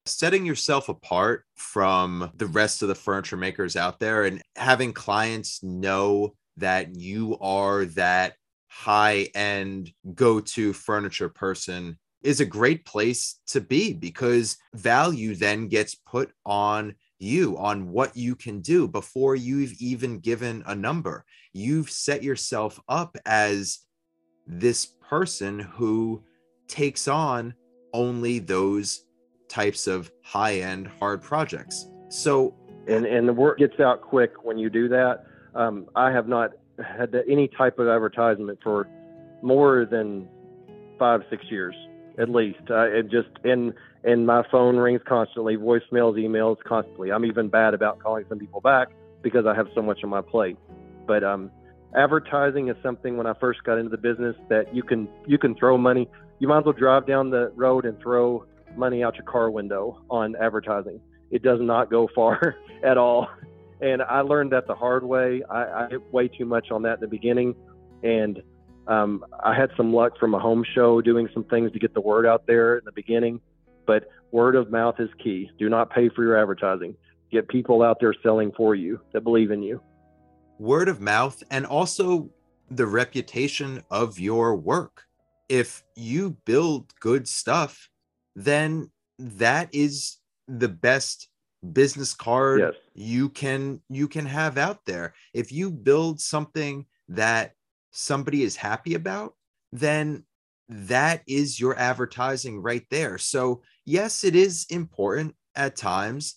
Setting 0.07 0.46
yourself 0.46 0.88
apart 0.88 1.44
from 1.55 2.31
the 2.35 2.46
rest 2.46 2.83
of 2.83 2.88
the 2.88 2.94
furniture 2.94 3.37
makers 3.37 3.77
out 3.77 4.01
there 4.01 4.24
and 4.24 4.42
having 4.57 4.92
clients 4.92 5.62
know 5.62 6.35
that 6.57 6.96
you 6.96 7.37
are 7.40 7.85
that 7.85 8.35
high 8.69 9.29
end 9.35 9.93
go 10.15 10.41
to 10.41 10.73
furniture 10.73 11.29
person 11.29 11.99
is 12.23 12.41
a 12.41 12.47
great 12.47 12.85
place 12.85 13.41
to 13.47 13.61
be 13.61 13.93
because 13.93 14.57
value 14.75 15.35
then 15.35 15.69
gets 15.69 15.95
put 15.95 16.31
on 16.45 16.95
you 17.19 17.57
on 17.59 17.91
what 17.91 18.17
you 18.17 18.35
can 18.35 18.61
do 18.61 18.87
before 18.87 19.35
you've 19.35 19.73
even 19.81 20.19
given 20.19 20.63
a 20.67 20.75
number. 20.75 21.25
You've 21.53 21.91
set 21.91 22.23
yourself 22.23 22.81
up 22.89 23.17
as 23.27 23.81
this 24.47 24.87
person 24.87 25.59
who 25.59 26.23
takes 26.69 27.09
on 27.09 27.55
only 27.93 28.39
those 28.39 29.05
types 29.49 29.87
of 29.87 30.11
high 30.23 30.57
end 30.57 30.91
hard 31.01 31.23
projects. 31.23 31.89
So, 32.11 32.55
and, 32.87 33.07
and 33.07 33.29
the 33.29 33.33
work 33.33 33.59
gets 33.59 33.81
out 33.81 34.03
quick 34.03 34.45
when 34.45 34.59
you 34.59 34.71
do 34.71 34.89
that. 34.89 35.25
Um, 35.55 35.87
I 35.97 36.11
have 36.13 36.29
not 36.29 36.53
had 36.79 37.14
any 37.29 37.49
type 37.49 37.79
of 37.79 37.88
advertisement 37.88 38.59
for 38.62 38.88
more 39.43 39.87
than 39.91 40.29
five 40.99 41.23
six 41.31 41.45
years 41.51 41.75
at 42.19 42.29
least. 42.29 42.61
Uh, 42.69 42.88
it 42.88 43.11
just 43.11 43.29
and 43.45 43.73
and 44.05 44.27
my 44.27 44.43
phone 44.51 44.77
rings 44.77 45.01
constantly, 45.07 45.57
voicemails, 45.57 46.14
emails 46.17 46.57
constantly. 46.67 47.11
I'm 47.11 47.25
even 47.25 47.49
bad 47.49 47.75
about 47.75 47.99
calling 47.99 48.25
some 48.29 48.38
people 48.38 48.61
back 48.61 48.88
because 49.23 49.47
I 49.47 49.55
have 49.55 49.69
so 49.75 49.83
much 49.83 50.01
on 50.05 50.11
my 50.11 50.21
plate. 50.21 50.57
But 51.07 51.25
um, 51.25 51.51
advertising 51.97 52.69
is 52.69 52.77
something 52.83 53.17
when 53.17 53.27
I 53.27 53.35
first 53.41 53.62
got 53.64 53.79
into 53.79 53.91
the 53.91 53.99
business 53.99 54.37
that 54.49 54.75
you 54.75 54.83
can 54.83 55.09
you 55.27 55.38
can 55.38 55.55
throw 55.55 55.79
money. 55.79 56.09
You 56.38 56.49
might 56.49 56.59
as 56.59 56.64
well 56.64 56.75
drive 56.75 57.07
down 57.07 57.31
the 57.31 57.53
road 57.57 57.85
and 57.85 57.99
throw 58.01 58.45
money 58.77 59.03
out 59.03 59.17
your 59.17 59.25
car 59.25 59.51
window 59.51 60.03
on 60.11 60.37
advertising. 60.37 61.01
It 61.31 61.43
does 61.43 61.59
not 61.61 61.91
go 61.91 62.09
far 62.14 62.57
at 62.85 62.97
all 62.97 63.29
and 63.81 64.03
I 64.03 64.21
learned 64.21 64.53
that 64.53 64.67
the 64.67 64.75
hard 64.75 65.05
way. 65.05 65.43
I, 65.51 65.85
I 65.85 65.88
hit 65.91 66.12
way 66.12 66.29
too 66.29 66.45
much 66.45 66.71
on 66.71 66.83
that 66.83 66.95
in 66.95 67.01
the 67.01 67.09
beginning, 67.09 67.55
and 68.03 68.43
um, 68.87 69.25
I 69.43 69.55
had 69.55 69.71
some 69.77 69.93
luck 69.93 70.19
from 70.19 70.35
a 70.35 70.38
home 70.38 70.64
show 70.75 71.01
doing 71.01 71.29
some 71.35 71.45
things 71.45 71.73
to 71.73 71.79
get 71.79 71.95
the 71.95 72.01
word 72.01 72.27
out 72.27 72.47
there 72.47 72.79
in 72.79 72.85
the 72.85 72.93
beginning. 72.93 73.41
But 73.87 74.09
word 74.33 74.57
of 74.57 74.71
mouth 74.71 74.97
is 74.99 75.11
key. 75.23 75.51
Do 75.59 75.69
not 75.69 75.91
pay 75.91 76.09
for 76.09 76.23
your 76.23 76.38
advertising. 76.38 76.97
Get 77.31 77.49
people 77.49 77.83
out 77.83 77.99
there 78.01 78.14
selling 78.23 78.53
for 78.57 78.75
you 78.75 79.01
that 79.12 79.23
believe 79.23 79.51
in 79.51 79.62
you. 79.62 79.81
Word 80.59 80.88
of 80.88 81.01
mouth, 81.01 81.43
and 81.51 81.67
also 81.67 82.31
the 82.71 82.87
reputation 82.87 83.83
of 83.91 84.19
your 84.19 84.57
work. 84.57 85.05
If 85.49 85.83
you 85.95 86.37
build 86.45 86.93
good 87.01 87.29
stuff, 87.29 87.88
then 88.35 88.91
that 89.19 89.69
is 89.73 90.19
the 90.47 90.69
best 90.69 91.29
business 91.73 92.14
card 92.14 92.61
Yes. 92.61 92.75
you 92.94 93.29
can 93.29 93.81
you 93.88 94.09
can 94.09 94.27
have 94.27 94.59
out 94.59 94.85
there. 94.87 95.14
If 95.35 95.51
you 95.53 95.71
build 95.71 96.21
something 96.21 96.87
that 97.09 97.53
somebody 97.90 98.42
is 98.42 98.57
happy 98.57 98.94
about 98.94 99.35
then 99.73 100.25
that 100.68 101.23
is 101.27 101.59
your 101.59 101.79
advertising 101.79 102.61
right 102.61 102.87
there. 102.90 103.18
So 103.18 103.62
yes 103.85 104.25
it 104.25 104.37
is 104.37 104.66
important 104.71 105.35
at 105.57 105.77
times 105.77 106.37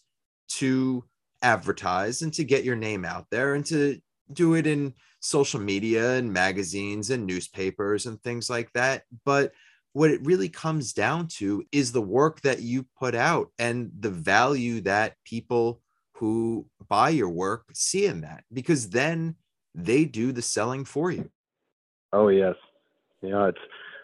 to 0.50 1.04
advertise 1.42 2.22
and 2.22 2.34
to 2.34 2.44
get 2.44 2.64
your 2.64 2.76
name 2.76 3.06
out 3.06 3.28
there 3.30 3.56
and 3.56 3.66
to 3.66 4.00
do 4.34 4.56
it 4.56 4.66
in 4.68 4.94
social 5.20 5.60
media 5.60 6.14
and 6.16 6.32
magazines 6.32 7.10
and 7.10 7.26
newspapers 7.26 8.06
and 8.06 8.22
things 8.24 8.50
like 8.50 8.72
that. 8.74 9.04
But 9.26 9.52
what 9.94 10.12
it 10.12 10.26
really 10.26 10.50
comes 10.50 10.94
down 10.94 11.28
to 11.28 11.64
is 11.72 11.92
the 11.92 12.02
work 12.02 12.42
that 12.42 12.62
you 12.62 12.86
put 12.98 13.16
out 13.16 13.50
and 13.60 13.92
the 14.00 14.10
value 14.10 14.82
that 14.82 15.16
people 15.26 15.82
who 16.14 16.66
buy 16.88 17.10
your 17.10 17.30
work 17.30 17.66
see 17.74 18.06
in 18.06 18.22
that 18.22 18.44
because 18.54 18.90
then 18.90 19.36
they 19.74 20.06
do 20.06 20.32
the 20.32 20.42
selling 20.42 20.86
for 20.86 21.12
you 21.12 21.30
Oh 22.14 22.28
yes, 22.28 22.56
yeah. 23.22 23.48
It's 23.48 23.58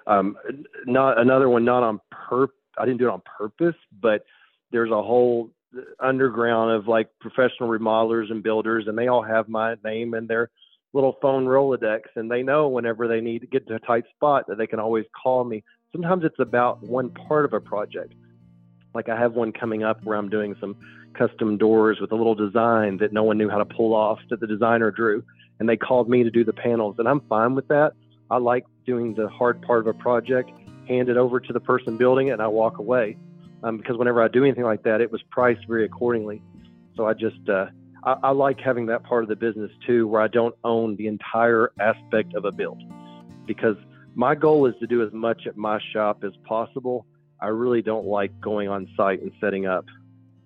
um, 0.06 0.38
not 0.86 1.20
another 1.20 1.50
one. 1.50 1.66
Not 1.66 1.84
on 1.84 2.00
purpose. 2.12 2.56
I 2.78 2.86
didn't 2.86 3.00
do 3.00 3.08
it 3.08 3.12
on 3.12 3.22
purpose, 3.38 3.76
but 4.02 4.24
there's 4.72 4.92
a 4.92 5.02
whole 5.02 5.52
underground 6.00 6.72
of 6.72 6.88
like 6.88 7.10
professional 7.20 7.70
remodelers 7.70 8.32
and 8.32 8.42
builders, 8.42 8.86
and 8.88 8.98
they 8.98 9.08
all 9.08 9.24
have 9.24 9.50
my 9.50 9.76
name 9.84 10.14
and 10.14 10.28
their 10.28 10.50
little 10.94 11.18
phone 11.22 11.46
Rolodex, 11.46 12.02
and 12.16 12.32
they 12.32 12.44
know 12.44 12.70
whenever 12.70 13.08
they 13.08 13.20
need 13.20 13.40
to 13.40 13.48
get 13.48 13.68
to 13.68 13.76
a 13.76 13.80
tight 13.80 14.06
spot 14.16 14.46
that 14.48 14.58
they 14.58 14.68
can 14.68 14.80
always 14.80 15.06
call 15.22 15.44
me. 15.44 15.64
Sometimes 15.92 16.24
it's 16.24 16.40
about 16.40 16.84
one 16.84 17.10
part 17.10 17.46
of 17.46 17.54
a 17.54 17.60
project. 17.60 18.14
Like 18.94 19.10
I 19.10 19.20
have 19.20 19.34
one 19.34 19.52
coming 19.52 19.84
up 19.84 20.04
where 20.04 20.18
I'm 20.18 20.30
doing 20.30 20.56
some 20.60 20.76
custom 21.14 21.58
doors 21.58 22.00
with 22.00 22.12
a 22.12 22.16
little 22.16 22.36
design 22.36 22.98
that 22.98 23.14
no 23.14 23.24
one 23.24 23.38
knew 23.38 23.50
how 23.50 23.58
to 23.58 23.66
pull 23.66 23.94
off 23.94 24.20
that 24.30 24.40
the 24.40 24.48
designer 24.48 24.92
drew 24.92 25.24
and 25.60 25.68
they 25.68 25.78
called 25.78 26.10
me 26.10 26.24
to 26.24 26.30
do 26.30 26.44
the 26.44 26.54
panels 26.54 26.96
and 27.00 27.08
i'm 27.08 27.22
fine 27.22 27.56
with 27.56 27.68
that. 27.70 27.94
I 28.30 28.38
like 28.38 28.66
doing 28.86 29.16
the 29.16 29.28
hard 29.30 29.62
part 29.62 29.80
of 29.80 29.88
a 29.88 29.98
project 29.98 30.52
hand 30.88 31.10
it 31.10 31.18
over 31.18 31.40
to 31.40 31.54
the 31.54 31.60
person 31.60 31.98
building 31.98 32.28
it 32.28 32.32
and 32.32 32.42
i 32.42 32.48
walk 32.48 32.78
away. 32.78 33.18
Um, 33.64 33.78
because 33.78 33.98
whenever 33.98 34.22
i 34.22 34.28
do 34.28 34.44
anything 34.44 34.64
like 34.64 34.84
that 34.84 35.02
it 35.02 35.12
was 35.12 35.22
priced 35.32 35.68
very 35.68 35.86
accordingly. 35.86 36.42
So 36.96 37.08
i 37.08 37.14
just 37.14 37.50
uh, 37.50 37.68
I, 38.04 38.16
I 38.24 38.32
like 38.32 38.60
having 38.60 38.86
that 38.88 39.04
part 39.04 39.24
of 39.24 39.30
the 39.30 39.36
business 39.36 39.72
too 39.86 40.08
where 40.08 40.22
i 40.22 40.28
don't 40.28 40.56
own 40.64 40.96
the 40.96 41.08
entire 41.08 41.72
aspect 41.80 42.36
of 42.36 42.46
a 42.46 42.52
build. 42.52 42.82
Because 43.46 43.78
my 44.18 44.36
goal 44.36 44.66
is 44.66 44.74
to 44.80 44.88
do 44.88 45.06
as 45.06 45.14
much 45.14 45.48
at 45.48 45.56
my 45.56 45.80
shop 45.94 46.24
as 46.24 46.34
possible 46.44 47.06
i 47.42 47.48
really 47.48 47.82
don't 47.82 48.06
like 48.06 48.32
going 48.42 48.68
on 48.68 48.88
site 48.98 49.22
and 49.22 49.32
setting 49.40 49.66
up 49.66 49.86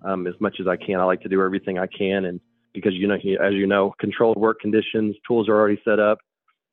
um, 0.04 0.28
as 0.28 0.36
much 0.40 0.58
as 0.60 0.68
i 0.68 0.76
can 0.76 1.00
i 1.00 1.04
like 1.04 1.22
to 1.22 1.30
do 1.30 1.42
everything 1.42 1.80
i 1.80 1.88
can 1.88 2.26
and 2.26 2.40
because 2.74 2.94
you 2.94 3.08
know, 3.08 3.16
as 3.16 3.54
you 3.54 3.68
know, 3.68 3.94
controlled 4.00 4.38
work 4.38 4.60
conditions, 4.60 5.16
tools 5.28 5.50
are 5.50 5.56
already 5.56 5.82
set 5.84 6.00
up. 6.00 6.20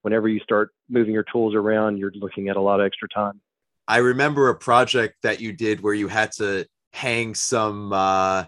Whenever 0.03 0.29
you 0.29 0.41
start 0.41 0.71
moving 0.89 1.13
your 1.13 1.25
tools 1.25 1.55
around, 1.55 1.99
you're 1.99 2.13
looking 2.15 2.49
at 2.49 2.57
a 2.57 2.61
lot 2.61 2.81
of 2.81 2.87
extra 2.87 3.09
time. 3.09 3.41
I 3.87 3.99
remember 3.99 4.49
a 4.49 4.55
project 4.55 5.17
that 5.23 5.41
you 5.41 5.53
did 5.53 5.81
where 5.81 5.95
you 5.95 6.09
had 6.09 6.33
to 6.33 6.67
hang 6.93 7.35
some. 7.35 7.93
Uh, 7.93 8.45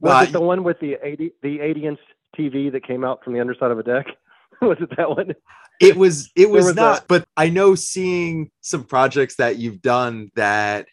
Was 0.00 0.26
uh, 0.26 0.26
it 0.28 0.32
the 0.32 0.40
one 0.40 0.62
with 0.62 0.78
the 0.80 0.96
80 1.02 1.32
the 1.42 1.60
80 1.60 1.86
inch 1.86 2.00
TV 2.38 2.72
that 2.72 2.86
came 2.86 3.04
out 3.04 3.24
from 3.24 3.32
the 3.32 3.40
underside 3.40 3.70
of 3.70 3.78
a 3.78 3.82
deck? 3.82 4.06
was 4.60 4.78
it 4.80 4.90
that 4.96 5.08
one? 5.08 5.34
It 5.80 5.96
was 5.96 6.30
it 6.36 6.48
was, 6.50 6.66
was 6.66 6.76
not 6.76 7.00
that- 7.00 7.08
but 7.08 7.24
i 7.36 7.48
know 7.48 7.74
seeing 7.74 8.50
some 8.60 8.84
projects 8.84 9.36
that 9.36 9.56
you've 9.56 9.82
done 9.82 10.30
that 10.36 10.86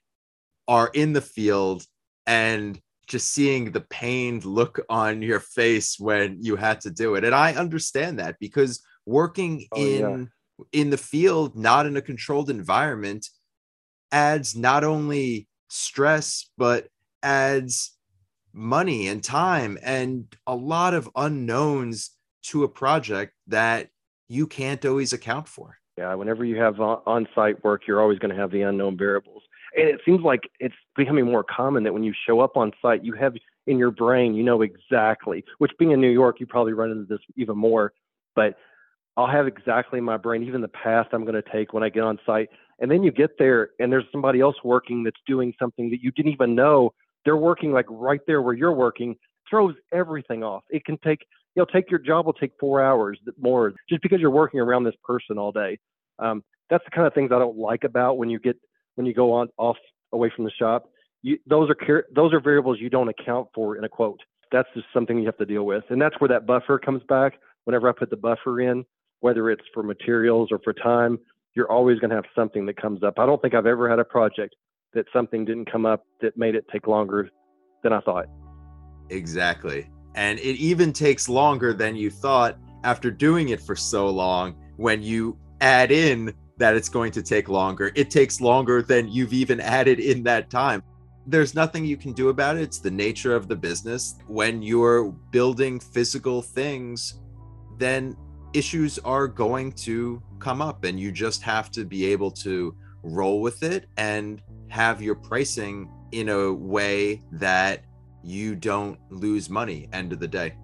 are 0.68 0.90
in 0.94 1.14
the 1.14 1.22
field 1.22 1.84
and 2.26 2.80
just 3.08 3.34
seeing 3.34 3.72
the 3.72 3.82
pained 3.82 4.44
look 4.44 4.80
on 4.90 5.22
your 5.22 5.40
face 5.40 5.98
when 6.00 6.38
you 6.42 6.56
had 6.56 6.82
to 6.82 6.90
do 6.90 7.16
it 7.16 7.24
and 7.24 7.36
i 7.36 7.54
understand 7.54 8.20
that 8.20 8.36
because 8.40 8.82
working 9.06 9.66
Oh, 9.72 9.78
yeah. 9.80 9.86
in 9.86 10.30
in 10.72 10.90
the 10.90 10.98
field 10.98 11.56
not 11.56 11.86
in 11.86 11.96
a 11.98 12.02
controlled 12.02 12.50
environment 12.50 13.28
adds 14.12 14.56
not 14.56 14.84
only 14.84 15.48
stress 15.70 16.50
but 16.58 16.88
adds 17.24 17.94
money 18.54 19.08
and 19.08 19.24
time 19.24 19.78
and 19.84 20.26
a 20.48 20.56
lot 20.56 20.94
of 20.94 21.10
unknowns 21.16 22.12
to 22.42 22.64
a 22.64 22.68
project 22.68 23.34
that 23.48 23.90
you 24.28 24.48
can't 24.48 24.84
always 24.86 25.14
account 25.14 25.48
for. 25.48 25.78
Yeah, 25.98 26.14
whenever 26.14 26.46
you 26.46 26.58
have 26.58 26.80
uh, 26.80 26.98
on 27.06 27.28
site 27.34 27.64
work, 27.64 27.88
you're 27.88 28.02
always 28.02 28.20
going 28.20 28.34
to 28.34 28.40
have 28.40 28.52
the 28.52 28.62
unknown 28.62 28.98
variables. 28.98 29.42
And 29.76 29.88
it 29.88 30.00
seems 30.06 30.22
like 30.22 30.42
it's 30.60 30.76
becoming 30.96 31.26
more 31.26 31.44
common 31.44 31.84
that 31.84 31.94
when 31.94 32.04
you 32.04 32.14
show 32.26 32.40
up 32.40 32.56
on 32.56 32.72
site, 32.82 33.04
you 33.04 33.14
have 33.14 33.36
in 33.66 33.78
your 33.78 33.92
brain, 33.92 34.34
you 34.34 34.44
know 34.44 34.62
exactly, 34.62 35.44
which 35.58 35.72
being 35.78 35.92
in 35.92 36.00
New 36.00 36.10
York, 36.10 36.40
you 36.40 36.46
probably 36.46 36.74
run 36.74 36.92
into 36.92 37.06
this 37.06 37.20
even 37.36 37.58
more, 37.58 37.94
but 38.36 38.58
I'll 39.18 39.28
have 39.28 39.48
exactly 39.48 39.98
in 39.98 40.06
my 40.06 40.18
brain, 40.18 40.44
even 40.44 40.62
the 40.62 40.68
path 40.68 41.08
I'm 41.12 41.24
going 41.24 41.42
to 41.42 41.52
take 41.52 41.74
when 41.74 41.84
I 41.84 41.90
get 41.90 42.04
on 42.04 42.20
site. 42.26 42.50
And 42.80 42.90
then 42.90 43.02
you 43.02 43.12
get 43.12 43.40
there 43.40 43.72
and 43.80 43.92
there's 43.92 44.06
somebody 44.12 44.40
else 44.40 44.56
working 44.64 45.04
that's 45.04 45.20
doing 45.26 45.54
something 45.60 45.90
that 45.90 46.04
you 46.04 46.12
didn't 46.12 46.32
even 46.32 46.54
know. 46.54 46.94
They're 47.26 47.36
working 47.36 47.72
like 47.72 47.88
right 47.90 48.22
there 48.28 48.42
where 48.44 48.54
you're 48.54 48.72
working, 48.72 49.16
throws 49.50 49.74
everything 49.92 50.44
off. 50.44 50.64
It 50.70 50.86
can 50.86 50.98
take, 51.00 51.26
you 51.58 51.64
know, 51.64 51.66
take 51.74 51.90
your 51.90 52.00
job 52.00 52.28
will 52.28 52.34
take 52.34 52.52
four 52.60 52.84
hours 52.84 53.20
more 53.40 53.74
just 53.90 54.04
because 54.04 54.20
you're 54.22 54.30
working 54.30 54.60
around 54.60 54.84
this 54.84 54.94
person 55.04 55.40
all 55.40 55.52
day. 55.52 55.80
Um, 56.20 56.44
that's 56.70 56.84
the 56.86 56.92
kind 56.92 57.08
of 57.08 57.16
things 57.16 57.32
I 57.34 57.40
don't 57.40 57.58
like 57.58 57.84
about 57.84 58.20
when 58.20 58.30
you 58.30 58.40
get 58.40 58.58
when 58.94 59.08
you 59.08 59.14
go 59.14 59.34
on 59.34 59.50
off 59.58 59.78
away 60.14 60.32
from 60.36 60.46
the 60.46 60.52
shop. 60.52 60.92
You, 61.24 61.40
those 61.48 61.72
are 61.72 62.06
those 62.16 62.32
are 62.32 62.40
variables 62.40 62.78
you 62.80 62.92
don't 62.92 63.10
account 63.10 63.48
for 63.56 63.76
in 63.76 63.84
a 63.84 63.90
quote. 63.90 64.20
That's 64.52 64.70
just 64.76 64.86
something 64.94 65.18
you 65.18 65.26
have 65.26 65.38
to 65.38 65.48
deal 65.48 65.64
with, 65.64 65.84
and 65.90 66.00
that's 66.00 66.14
where 66.20 66.28
that 66.28 66.46
buffer 66.46 66.78
comes 66.78 67.02
back. 67.10 67.34
Whenever 67.64 67.90
I 67.90 67.92
put 67.92 68.12
the 68.12 68.18
buffer 68.18 68.62
in, 68.62 68.86
whether 69.22 69.50
it's 69.50 69.66
for 69.74 69.82
materials 69.82 70.50
or 70.52 70.60
for 70.64 70.74
time, 70.74 71.18
you're 71.56 71.72
always 71.72 71.98
going 71.98 72.12
to 72.12 72.16
have 72.16 72.26
something 72.36 72.68
that 72.68 72.80
comes 72.80 73.02
up. 73.02 73.16
I 73.18 73.26
don't 73.26 73.42
think 73.42 73.56
I've 73.56 73.66
ever 73.66 73.90
had 73.90 73.98
a 73.98 74.06
project 74.06 74.56
that 74.94 75.06
something 75.12 75.44
didn't 75.44 75.72
come 75.72 75.88
up 75.88 76.06
that 76.22 76.38
made 76.38 76.54
it 76.54 76.66
take 76.72 76.86
longer 76.86 77.32
than 77.82 77.94
I 77.94 78.00
thought. 78.02 78.28
Exactly. 79.10 79.90
And 80.18 80.40
it 80.40 80.58
even 80.58 80.92
takes 80.92 81.30
longer 81.30 81.74
than 81.74 81.96
you 81.96 82.10
thought 82.10 82.58
after 82.84 83.12
doing 83.12 83.50
it 83.50 83.62
for 83.62 83.76
so 83.76 84.10
long 84.10 84.56
when 84.76 85.04
you 85.04 85.38
add 85.62 85.92
in 85.92 86.34
that 86.58 86.76
it's 86.76 86.90
going 86.90 87.12
to 87.12 87.22
take 87.22 87.50
longer. 87.50 87.92
It 87.94 88.10
takes 88.10 88.42
longer 88.42 88.82
than 88.82 89.08
you've 89.08 89.32
even 89.32 89.60
added 89.60 90.00
in 90.00 90.24
that 90.24 90.50
time. 90.50 90.82
There's 91.28 91.54
nothing 91.54 91.86
you 91.86 91.98
can 91.98 92.14
do 92.14 92.30
about 92.30 92.58
it. 92.58 92.64
It's 92.64 92.80
the 92.80 92.90
nature 92.90 93.36
of 93.36 93.48
the 93.48 93.56
business. 93.56 94.16
When 94.26 94.64
you're 94.64 95.12
building 95.32 95.80
physical 95.80 96.42
things, 96.42 97.20
then 97.78 98.18
issues 98.54 98.98
are 99.00 99.28
going 99.28 99.74
to 99.74 100.24
come 100.40 100.64
up, 100.64 100.84
and 100.84 101.00
you 101.00 101.12
just 101.12 101.44
have 101.44 101.70
to 101.72 101.86
be 101.86 102.06
able 102.06 102.32
to 102.32 102.76
roll 103.04 103.40
with 103.40 103.62
it 103.62 103.86
and 103.98 104.42
have 104.70 105.00
your 105.00 105.16
pricing 105.16 105.92
in 106.12 106.30
a 106.30 106.52
way 106.52 107.22
that 107.34 107.84
you 108.24 108.56
don't 108.56 109.00
lose 109.10 109.50
money 109.50 109.88
end 109.94 110.14
of 110.14 110.20
the 110.20 110.28
day. 110.28 110.56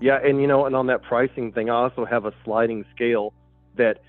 Yeah, 0.00 0.18
and 0.22 0.40
you 0.40 0.46
know, 0.46 0.66
and 0.66 0.76
on 0.76 0.86
that 0.86 1.02
pricing 1.02 1.52
thing, 1.52 1.70
I 1.70 1.74
also 1.74 2.04
have 2.04 2.24
a 2.24 2.32
sliding 2.44 2.84
scale 2.94 3.34
that 3.76 4.00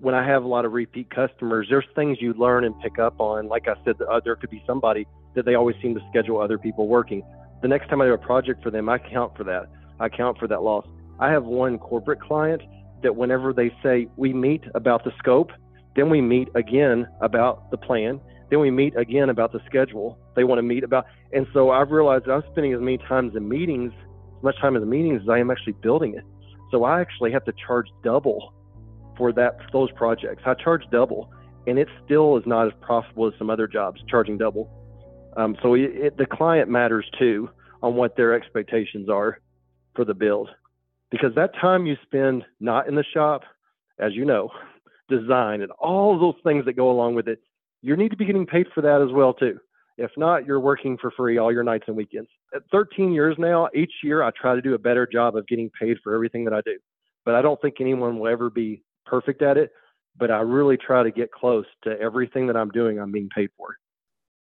when 0.00 0.14
I 0.14 0.26
have 0.26 0.44
a 0.44 0.48
lot 0.48 0.64
of 0.64 0.72
repeat 0.72 1.10
customers, 1.10 1.66
there's 1.68 1.84
things 1.94 2.18
you 2.20 2.34
learn 2.34 2.64
and 2.64 2.78
pick 2.80 2.98
up 2.98 3.20
on. 3.20 3.48
Like 3.48 3.68
I 3.68 3.74
said, 3.84 3.96
uh, 4.00 4.20
there 4.24 4.36
could 4.36 4.50
be 4.50 4.62
somebody 4.66 5.06
that 5.34 5.44
they 5.44 5.54
always 5.54 5.76
seem 5.82 5.94
to 5.94 6.00
schedule 6.10 6.40
other 6.40 6.58
people 6.58 6.88
working. 6.88 7.22
The 7.62 7.68
next 7.68 7.88
time 7.88 8.00
I 8.00 8.06
do 8.06 8.12
a 8.12 8.18
project 8.18 8.62
for 8.62 8.70
them, 8.70 8.88
I 8.88 8.98
count 8.98 9.36
for 9.36 9.44
that. 9.44 9.70
I 10.00 10.08
count 10.08 10.38
for 10.38 10.48
that 10.48 10.62
loss. 10.62 10.86
I 11.18 11.30
have 11.30 11.44
one 11.44 11.78
corporate 11.78 12.20
client 12.20 12.62
that 13.02 13.14
whenever 13.14 13.52
they 13.52 13.70
say 13.82 14.08
we 14.16 14.32
meet 14.32 14.62
about 14.74 15.04
the 15.04 15.12
scope, 15.18 15.50
then 15.94 16.10
we 16.10 16.20
meet 16.20 16.48
again 16.54 17.06
about 17.20 17.70
the 17.70 17.76
plan, 17.76 18.20
then 18.54 18.60
we 18.60 18.70
meet 18.70 18.96
again 18.96 19.30
about 19.30 19.50
the 19.50 19.58
schedule. 19.66 20.16
They 20.36 20.44
want 20.44 20.60
to 20.60 20.62
meet 20.62 20.84
about, 20.84 21.06
and 21.32 21.44
so 21.52 21.72
I've 21.72 21.90
realized 21.90 22.28
I'm 22.28 22.44
spending 22.52 22.72
as 22.72 22.78
many 22.78 22.98
times 22.98 23.34
in 23.34 23.48
meetings, 23.48 23.92
as 24.36 24.44
much 24.44 24.54
time 24.60 24.76
in 24.76 24.80
the 24.80 24.86
meetings 24.86 25.22
as 25.24 25.28
I 25.28 25.40
am 25.40 25.50
actually 25.50 25.72
building 25.82 26.14
it. 26.14 26.22
So 26.70 26.84
I 26.84 27.00
actually 27.00 27.32
have 27.32 27.44
to 27.46 27.52
charge 27.66 27.88
double 28.04 28.54
for 29.18 29.32
that 29.32 29.58
those 29.72 29.90
projects. 29.96 30.44
I 30.46 30.54
charge 30.54 30.84
double, 30.92 31.32
and 31.66 31.80
it 31.80 31.88
still 32.04 32.36
is 32.36 32.44
not 32.46 32.68
as 32.68 32.72
profitable 32.80 33.26
as 33.26 33.32
some 33.40 33.50
other 33.50 33.66
jobs 33.66 34.00
charging 34.08 34.38
double. 34.38 34.70
Um, 35.36 35.56
so 35.60 35.74
it, 35.74 35.90
it, 35.92 36.16
the 36.16 36.26
client 36.26 36.70
matters 36.70 37.10
too 37.18 37.50
on 37.82 37.96
what 37.96 38.16
their 38.16 38.34
expectations 38.34 39.08
are 39.08 39.40
for 39.96 40.04
the 40.04 40.14
build, 40.14 40.48
because 41.10 41.34
that 41.34 41.54
time 41.60 41.86
you 41.86 41.96
spend 42.04 42.44
not 42.60 42.86
in 42.86 42.94
the 42.94 43.04
shop, 43.12 43.42
as 43.98 44.14
you 44.14 44.24
know, 44.24 44.50
design 45.08 45.60
and 45.60 45.72
all 45.72 46.20
those 46.20 46.40
things 46.44 46.66
that 46.66 46.74
go 46.74 46.88
along 46.88 47.16
with 47.16 47.26
it, 47.26 47.40
you 47.84 47.96
need 47.96 48.10
to 48.10 48.16
be 48.16 48.24
getting 48.24 48.46
paid 48.46 48.66
for 48.74 48.80
that 48.80 49.02
as 49.02 49.12
well 49.12 49.34
too. 49.34 49.58
If 49.98 50.10
not, 50.16 50.46
you're 50.46 50.58
working 50.58 50.96
for 50.96 51.10
free 51.10 51.36
all 51.36 51.52
your 51.52 51.62
nights 51.62 51.84
and 51.86 51.96
weekends. 51.96 52.30
At 52.54 52.62
13 52.72 53.12
years 53.12 53.36
now, 53.38 53.68
each 53.74 53.92
year 54.02 54.22
I 54.22 54.30
try 54.30 54.54
to 54.54 54.62
do 54.62 54.74
a 54.74 54.78
better 54.78 55.06
job 55.06 55.36
of 55.36 55.46
getting 55.46 55.70
paid 55.78 55.98
for 56.02 56.14
everything 56.14 56.44
that 56.46 56.54
I 56.54 56.62
do. 56.62 56.78
But 57.26 57.34
I 57.34 57.42
don't 57.42 57.60
think 57.60 57.76
anyone 57.80 58.18
will 58.18 58.28
ever 58.28 58.48
be 58.48 58.82
perfect 59.04 59.42
at 59.42 59.58
it. 59.58 59.70
But 60.16 60.30
I 60.30 60.40
really 60.40 60.78
try 60.78 61.02
to 61.02 61.10
get 61.10 61.30
close 61.30 61.66
to 61.82 62.00
everything 62.00 62.46
that 62.46 62.56
I'm 62.56 62.70
doing, 62.70 62.98
I'm 62.98 63.12
being 63.12 63.28
paid 63.34 63.50
for. 63.56 63.76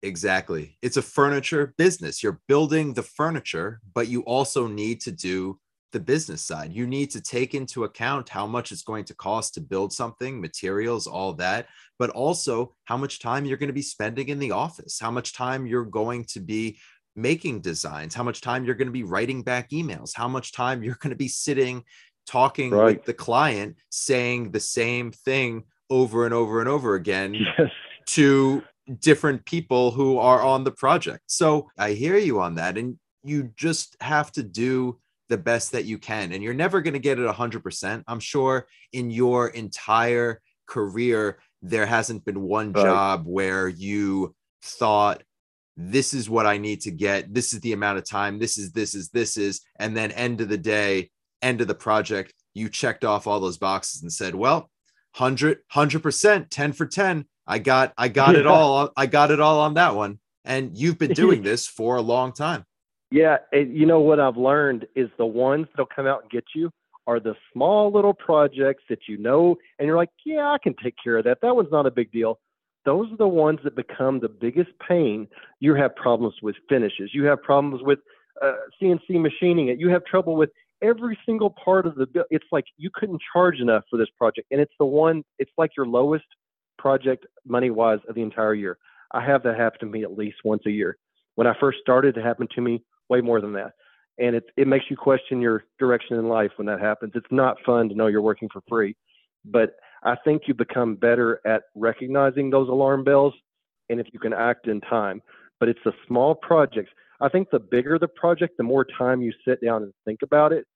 Exactly. 0.03 0.77
It's 0.81 0.97
a 0.97 1.01
furniture 1.01 1.73
business. 1.77 2.23
You're 2.23 2.39
building 2.47 2.93
the 2.93 3.03
furniture, 3.03 3.81
but 3.93 4.07
you 4.07 4.21
also 4.21 4.67
need 4.67 5.01
to 5.01 5.11
do 5.11 5.59
the 5.93 5.99
business 5.99 6.41
side. 6.41 6.73
You 6.73 6.85
need 6.85 7.11
to 7.11 7.21
take 7.21 7.55
into 7.55 7.85
account 7.85 8.27
how 8.27 8.45
much 8.45 8.71
it's 8.71 8.83
going 8.83 9.05
to 9.05 9.15
cost 9.15 9.53
to 9.53 9.61
build 9.61 9.93
something, 9.93 10.41
materials, 10.41 11.07
all 11.07 11.33
that, 11.33 11.67
but 11.97 12.09
also 12.09 12.75
how 12.83 12.97
much 12.97 13.19
time 13.19 13.45
you're 13.45 13.57
going 13.57 13.67
to 13.67 13.73
be 13.73 13.81
spending 13.81 14.27
in 14.27 14.39
the 14.39 14.51
office, 14.51 14.99
how 14.99 15.11
much 15.11 15.33
time 15.33 15.65
you're 15.65 15.85
going 15.85 16.25
to 16.25 16.41
be 16.41 16.77
making 17.15 17.61
designs, 17.61 18.13
how 18.13 18.23
much 18.23 18.41
time 18.41 18.65
you're 18.65 18.75
going 18.75 18.87
to 18.87 18.91
be 18.91 19.03
writing 19.03 19.43
back 19.43 19.69
emails, 19.69 20.11
how 20.13 20.27
much 20.27 20.51
time 20.51 20.83
you're 20.83 20.97
going 20.99 21.11
to 21.11 21.15
be 21.15 21.27
sitting 21.27 21.83
talking 22.25 22.71
right. 22.71 22.97
with 22.97 23.05
the 23.05 23.13
client 23.13 23.77
saying 23.89 24.51
the 24.51 24.59
same 24.59 25.11
thing 25.11 25.63
over 25.89 26.25
and 26.25 26.33
over 26.33 26.59
and 26.59 26.69
over 26.69 26.95
again 26.95 27.33
yes. 27.57 27.69
to 28.05 28.63
different 28.99 29.45
people 29.45 29.91
who 29.91 30.17
are 30.17 30.41
on 30.41 30.63
the 30.63 30.71
project. 30.71 31.23
So 31.27 31.69
I 31.77 31.91
hear 31.91 32.17
you 32.17 32.41
on 32.41 32.55
that. 32.55 32.77
And 32.77 32.97
you 33.23 33.51
just 33.55 33.95
have 34.01 34.31
to 34.33 34.43
do 34.43 34.99
the 35.29 35.37
best 35.37 35.71
that 35.71 35.85
you 35.85 35.97
can. 35.97 36.31
And 36.31 36.43
you're 36.43 36.53
never 36.53 36.81
going 36.81 36.93
to 36.93 36.99
get 36.99 37.19
it 37.19 37.27
100%. 37.27 38.03
I'm 38.07 38.19
sure 38.19 38.67
in 38.91 39.09
your 39.09 39.47
entire 39.47 40.41
career, 40.67 41.39
there 41.61 41.85
hasn't 41.85 42.25
been 42.25 42.41
one 42.41 42.73
right. 42.73 42.83
job 42.83 43.23
where 43.25 43.67
you 43.67 44.35
thought, 44.61 45.23
this 45.75 46.13
is 46.13 46.29
what 46.29 46.45
I 46.45 46.57
need 46.57 46.81
to 46.81 46.91
get. 46.91 47.33
This 47.33 47.53
is 47.53 47.61
the 47.61 47.73
amount 47.73 47.97
of 47.97 48.07
time. 48.07 48.37
This 48.37 48.57
is, 48.57 48.71
this 48.73 48.93
is, 48.93 49.09
this 49.09 49.37
is. 49.37 49.61
And 49.79 49.97
then 49.97 50.11
end 50.11 50.41
of 50.41 50.49
the 50.49 50.57
day, 50.57 51.09
end 51.41 51.61
of 51.61 51.67
the 51.67 51.75
project, 51.75 52.33
you 52.53 52.69
checked 52.69 53.03
off 53.03 53.25
all 53.25 53.39
those 53.39 53.57
boxes 53.57 54.03
and 54.03 54.11
said, 54.11 54.35
well, 54.35 54.69
100, 55.17 55.59
100%, 55.73 56.47
10 56.49 56.73
for 56.73 56.85
10. 56.85 57.25
I 57.47 57.59
got, 57.59 57.93
I 57.97 58.07
got 58.07 58.33
yeah. 58.33 58.41
it 58.41 58.47
all. 58.47 58.91
I 58.95 59.05
got 59.05 59.31
it 59.31 59.39
all 59.39 59.61
on 59.61 59.75
that 59.75 59.95
one. 59.95 60.19
And 60.45 60.77
you've 60.77 60.99
been 60.99 61.13
doing 61.13 61.41
this 61.41 61.65
for 61.67 61.95
a 61.95 62.01
long 62.01 62.33
time. 62.33 62.65
Yeah, 63.13 63.37
and 63.51 63.77
you 63.77 63.85
know 63.85 63.99
what 63.99 64.19
I've 64.19 64.37
learned 64.37 64.87
is 64.95 65.07
the 65.19 65.25
ones 65.27 65.67
that'll 65.71 65.85
come 65.85 66.07
out 66.07 66.23
and 66.23 66.31
get 66.31 66.45
you 66.55 66.71
are 67.05 67.19
the 67.19 67.35
small 67.51 67.91
little 67.91 68.15
projects 68.15 68.81
that 68.89 69.01
you 69.07 69.19
know, 69.19 69.55
and 69.77 69.85
you're 69.85 69.97
like, 69.97 70.09
yeah, 70.25 70.49
I 70.49 70.57
can 70.57 70.73
take 70.83 70.95
care 71.01 71.17
of 71.17 71.25
that. 71.25 71.37
That 71.43 71.55
one's 71.55 71.71
not 71.71 71.85
a 71.85 71.91
big 71.91 72.11
deal. 72.11 72.39
Those 72.85 73.11
are 73.11 73.17
the 73.17 73.27
ones 73.27 73.59
that 73.65 73.75
become 73.75 74.19
the 74.19 74.29
biggest 74.29 74.71
pain. 74.87 75.27
You 75.59 75.75
have 75.75 75.95
problems 75.95 76.33
with 76.41 76.55
finishes. 76.67 77.11
You 77.13 77.25
have 77.25 77.39
problems 77.43 77.83
with 77.83 77.99
uh, 78.41 78.53
CNC 78.81 79.21
machining 79.21 79.67
it. 79.67 79.79
You 79.79 79.89
have 79.89 80.03
trouble 80.05 80.35
with 80.35 80.49
every 80.81 81.15
single 81.23 81.51
part 81.51 81.85
of 81.85 81.93
the 81.93 82.07
bill. 82.07 82.25
It's 82.31 82.47
like 82.51 82.65
you 82.77 82.89
couldn't 82.91 83.21
charge 83.31 83.59
enough 83.59 83.83
for 83.91 83.97
this 83.97 84.09
project, 84.17 84.47
and 84.49 84.59
it's 84.59 84.73
the 84.79 84.87
one. 84.87 85.23
It's 85.37 85.51
like 85.55 85.69
your 85.77 85.85
lowest 85.85 86.25
project 86.79 87.27
money 87.45 87.69
wise 87.69 87.99
of 88.09 88.15
the 88.15 88.23
entire 88.23 88.55
year. 88.55 88.79
I 89.11 89.23
have 89.23 89.43
that 89.43 89.59
happen 89.59 89.81
to 89.81 89.85
me 89.85 90.01
at 90.01 90.17
least 90.17 90.37
once 90.43 90.63
a 90.65 90.71
year. 90.71 90.97
When 91.35 91.45
I 91.45 91.53
first 91.59 91.77
started, 91.79 92.17
it 92.17 92.23
happened 92.23 92.49
to 92.55 92.61
me 92.61 92.81
way 93.09 93.21
more 93.21 93.41
than 93.41 93.53
that. 93.53 93.73
And 94.19 94.35
it 94.35 94.45
it 94.57 94.67
makes 94.67 94.85
you 94.89 94.97
question 94.97 95.41
your 95.41 95.63
direction 95.79 96.17
in 96.17 96.27
life 96.27 96.51
when 96.57 96.67
that 96.67 96.79
happens. 96.79 97.13
It's 97.15 97.25
not 97.31 97.57
fun 97.65 97.89
to 97.89 97.95
know 97.95 98.07
you're 98.07 98.21
working 98.21 98.49
for 98.51 98.61
free, 98.67 98.95
but 99.45 99.75
I 100.03 100.15
think 100.23 100.43
you 100.47 100.53
become 100.53 100.95
better 100.95 101.39
at 101.45 101.63
recognizing 101.75 102.49
those 102.49 102.69
alarm 102.69 103.03
bells, 103.03 103.33
and 103.89 103.99
if 103.99 104.07
you 104.13 104.19
can 104.19 104.33
act 104.33 104.67
in 104.67 104.81
time. 104.81 105.21
But 105.59 105.69
it's 105.69 105.79
the 105.85 105.93
small 106.07 106.35
projects. 106.35 106.91
I 107.21 107.29
think 107.29 107.49
the 107.49 107.59
bigger 107.59 107.97
the 107.97 108.07
project, 108.07 108.57
the 108.57 108.63
more 108.63 108.85
time 108.85 109.21
you 109.21 109.31
sit 109.47 109.63
down 109.63 109.83
and 109.83 109.93
think 110.05 110.21
about 110.21 110.51
it, 110.51 110.67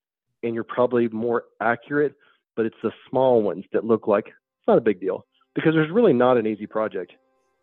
and 0.43 0.55
you're 0.55 0.63
probably 0.63 1.07
more 1.09 1.43
accurate. 1.61 2.15
But 2.55 2.65
it's 2.65 2.75
the 2.81 2.91
small 3.09 3.43
ones 3.43 3.65
that 3.71 3.85
look 3.85 4.07
like 4.07 4.27
it's 4.27 4.67
not 4.67 4.79
a 4.79 4.81
big 4.81 4.99
deal 4.99 5.25
because 5.53 5.73
there's 5.73 5.91
really 5.91 6.13
not 6.13 6.37
an 6.37 6.47
easy 6.47 6.65
project. 6.65 7.13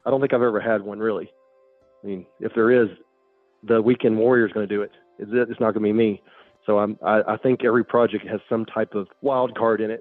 I 0.06 0.10
don't 0.10 0.20
think 0.20 0.32
I've 0.32 0.42
ever 0.42 0.60
had 0.60 0.82
one 0.82 0.98
really. 0.98 1.30
I 2.02 2.06
mean, 2.06 2.26
if 2.40 2.52
there 2.54 2.70
is, 2.70 2.88
the 3.66 3.80
weekend 3.80 4.16
warrior 4.18 4.46
is 4.46 4.52
going 4.52 4.68
to 4.68 4.74
do 4.74 4.82
it. 4.82 4.90
It's, 5.18 5.30
it's 5.32 5.60
not 5.60 5.74
going 5.74 5.84
to 5.84 5.88
be 5.88 5.92
me. 5.92 6.22
So 6.66 6.78
I'm, 6.78 6.98
I, 7.04 7.22
I 7.28 7.36
think 7.36 7.64
every 7.64 7.84
project 7.84 8.26
has 8.26 8.40
some 8.48 8.64
type 8.66 8.94
of 8.94 9.08
wild 9.20 9.56
card 9.56 9.80
in 9.80 9.90
it 9.90 10.00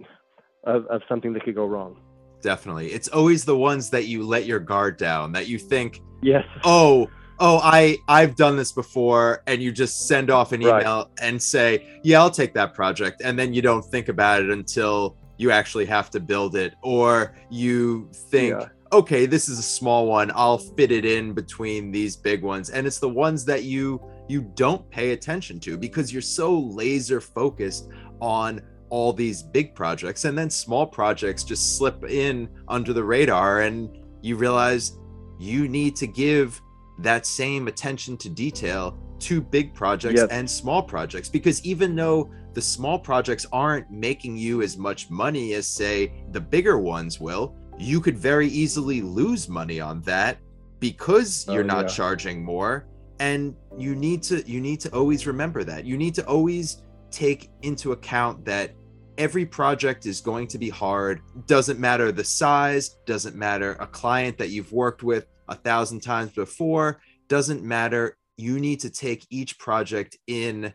of, 0.64 0.86
of 0.88 1.02
something 1.10 1.34
that 1.34 1.44
could 1.44 1.56
go 1.56 1.66
wrong. 1.66 1.98
Definitely. 2.42 2.92
It's 2.92 3.08
always 3.10 3.46
the 3.46 3.58
ones 3.58 3.90
that 3.92 4.06
you 4.06 4.24
let 4.24 4.46
your 4.46 4.60
guard 4.60 4.98
down 4.98 5.32
that 5.34 5.48
you 5.48 5.58
think, 5.58 6.02
yes, 6.22 6.44
oh, 6.64 7.10
oh, 7.40 7.60
I 7.64 7.98
I've 8.08 8.36
done 8.36 8.58
this 8.58 8.72
before, 8.72 9.44
and 9.48 9.62
you 9.62 9.72
just 9.72 10.08
send 10.08 10.30
off 10.30 10.52
an 10.52 10.62
email 10.62 10.74
right. 10.74 11.06
and 11.22 11.42
say, 11.42 11.88
yeah, 12.04 12.20
I'll 12.20 12.32
take 12.32 12.54
that 12.56 12.74
project, 12.74 13.22
and 13.24 13.40
then 13.40 13.54
you 13.54 13.62
don't 13.62 13.84
think 13.84 14.10
about 14.10 14.44
it 14.44 14.50
until 14.50 15.18
you 15.38 15.52
actually 15.52 15.86
have 15.86 16.10
to 16.12 16.20
build 16.20 16.56
it, 16.58 16.74
or 16.82 17.34
you 17.50 18.10
think, 18.14 18.60
yeah 18.60 18.68
okay, 18.94 19.26
this 19.26 19.50
is 19.50 19.58
a 19.58 19.64
small 19.64 20.08
one. 20.08 20.32
I'll 20.36 20.60
fit 20.60 20.92
it 20.92 21.04
in 21.04 21.34
between 21.34 21.92
these 21.92 22.16
big 22.16 22.44
ones. 22.44 22.70
And 22.70 22.86
it's 22.86 23.00
the 23.00 23.10
ones 23.10 23.44
that 23.46 23.64
you 23.64 24.02
you 24.30 24.42
don't 24.56 24.90
pay 24.90 25.12
attention 25.12 25.60
to 25.60 25.78
because 25.78 26.14
you're 26.14 26.22
so 26.22 26.58
laser 26.58 27.20
focused 27.20 27.90
on 28.22 28.62
all 28.90 29.12
these 29.12 29.44
big 29.44 29.76
projects 29.76 30.24
and 30.24 30.38
then 30.38 30.50
small 30.50 30.86
projects 30.86 31.44
just 31.44 31.78
slip 31.78 32.06
in 32.06 32.48
under 32.70 32.94
the 32.94 33.04
radar 33.04 33.62
and 33.62 33.98
you 34.22 34.38
realize 34.38 34.98
you 35.40 35.68
need 35.68 35.94
to 35.96 36.08
give 36.08 36.62
that 37.00 37.26
same 37.26 37.68
attention 37.68 38.16
to 38.16 38.30
detail 38.30 38.98
to 39.20 39.42
big 39.42 39.74
projects 39.74 40.22
yep. 40.22 40.30
and 40.32 40.50
small 40.50 40.82
projects 40.82 41.28
because 41.28 41.64
even 41.66 41.96
though 41.96 42.32
the 42.54 42.62
small 42.62 42.98
projects 42.98 43.46
aren't 43.52 43.90
making 43.92 44.38
you 44.38 44.62
as 44.62 44.78
much 44.78 45.10
money 45.10 45.54
as 45.54 45.68
say 45.68 46.14
the 46.32 46.40
bigger 46.40 46.78
ones 46.78 47.20
will 47.20 47.58
you 47.78 48.00
could 48.00 48.18
very 48.18 48.48
easily 48.48 49.02
lose 49.02 49.50
money 49.50 49.80
on 49.80 50.02
that 50.02 50.38
because 50.80 51.46
oh, 51.48 51.54
you're 51.54 51.64
oh, 51.64 51.68
not 51.68 51.84
yeah. 51.84 51.96
charging 51.96 52.44
more. 52.44 52.86
And 53.20 53.56
you 53.78 53.96
need 53.96 54.24
to 54.24 54.48
you 54.50 54.60
need 54.60 54.80
to 54.82 54.90
always 54.94 55.26
remember 55.28 55.64
that. 55.64 55.86
You 55.86 55.98
need 55.98 56.16
to 56.16 56.26
always 56.26 56.84
take 57.12 57.50
into 57.62 57.92
account 57.92 58.44
that 58.46 58.72
every 59.18 59.46
project 59.46 60.06
is 60.06 60.20
going 60.20 60.48
to 60.48 60.58
be 60.58 60.70
hard. 60.70 61.22
Doesn't 61.46 61.80
matter 61.80 62.12
the 62.12 62.24
size 62.24 62.98
doesn't 63.06 63.36
matter 63.36 63.78
a 63.80 63.88
client 63.88 64.38
that 64.40 64.50
you've 64.50 64.72
worked 64.72 65.04
with 65.04 65.28
a 65.48 65.56
thousand 65.56 66.02
times 66.02 66.32
before 66.32 67.00
doesn't 67.28 67.64
matter. 67.64 68.18
You 68.38 68.60
need 68.60 68.80
to 68.82 68.90
take 68.90 69.26
each 69.30 69.60
project 69.60 70.18
in 70.28 70.74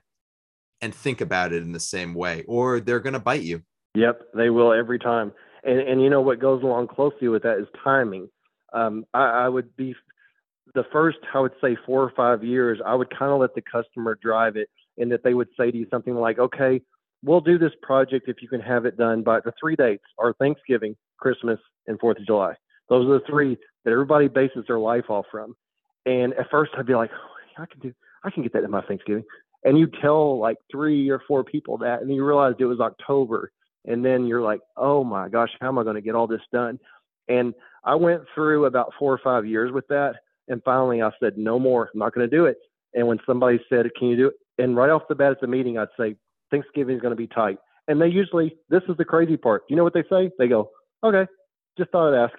and 0.80 0.94
think 0.94 1.20
about 1.20 1.52
it 1.52 1.62
in 1.62 1.72
the 1.72 1.80
same 1.80 2.14
way 2.14 2.44
or 2.46 2.80
they're 2.80 3.00
going 3.00 3.14
to 3.14 3.18
bite 3.18 3.42
you. 3.42 3.62
Yep 3.94 4.22
they 4.34 4.48
will 4.48 4.72
every 4.72 4.98
time 4.98 5.32
and 5.64 5.80
and 5.80 6.02
you 6.02 6.10
know 6.10 6.20
what 6.20 6.40
goes 6.40 6.62
along 6.62 6.88
closely 6.88 7.28
with 7.28 7.42
that 7.42 7.58
is 7.58 7.66
timing. 7.82 8.28
Um, 8.72 9.04
I, 9.14 9.44
I 9.44 9.48
would 9.48 9.74
be 9.76 9.94
the 10.74 10.84
first, 10.92 11.18
I 11.34 11.40
would 11.40 11.54
say 11.60 11.76
four 11.86 12.02
or 12.02 12.12
five 12.14 12.44
years, 12.44 12.78
I 12.84 12.94
would 12.94 13.10
kind 13.10 13.32
of 13.32 13.40
let 13.40 13.54
the 13.54 13.62
customer 13.62 14.18
drive 14.20 14.56
it, 14.56 14.68
and 14.98 15.10
that 15.10 15.22
they 15.24 15.34
would 15.34 15.48
say 15.58 15.70
to 15.70 15.76
you 15.76 15.86
something 15.90 16.14
like, 16.14 16.38
"Okay, 16.38 16.80
we'll 17.24 17.40
do 17.40 17.58
this 17.58 17.72
project 17.82 18.28
if 18.28 18.42
you 18.42 18.48
can 18.48 18.60
have 18.60 18.84
it 18.84 18.96
done 18.96 19.22
by 19.22 19.40
the 19.40 19.52
three 19.58 19.76
dates 19.76 20.04
are 20.18 20.32
Thanksgiving, 20.34 20.96
Christmas, 21.18 21.58
and 21.86 21.98
Fourth 21.98 22.18
of 22.18 22.26
July. 22.26 22.54
Those 22.88 23.06
are 23.06 23.18
the 23.18 23.26
three 23.26 23.56
that 23.84 23.92
everybody 23.92 24.28
bases 24.28 24.64
their 24.66 24.78
life 24.78 25.08
off 25.08 25.26
from." 25.30 25.54
And 26.06 26.34
at 26.34 26.50
first, 26.50 26.72
I'd 26.76 26.86
be 26.86 26.94
like, 26.94 27.10
oh, 27.12 27.62
"I 27.62 27.66
can 27.66 27.80
do, 27.80 27.92
I 28.24 28.30
can 28.30 28.42
get 28.42 28.52
that 28.52 28.64
in 28.64 28.70
my 28.70 28.82
Thanksgiving." 28.82 29.24
And 29.64 29.78
you 29.78 29.88
tell 30.00 30.38
like 30.38 30.56
three 30.70 31.08
or 31.08 31.20
four 31.26 31.42
people 31.42 31.78
that, 31.78 32.00
and 32.02 32.14
you 32.14 32.24
realized 32.24 32.60
it 32.60 32.66
was 32.66 32.80
October, 32.80 33.50
and 33.84 34.04
then 34.04 34.26
you're 34.26 34.42
like, 34.42 34.60
oh 34.76 35.04
my 35.04 35.28
gosh, 35.28 35.50
how 35.60 35.68
am 35.68 35.78
I 35.78 35.82
going 35.82 35.96
to 35.96 36.02
get 36.02 36.14
all 36.14 36.26
this 36.26 36.40
done? 36.52 36.78
And 37.28 37.54
I 37.84 37.94
went 37.94 38.22
through 38.34 38.66
about 38.66 38.92
four 38.98 39.12
or 39.12 39.20
five 39.22 39.46
years 39.46 39.72
with 39.72 39.86
that, 39.88 40.14
and 40.48 40.62
finally 40.64 41.02
I 41.02 41.10
said, 41.20 41.38
no 41.38 41.58
more, 41.58 41.90
I'm 41.92 42.00
not 42.00 42.14
going 42.14 42.28
to 42.28 42.36
do 42.36 42.46
it. 42.46 42.58
And 42.94 43.06
when 43.06 43.18
somebody 43.26 43.60
said, 43.68 43.86
can 43.98 44.08
you 44.08 44.16
do 44.16 44.26
it? 44.28 44.34
And 44.62 44.76
right 44.76 44.90
off 44.90 45.02
the 45.08 45.14
bat 45.14 45.32
at 45.32 45.40
the 45.40 45.46
meeting, 45.46 45.78
I'd 45.78 45.88
say, 45.98 46.16
Thanksgiving 46.50 46.96
is 46.96 47.02
going 47.02 47.12
to 47.12 47.16
be 47.16 47.26
tight. 47.26 47.58
And 47.86 48.00
they 48.00 48.08
usually, 48.08 48.56
this 48.68 48.82
is 48.88 48.96
the 48.96 49.04
crazy 49.04 49.36
part. 49.36 49.62
You 49.68 49.76
know 49.76 49.84
what 49.84 49.94
they 49.94 50.04
say? 50.10 50.30
They 50.38 50.48
go, 50.48 50.70
okay, 51.04 51.26
just 51.78 51.90
thought 51.90 52.12
I'd 52.12 52.24
ask. 52.24 52.34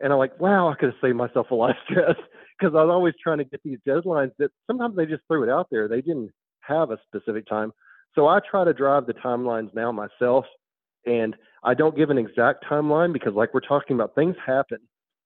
And 0.00 0.12
I'm 0.12 0.18
like, 0.18 0.40
wow, 0.40 0.68
I 0.68 0.74
could 0.74 0.90
have 0.90 1.00
saved 1.00 1.16
myself 1.16 1.50
a 1.50 1.54
lot 1.54 1.70
of 1.70 1.76
stress 1.84 2.16
because 2.58 2.74
I 2.74 2.82
was 2.82 2.90
always 2.90 3.14
trying 3.22 3.38
to 3.38 3.44
get 3.44 3.60
these 3.62 3.78
deadlines 3.86 4.32
that 4.38 4.50
sometimes 4.66 4.96
they 4.96 5.06
just 5.06 5.22
threw 5.28 5.44
it 5.44 5.50
out 5.50 5.68
there. 5.70 5.88
They 5.88 6.00
didn't 6.00 6.30
have 6.60 6.90
a 6.90 6.98
specific 7.06 7.46
time. 7.46 7.72
So 8.14 8.26
I 8.26 8.40
try 8.48 8.64
to 8.64 8.72
drive 8.72 9.06
the 9.06 9.14
timelines 9.14 9.74
now 9.74 9.92
myself 9.92 10.46
and 11.06 11.36
I 11.62 11.74
don't 11.74 11.96
give 11.96 12.10
an 12.10 12.18
exact 12.18 12.64
timeline 12.70 13.12
because, 13.12 13.34
like 13.34 13.52
we're 13.54 13.60
talking 13.60 13.96
about, 13.96 14.14
things 14.14 14.36
happen. 14.44 14.78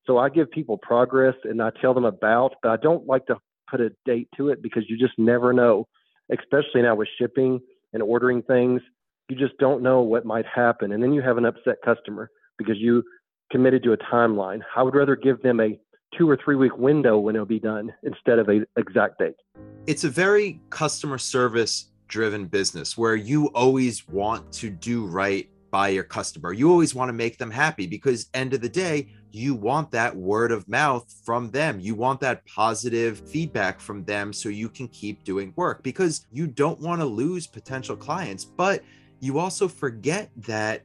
So 0.06 0.18
I 0.18 0.28
give 0.28 0.50
people 0.50 0.78
progress 0.78 1.34
and 1.44 1.62
I 1.62 1.70
tell 1.80 1.94
them 1.94 2.04
about, 2.04 2.54
but 2.62 2.70
I 2.70 2.76
don't 2.76 3.06
like 3.06 3.26
to 3.26 3.36
put 3.70 3.80
a 3.80 3.90
date 4.04 4.28
to 4.36 4.50
it 4.50 4.62
because 4.62 4.84
you 4.88 4.98
just 4.98 5.18
never 5.18 5.52
know, 5.52 5.86
especially 6.30 6.82
now 6.82 6.94
with 6.94 7.08
shipping 7.18 7.60
and 7.92 8.02
ordering 8.02 8.42
things. 8.42 8.82
You 9.28 9.36
just 9.36 9.56
don't 9.58 9.82
know 9.82 10.02
what 10.02 10.26
might 10.26 10.44
happen. 10.46 10.92
And 10.92 11.02
then 11.02 11.14
you 11.14 11.22
have 11.22 11.38
an 11.38 11.46
upset 11.46 11.76
customer 11.84 12.30
because 12.58 12.76
you 12.78 13.02
committed 13.50 13.82
to 13.84 13.92
a 13.92 13.96
timeline. 13.96 14.60
I 14.76 14.82
would 14.82 14.94
rather 14.94 15.16
give 15.16 15.40
them 15.42 15.60
a 15.60 15.78
two 16.16 16.28
or 16.28 16.38
three 16.42 16.56
week 16.56 16.76
window 16.76 17.18
when 17.18 17.34
it'll 17.34 17.46
be 17.46 17.58
done 17.60 17.92
instead 18.02 18.38
of 18.38 18.48
an 18.48 18.66
exact 18.76 19.18
date. 19.18 19.36
It's 19.86 20.04
a 20.04 20.10
very 20.10 20.60
customer 20.70 21.18
service 21.18 21.86
driven 22.08 22.46
business 22.46 22.98
where 22.98 23.16
you 23.16 23.46
always 23.48 24.06
want 24.08 24.52
to 24.52 24.70
do 24.70 25.06
right 25.06 25.48
by 25.74 25.88
your 25.88 26.04
customer. 26.04 26.52
You 26.52 26.70
always 26.70 26.94
want 26.94 27.08
to 27.08 27.12
make 27.12 27.36
them 27.36 27.50
happy 27.50 27.88
because 27.88 28.28
end 28.32 28.54
of 28.54 28.60
the 28.60 28.68
day, 28.68 29.08
you 29.32 29.56
want 29.56 29.90
that 29.90 30.14
word 30.14 30.52
of 30.52 30.68
mouth 30.68 31.12
from 31.24 31.50
them. 31.50 31.80
You 31.80 31.96
want 31.96 32.20
that 32.20 32.46
positive 32.46 33.18
feedback 33.28 33.80
from 33.80 34.04
them 34.04 34.32
so 34.32 34.48
you 34.48 34.68
can 34.68 34.86
keep 34.86 35.24
doing 35.24 35.52
work 35.56 35.82
because 35.82 36.26
you 36.30 36.46
don't 36.46 36.78
want 36.78 37.00
to 37.00 37.04
lose 37.04 37.48
potential 37.48 37.96
clients. 37.96 38.44
But 38.44 38.84
you 39.18 39.40
also 39.40 39.66
forget 39.66 40.30
that 40.46 40.84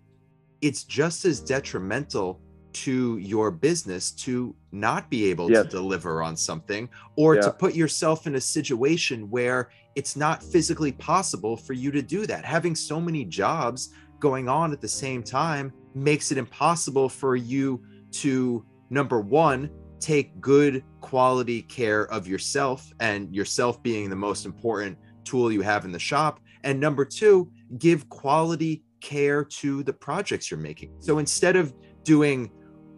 it's 0.60 0.86
just 0.86 1.24
as 1.24 1.40
detrimental 1.40 2.42
to 2.72 3.20
your 3.20 3.52
business 3.52 4.10
to 4.12 4.56
not 4.72 5.08
be 5.12 5.30
able 5.30 5.52
yes. 5.52 5.66
to 5.66 5.70
deliver 5.70 6.24
on 6.24 6.36
something 6.36 6.90
or 7.16 7.36
yeah. 7.36 7.42
to 7.42 7.52
put 7.52 7.76
yourself 7.76 8.26
in 8.26 8.38
a 8.38 8.42
situation 8.42 9.30
where 9.30 9.70
it's 9.94 10.16
not 10.16 10.42
physically 10.42 10.94
possible 10.94 11.56
for 11.56 11.74
you 11.74 11.92
to 11.92 12.02
do 12.02 12.26
that. 12.26 12.44
Having 12.44 12.74
so 12.74 13.00
many 13.00 13.24
jobs 13.24 13.94
going 14.20 14.50
on 14.50 14.72
at 14.72 14.82
the 14.82 14.88
same 14.88 15.24
time 15.24 15.74
makes 15.96 16.32
it 16.32 16.38
impossible 16.38 17.10
for 17.10 17.36
you 17.36 17.84
to, 18.12 18.66
number 18.90 19.20
one, 19.20 19.70
take 20.00 20.40
good 20.40 20.84
quality 21.02 21.62
care 21.64 22.08
of 22.12 22.28
yourself 22.28 22.92
and 23.00 23.34
yourself 23.36 23.82
being 23.84 24.10
the 24.10 24.16
most 24.16 24.46
important 24.46 24.98
tool 25.24 25.52
you 25.52 25.62
have 25.62 25.86
in 25.86 25.92
the 25.92 26.00
shop. 26.00 26.40
And 26.64 26.80
number 26.80 27.06
two, 27.06 27.52
give 27.78 28.10
quality 28.10 28.84
care 29.02 29.44
to 29.44 29.84
the 29.84 29.94
projects 29.94 30.50
you're 30.52 30.60
making. 30.60 30.94
So 31.00 31.20
instead 31.20 31.56
of 31.56 31.74
doing 32.04 32.52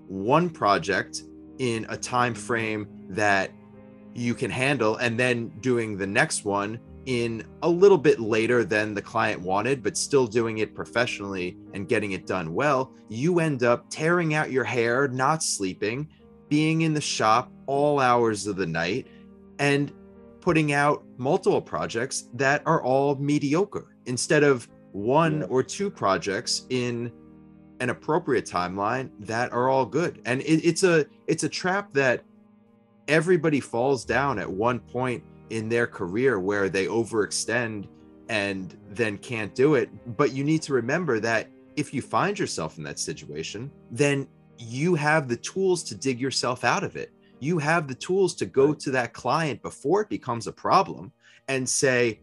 one 0.08 0.50
project 0.50 1.24
in 1.60 1.86
a 1.90 1.98
time 1.98 2.34
frame 2.34 2.88
that 3.10 3.52
you 4.14 4.34
can 4.34 4.52
handle 4.52 4.98
and 4.98 5.20
then 5.20 5.50
doing 5.62 5.98
the 5.98 6.08
next 6.08 6.44
one 6.44 6.80
in 7.06 7.44
a 7.64 7.70
little 7.70 7.98
bit 7.98 8.20
later 8.20 8.64
than 8.64 8.94
the 8.94 9.02
client 9.02 9.42
wanted, 9.42 9.82
but 9.82 9.98
still 9.98 10.28
doing 10.28 10.60
it 10.60 10.76
professionally 10.76 11.58
and 11.74 11.88
getting 11.88 12.12
it 12.12 12.28
done 12.28 12.54
well, 12.54 12.94
you 13.10 13.40
end 13.40 13.64
up 13.64 13.86
tearing 13.90 14.34
out 14.34 14.52
your 14.52 14.64
hair, 14.64 15.08
not 15.08 15.44
sleeping, 15.44 16.08
being 16.50 16.82
in 16.82 16.94
the 16.94 17.02
shop 17.02 17.52
all 17.66 18.00
hours 18.00 18.46
of 18.46 18.56
the 18.56 18.66
night, 18.66 19.08
and 19.60 19.92
putting 20.42 20.74
out 20.74 21.04
multiple 21.18 21.62
projects 21.62 22.30
that 22.34 22.62
are 22.66 22.84
all 22.84 23.16
mediocre 23.16 23.96
instead 24.06 24.44
of 24.44 24.68
one 24.92 25.40
yeah. 25.42 25.46
or 25.46 25.64
two 25.64 25.90
projects 25.90 26.66
in 26.70 27.12
an 27.80 27.90
appropriate 27.90 28.46
timeline 28.46 29.10
that 29.20 29.52
are 29.52 29.70
all 29.70 29.86
good. 29.86 30.22
And 30.26 30.42
it, 30.42 30.66
it's 30.66 30.84
a 30.84 31.06
it's 31.28 31.44
a 31.44 31.50
trap 31.50 31.94
that 31.94 32.24
everybody 33.08 33.60
falls 33.60 34.06
down 34.06 34.40
at 34.40 34.50
one 34.50 34.80
point 34.80 35.24
in 35.52 35.70
their 35.70 35.86
career 35.86 36.40
where 36.40 36.70
they 36.70 36.86
overextend 36.86 37.88
and 38.30 38.78
then 38.90 39.18
can't 39.18 39.54
do 39.54 39.76
it. 39.76 39.90
But 40.18 40.32
you 40.32 40.44
need 40.44 40.62
to 40.64 40.74
remember 40.74 41.20
that 41.20 41.50
if 41.76 41.94
you 41.94 42.02
find 42.02 42.40
yourself 42.40 42.78
in 42.78 42.84
that 42.86 43.00
situation, 43.00 43.70
then 43.92 44.28
you 44.58 44.96
have 44.96 45.28
the 45.28 45.38
tools 45.38 45.84
to 45.84 45.96
dig 45.96 46.20
yourself 46.20 46.64
out 46.64 46.84
of 46.84 46.96
it. 46.96 47.12
You 47.40 47.58
have 47.58 47.88
the 47.88 47.96
tools 47.96 48.36
to 48.36 48.46
go 48.46 48.74
to 48.74 48.92
that 48.92 49.14
client 49.14 49.62
before 49.62 50.02
it 50.02 50.10
becomes 50.10 50.48
a 50.48 50.52
problem 50.52 51.12
and 51.48 51.68
say, 51.68 52.22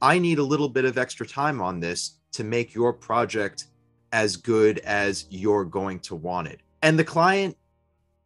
I 0.00 0.18
need 0.18 0.38
a 0.38 0.42
little 0.42 0.68
bit 0.68 0.84
of 0.84 0.98
extra 0.98 1.26
time 1.26 1.60
on 1.60 1.80
this 1.80 2.18
to 2.32 2.44
make 2.44 2.74
your 2.74 2.92
project 2.92 3.66
as 4.12 4.36
good 4.36 4.78
as 4.80 5.26
you're 5.30 5.64
going 5.64 6.00
to 6.00 6.14
want 6.14 6.48
it. 6.48 6.60
And 6.82 6.98
the 6.98 7.04
client 7.04 7.56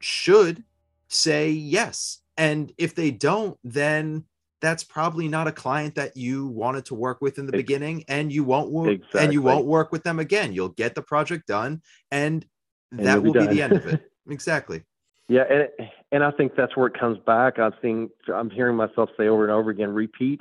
should 0.00 0.64
say 1.08 1.50
yes. 1.50 2.20
And 2.36 2.72
if 2.78 2.94
they 2.94 3.10
don't, 3.10 3.58
then 3.64 4.24
that's 4.60 4.82
probably 4.82 5.28
not 5.28 5.46
a 5.46 5.52
client 5.52 5.94
that 5.94 6.16
you 6.16 6.46
wanted 6.46 6.84
to 6.86 6.94
work 6.94 7.20
with 7.20 7.38
in 7.38 7.46
the 7.46 7.52
beginning 7.52 8.04
and 8.08 8.32
you 8.32 8.44
won't 8.44 8.70
work 8.70 8.88
exactly. 8.88 9.20
and 9.20 9.32
you 9.32 9.42
won't 9.42 9.66
work 9.66 9.92
with 9.92 10.02
them 10.02 10.18
again. 10.18 10.52
You'll 10.52 10.70
get 10.70 10.94
the 10.94 11.02
project 11.02 11.46
done 11.46 11.82
and, 12.10 12.44
and 12.90 13.06
that 13.06 13.22
will 13.22 13.32
be, 13.32 13.40
be 13.40 13.46
the 13.46 13.62
end 13.62 13.72
of 13.74 13.86
it. 13.86 14.02
Exactly. 14.30 14.82
Yeah 15.30 15.44
and 15.48 15.88
and 16.12 16.22
i 16.22 16.30
think 16.30 16.54
that's 16.54 16.76
where 16.76 16.86
it 16.86 16.92
comes 17.00 17.16
back. 17.26 17.58
I 17.58 17.70
think 17.80 18.10
i'm 18.34 18.50
hearing 18.50 18.76
myself 18.76 19.08
say 19.16 19.26
over 19.26 19.42
and 19.42 19.50
over 19.50 19.70
again 19.70 19.88
repeat 19.94 20.40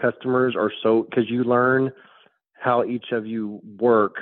customers 0.00 0.54
are 0.56 0.70
so 0.84 1.02
because 1.02 1.28
you 1.28 1.42
learn 1.42 1.90
how 2.52 2.84
each 2.84 3.06
of 3.10 3.26
you 3.26 3.60
work. 3.80 4.14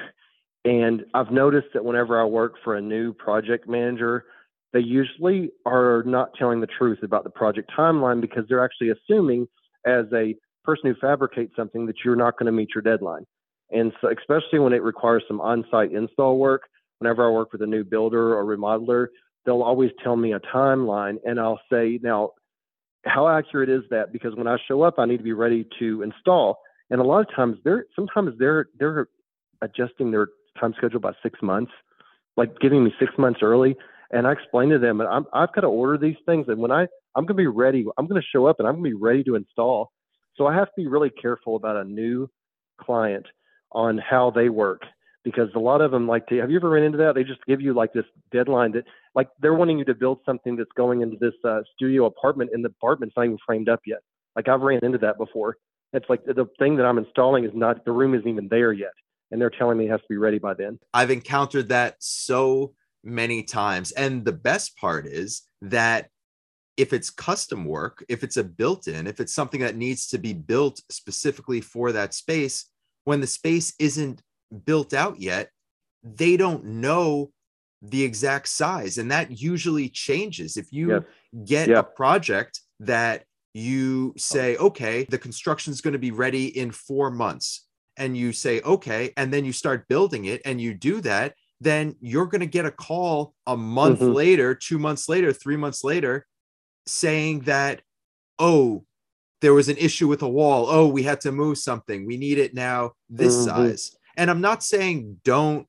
And 0.64 1.04
i've 1.12 1.30
noticed 1.30 1.68
that 1.74 1.84
whenever 1.84 2.18
i 2.18 2.24
work 2.24 2.54
for 2.64 2.76
a 2.76 2.80
new 2.80 3.12
project 3.12 3.68
manager 3.68 4.24
they 4.74 4.80
usually 4.80 5.50
are 5.64 6.02
not 6.04 6.34
telling 6.36 6.60
the 6.60 6.66
truth 6.66 6.98
about 7.04 7.22
the 7.22 7.30
project 7.30 7.70
timeline 7.78 8.20
because 8.20 8.44
they're 8.48 8.62
actually 8.62 8.90
assuming 8.90 9.46
as 9.86 10.04
a 10.12 10.34
person 10.64 10.90
who 10.90 10.94
fabricates 11.00 11.54
something 11.54 11.86
that 11.86 11.94
you're 12.04 12.16
not 12.16 12.36
going 12.36 12.46
to 12.46 12.52
meet 12.52 12.70
your 12.74 12.82
deadline. 12.82 13.24
And 13.70 13.92
so, 14.00 14.08
especially 14.10 14.58
when 14.58 14.72
it 14.72 14.82
requires 14.82 15.22
some 15.28 15.40
on 15.40 15.64
site 15.70 15.92
install 15.92 16.38
work, 16.38 16.62
whenever 16.98 17.24
I 17.26 17.30
work 17.30 17.52
with 17.52 17.62
a 17.62 17.66
new 17.66 17.84
builder 17.84 18.36
or 18.36 18.44
remodeler, 18.44 19.06
they'll 19.46 19.62
always 19.62 19.92
tell 20.02 20.16
me 20.16 20.32
a 20.32 20.40
timeline. 20.40 21.18
And 21.24 21.38
I'll 21.38 21.60
say, 21.70 22.00
now, 22.02 22.30
how 23.04 23.28
accurate 23.28 23.68
is 23.68 23.82
that? 23.90 24.12
Because 24.12 24.34
when 24.34 24.48
I 24.48 24.56
show 24.66 24.82
up, 24.82 24.98
I 24.98 25.06
need 25.06 25.18
to 25.18 25.22
be 25.22 25.32
ready 25.32 25.68
to 25.78 26.02
install. 26.02 26.58
And 26.90 27.00
a 27.00 27.04
lot 27.04 27.20
of 27.20 27.34
times 27.34 27.58
they're 27.62 27.86
sometimes 27.94 28.36
they're 28.40 28.66
they're 28.78 29.06
adjusting 29.62 30.10
their 30.10 30.28
time 30.58 30.74
schedule 30.76 31.00
by 31.00 31.12
six 31.22 31.40
months, 31.42 31.72
like 32.36 32.58
giving 32.58 32.82
me 32.82 32.92
six 32.98 33.12
months 33.16 33.38
early 33.40 33.76
and 34.10 34.26
I 34.26 34.32
explained 34.32 34.72
to 34.72 34.78
them, 34.78 35.00
I'm, 35.00 35.26
I've 35.32 35.52
got 35.52 35.62
to 35.62 35.68
order 35.68 35.98
these 35.98 36.16
things, 36.26 36.46
and 36.48 36.58
when 36.58 36.70
I 36.70 36.86
I'm 37.16 37.24
going 37.24 37.36
to 37.36 37.42
be 37.42 37.46
ready, 37.46 37.84
I'm 37.96 38.06
going 38.06 38.20
to 38.20 38.26
show 38.26 38.46
up, 38.46 38.58
and 38.58 38.66
I'm 38.66 38.74
going 38.74 38.84
to 38.84 38.90
be 38.90 39.02
ready 39.02 39.22
to 39.24 39.36
install. 39.36 39.92
So 40.36 40.46
I 40.46 40.54
have 40.54 40.66
to 40.66 40.72
be 40.76 40.86
really 40.86 41.10
careful 41.10 41.56
about 41.56 41.76
a 41.76 41.84
new 41.84 42.28
client 42.80 43.26
on 43.72 43.98
how 43.98 44.30
they 44.30 44.48
work 44.48 44.82
because 45.24 45.48
a 45.54 45.58
lot 45.58 45.80
of 45.80 45.90
them 45.90 46.06
like 46.06 46.26
to. 46.28 46.38
Have 46.38 46.50
you 46.50 46.56
ever 46.56 46.70
run 46.70 46.82
into 46.82 46.98
that? 46.98 47.14
They 47.14 47.24
just 47.24 47.44
give 47.46 47.60
you 47.60 47.72
like 47.72 47.92
this 47.92 48.04
deadline 48.32 48.72
that 48.72 48.84
like 49.14 49.28
they're 49.40 49.54
wanting 49.54 49.78
you 49.78 49.84
to 49.86 49.94
build 49.94 50.20
something 50.26 50.56
that's 50.56 50.70
going 50.76 51.02
into 51.02 51.16
this 51.20 51.34
uh, 51.44 51.62
studio 51.74 52.06
apartment, 52.06 52.50
and 52.52 52.64
the 52.64 52.68
apartment's 52.68 53.16
not 53.16 53.26
even 53.26 53.38
framed 53.44 53.68
up 53.68 53.80
yet. 53.86 54.00
Like 54.36 54.48
I've 54.48 54.60
ran 54.60 54.80
into 54.82 54.98
that 54.98 55.18
before. 55.18 55.56
It's 55.92 56.06
like 56.08 56.24
the 56.24 56.46
thing 56.58 56.76
that 56.76 56.84
I'm 56.84 56.98
installing 56.98 57.44
is 57.44 57.52
not 57.54 57.84
the 57.84 57.92
room 57.92 58.14
isn't 58.14 58.28
even 58.28 58.48
there 58.48 58.72
yet, 58.72 58.92
and 59.30 59.40
they're 59.40 59.50
telling 59.50 59.78
me 59.78 59.86
it 59.86 59.90
has 59.90 60.00
to 60.00 60.06
be 60.08 60.16
ready 60.16 60.38
by 60.38 60.54
then. 60.54 60.78
I've 60.92 61.10
encountered 61.10 61.68
that 61.68 61.96
so 62.00 62.74
many 63.04 63.42
times. 63.42 63.92
And 63.92 64.24
the 64.24 64.32
best 64.32 64.76
part 64.76 65.06
is 65.06 65.42
that 65.62 66.08
if 66.76 66.92
it's 66.92 67.10
custom 67.10 67.64
work, 67.64 68.04
if 68.08 68.24
it's 68.24 68.36
a 68.36 68.44
built 68.44 68.88
in, 68.88 69.06
if 69.06 69.20
it's 69.20 69.34
something 69.34 69.60
that 69.60 69.76
needs 69.76 70.08
to 70.08 70.18
be 70.18 70.32
built 70.32 70.80
specifically 70.90 71.60
for 71.60 71.92
that 71.92 72.14
space, 72.14 72.70
when 73.04 73.20
the 73.20 73.26
space 73.26 73.74
isn't 73.78 74.22
built 74.64 74.92
out 74.92 75.20
yet, 75.20 75.50
they 76.02 76.36
don't 76.36 76.64
know 76.64 77.30
the 77.80 78.02
exact 78.02 78.48
size. 78.48 78.98
And 78.98 79.10
that 79.10 79.40
usually 79.40 79.88
changes. 79.88 80.56
If 80.56 80.72
you 80.72 80.92
yep. 80.92 81.08
get 81.44 81.68
yep. 81.68 81.78
a 81.78 81.82
project 81.82 82.60
that 82.80 83.24
you 83.52 84.14
say, 84.16 84.56
okay, 84.56 85.04
the 85.04 85.18
construction 85.18 85.72
is 85.72 85.80
going 85.80 85.92
to 85.92 85.98
be 85.98 86.10
ready 86.10 86.46
in 86.58 86.72
four 86.72 87.10
months, 87.10 87.66
and 87.96 88.16
you 88.16 88.32
say, 88.32 88.60
okay, 88.62 89.12
and 89.16 89.32
then 89.32 89.44
you 89.44 89.52
start 89.52 89.86
building 89.86 90.24
it 90.24 90.42
and 90.44 90.60
you 90.60 90.74
do 90.74 91.00
that, 91.02 91.34
then 91.64 91.96
you're 92.00 92.26
going 92.26 92.40
to 92.40 92.46
get 92.46 92.66
a 92.66 92.70
call 92.70 93.34
a 93.46 93.56
month 93.56 94.00
mm-hmm. 94.00 94.12
later, 94.12 94.54
two 94.54 94.78
months 94.78 95.08
later, 95.08 95.32
three 95.32 95.56
months 95.56 95.82
later, 95.82 96.26
saying 96.86 97.40
that, 97.40 97.80
oh, 98.38 98.84
there 99.40 99.54
was 99.54 99.68
an 99.68 99.76
issue 99.76 100.08
with 100.08 100.22
a 100.22 100.28
wall. 100.28 100.66
Oh, 100.68 100.86
we 100.86 101.02
had 101.02 101.20
to 101.22 101.32
move 101.32 101.58
something. 101.58 102.06
We 102.06 102.16
need 102.16 102.38
it 102.38 102.54
now 102.54 102.92
this 103.08 103.34
mm-hmm. 103.34 103.44
size. 103.44 103.96
And 104.16 104.30
I'm 104.30 104.40
not 104.40 104.62
saying 104.62 105.20
don't 105.24 105.66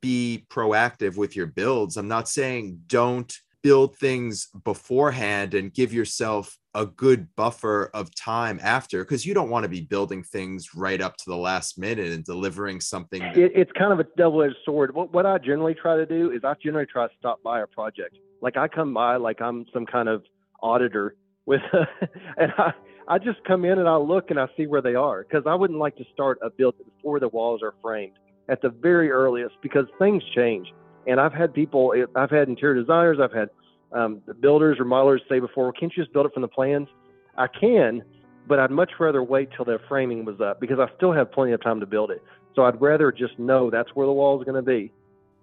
be 0.00 0.46
proactive 0.50 1.16
with 1.16 1.36
your 1.36 1.46
builds. 1.46 1.96
I'm 1.96 2.08
not 2.08 2.28
saying 2.28 2.80
don't 2.86 3.32
build 3.62 3.96
things 3.96 4.48
beforehand 4.64 5.54
and 5.54 5.72
give 5.72 5.92
yourself 5.92 6.58
a 6.74 6.86
good 6.86 7.34
buffer 7.36 7.90
of 7.94 8.14
time 8.14 8.60
after 8.62 9.02
because 9.02 9.24
you 9.24 9.32
don't 9.32 9.50
want 9.50 9.62
to 9.64 9.68
be 9.68 9.80
building 9.80 10.22
things 10.22 10.74
right 10.74 11.00
up 11.00 11.16
to 11.16 11.24
the 11.26 11.36
last 11.36 11.78
minute 11.78 12.12
and 12.12 12.24
delivering 12.24 12.80
something 12.80 13.20
that... 13.20 13.36
it, 13.36 13.52
it's 13.54 13.72
kind 13.72 13.92
of 13.92 13.98
a 13.98 14.04
double-edged 14.16 14.56
sword. 14.64 14.94
What, 14.94 15.12
what 15.12 15.26
i 15.26 15.38
generally 15.38 15.74
try 15.74 15.96
to 15.96 16.06
do 16.06 16.30
is 16.32 16.42
i 16.44 16.54
generally 16.62 16.86
try 16.86 17.06
to 17.06 17.12
stop 17.18 17.42
by 17.42 17.60
a 17.60 17.66
project. 17.66 18.16
Like 18.42 18.56
i 18.56 18.68
come 18.68 18.92
by 18.92 19.16
like 19.16 19.40
i'm 19.40 19.64
some 19.72 19.86
kind 19.86 20.08
of 20.08 20.22
auditor 20.62 21.16
with 21.46 21.62
and 22.36 22.52
i 22.58 22.72
i 23.08 23.18
just 23.18 23.42
come 23.44 23.64
in 23.64 23.78
and 23.78 23.88
i 23.88 23.96
look 23.96 24.30
and 24.30 24.38
i 24.38 24.46
see 24.56 24.66
where 24.66 24.82
they 24.82 24.94
are 24.94 25.22
because 25.22 25.44
i 25.46 25.54
wouldn't 25.54 25.78
like 25.78 25.96
to 25.96 26.04
start 26.12 26.38
a 26.42 26.50
build 26.50 26.74
before 26.96 27.20
the 27.20 27.28
walls 27.28 27.62
are 27.62 27.74
framed 27.82 28.18
at 28.48 28.60
the 28.62 28.68
very 28.68 29.10
earliest 29.10 29.54
because 29.62 29.86
things 29.98 30.22
change 30.34 30.68
and 31.06 31.20
i've 31.20 31.32
had 31.32 31.52
people 31.52 31.94
i've 32.14 32.30
had 32.30 32.48
interior 32.48 32.80
designers 32.80 33.18
i've 33.20 33.32
had 33.32 33.48
um, 33.92 34.20
builders 34.40 34.78
or 34.78 34.84
modelers 34.84 35.20
say 35.28 35.40
before, 35.40 35.64
well, 35.64 35.72
can't 35.72 35.92
you 35.96 36.02
just 36.02 36.12
build 36.12 36.26
it 36.26 36.32
from 36.32 36.42
the 36.42 36.48
plans? 36.48 36.88
I 37.36 37.46
can, 37.46 38.02
but 38.46 38.58
I'd 38.58 38.70
much 38.70 38.92
rather 38.98 39.22
wait 39.22 39.50
till 39.54 39.64
the 39.64 39.78
framing 39.88 40.24
was 40.24 40.40
up 40.40 40.60
because 40.60 40.78
I 40.78 40.94
still 40.96 41.12
have 41.12 41.32
plenty 41.32 41.52
of 41.52 41.62
time 41.62 41.80
to 41.80 41.86
build 41.86 42.10
it. 42.10 42.22
So 42.54 42.64
I'd 42.64 42.80
rather 42.80 43.12
just 43.12 43.38
know 43.38 43.70
that's 43.70 43.90
where 43.94 44.06
the 44.06 44.12
wall 44.12 44.40
is 44.40 44.44
going 44.44 44.56
to 44.56 44.62
be. 44.62 44.92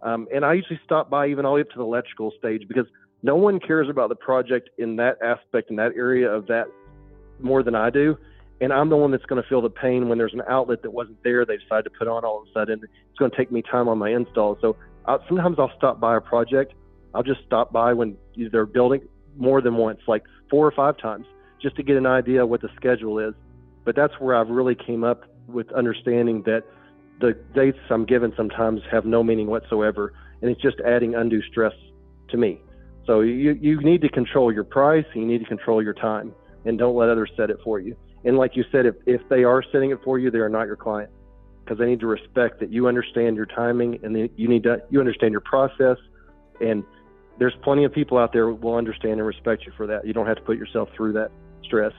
Um, 0.01 0.28
and 0.34 0.43
I 0.43 0.53
usually 0.53 0.80
stop 0.84 1.09
by 1.09 1.28
even 1.28 1.45
all 1.45 1.53
the 1.53 1.55
way 1.55 1.61
up 1.61 1.70
to 1.70 1.78
the 1.78 1.84
electrical 1.84 2.34
stage 2.38 2.68
because 2.68 2.86
no 3.22 3.36
one 3.36 3.59
cares 3.59 3.88
about 3.89 4.09
the 4.09 4.16
project 4.16 4.70
in 4.78 4.97
that 4.97 5.18
aspect, 5.22 5.70
in 5.70 5.78
that 5.78 5.93
area 5.95 6.30
of 6.30 6.47
that 6.47 6.66
more 7.39 7.64
than 7.64 7.76
I 7.76 7.89
do. 7.89 8.18
And 8.59 8.74
I'm 8.74 8.89
the 8.89 8.97
one 8.97 9.11
that's 9.11 9.26
going 9.26 9.41
to 9.41 9.47
feel 9.47 9.61
the 9.61 9.70
pain 9.70 10.09
when 10.09 10.18
there's 10.18 10.34
an 10.34 10.43
outlet 10.49 10.82
that 10.84 10.91
wasn't 10.91 11.22
there. 11.24 11.45
They 11.45 11.57
decide 11.57 11.86
to 11.86 11.89
put 11.89 12.07
on 12.07 12.26
all 12.26 12.41
of 12.41 12.47
a 12.47 12.51
sudden. 12.51 12.82
It's 12.84 13.20
going 13.20 13.32
to 13.32 13.38
take 13.38 13.51
me 13.51 13.61
time 13.61 13.88
on 13.88 13.97
my 13.97 14.09
install. 14.09 14.57
So 14.61 14.76
I, 15.05 15.17
sometimes 15.27 15.57
I'll 15.59 15.75
stop 15.77 15.99
by 15.99 16.17
a 16.17 16.21
project 16.21 16.73
I'll 17.13 17.23
just 17.23 17.41
stop 17.45 17.71
by 17.71 17.93
when 17.93 18.17
they're 18.51 18.65
building 18.65 19.01
more 19.37 19.61
than 19.61 19.75
once, 19.75 19.99
like 20.07 20.23
four 20.49 20.65
or 20.65 20.71
five 20.71 20.97
times, 20.97 21.25
just 21.61 21.75
to 21.75 21.83
get 21.83 21.95
an 21.95 22.05
idea 22.05 22.45
what 22.45 22.61
the 22.61 22.69
schedule 22.75 23.19
is. 23.19 23.33
But 23.85 23.95
that's 23.95 24.13
where 24.19 24.35
I've 24.35 24.49
really 24.49 24.75
came 24.75 25.03
up 25.03 25.23
with 25.47 25.71
understanding 25.73 26.43
that 26.43 26.63
the 27.19 27.37
dates 27.53 27.77
I'm 27.89 28.05
given 28.05 28.33
sometimes 28.35 28.81
have 28.91 29.05
no 29.05 29.23
meaning 29.23 29.47
whatsoever, 29.47 30.13
and 30.41 30.49
it's 30.49 30.61
just 30.61 30.77
adding 30.85 31.15
undue 31.15 31.41
stress 31.43 31.73
to 32.29 32.37
me. 32.37 32.59
So 33.05 33.19
you 33.19 33.51
you 33.51 33.81
need 33.81 34.01
to 34.01 34.09
control 34.09 34.51
your 34.51 34.63
price, 34.63 35.05
you 35.13 35.25
need 35.25 35.39
to 35.39 35.45
control 35.45 35.83
your 35.83 35.93
time, 35.93 36.33
and 36.65 36.79
don't 36.79 36.95
let 36.95 37.09
others 37.09 37.31
set 37.37 37.49
it 37.49 37.57
for 37.63 37.79
you. 37.79 37.95
And 38.23 38.37
like 38.37 38.55
you 38.55 38.63
said, 38.71 38.85
if 38.85 38.95
if 39.05 39.21
they 39.29 39.43
are 39.43 39.61
setting 39.71 39.91
it 39.91 39.99
for 40.03 40.17
you, 40.17 40.31
they 40.31 40.39
are 40.39 40.49
not 40.49 40.65
your 40.65 40.77
client 40.77 41.11
because 41.64 41.78
they 41.78 41.86
need 41.86 41.99
to 41.99 42.07
respect 42.07 42.59
that 42.59 42.72
you 42.72 42.88
understand 42.88 43.36
your 43.36 43.45
timing 43.45 43.99
and 44.03 44.30
you 44.36 44.47
need 44.47 44.64
to 44.64 44.82
you 44.89 44.99
understand 44.99 45.32
your 45.32 45.41
process. 45.41 45.97
And 46.61 46.84
there's 47.39 47.55
plenty 47.64 47.84
of 47.84 47.93
people 47.93 48.18
out 48.18 48.34
there 48.34 48.47
who 48.47 48.55
will 48.55 48.76
understand 48.76 49.14
and 49.14 49.26
respect 49.26 49.66
you 49.66 49.72
for 49.76 49.88
that. 49.88 50.05
You 50.05 50.14
don't 50.14 50.28
have 50.28 50.38
to 50.38 50.43
put 50.43 50.57
yourself 50.57 50.89
through 50.95 51.14
that 51.14 51.32
stress. 51.64 51.93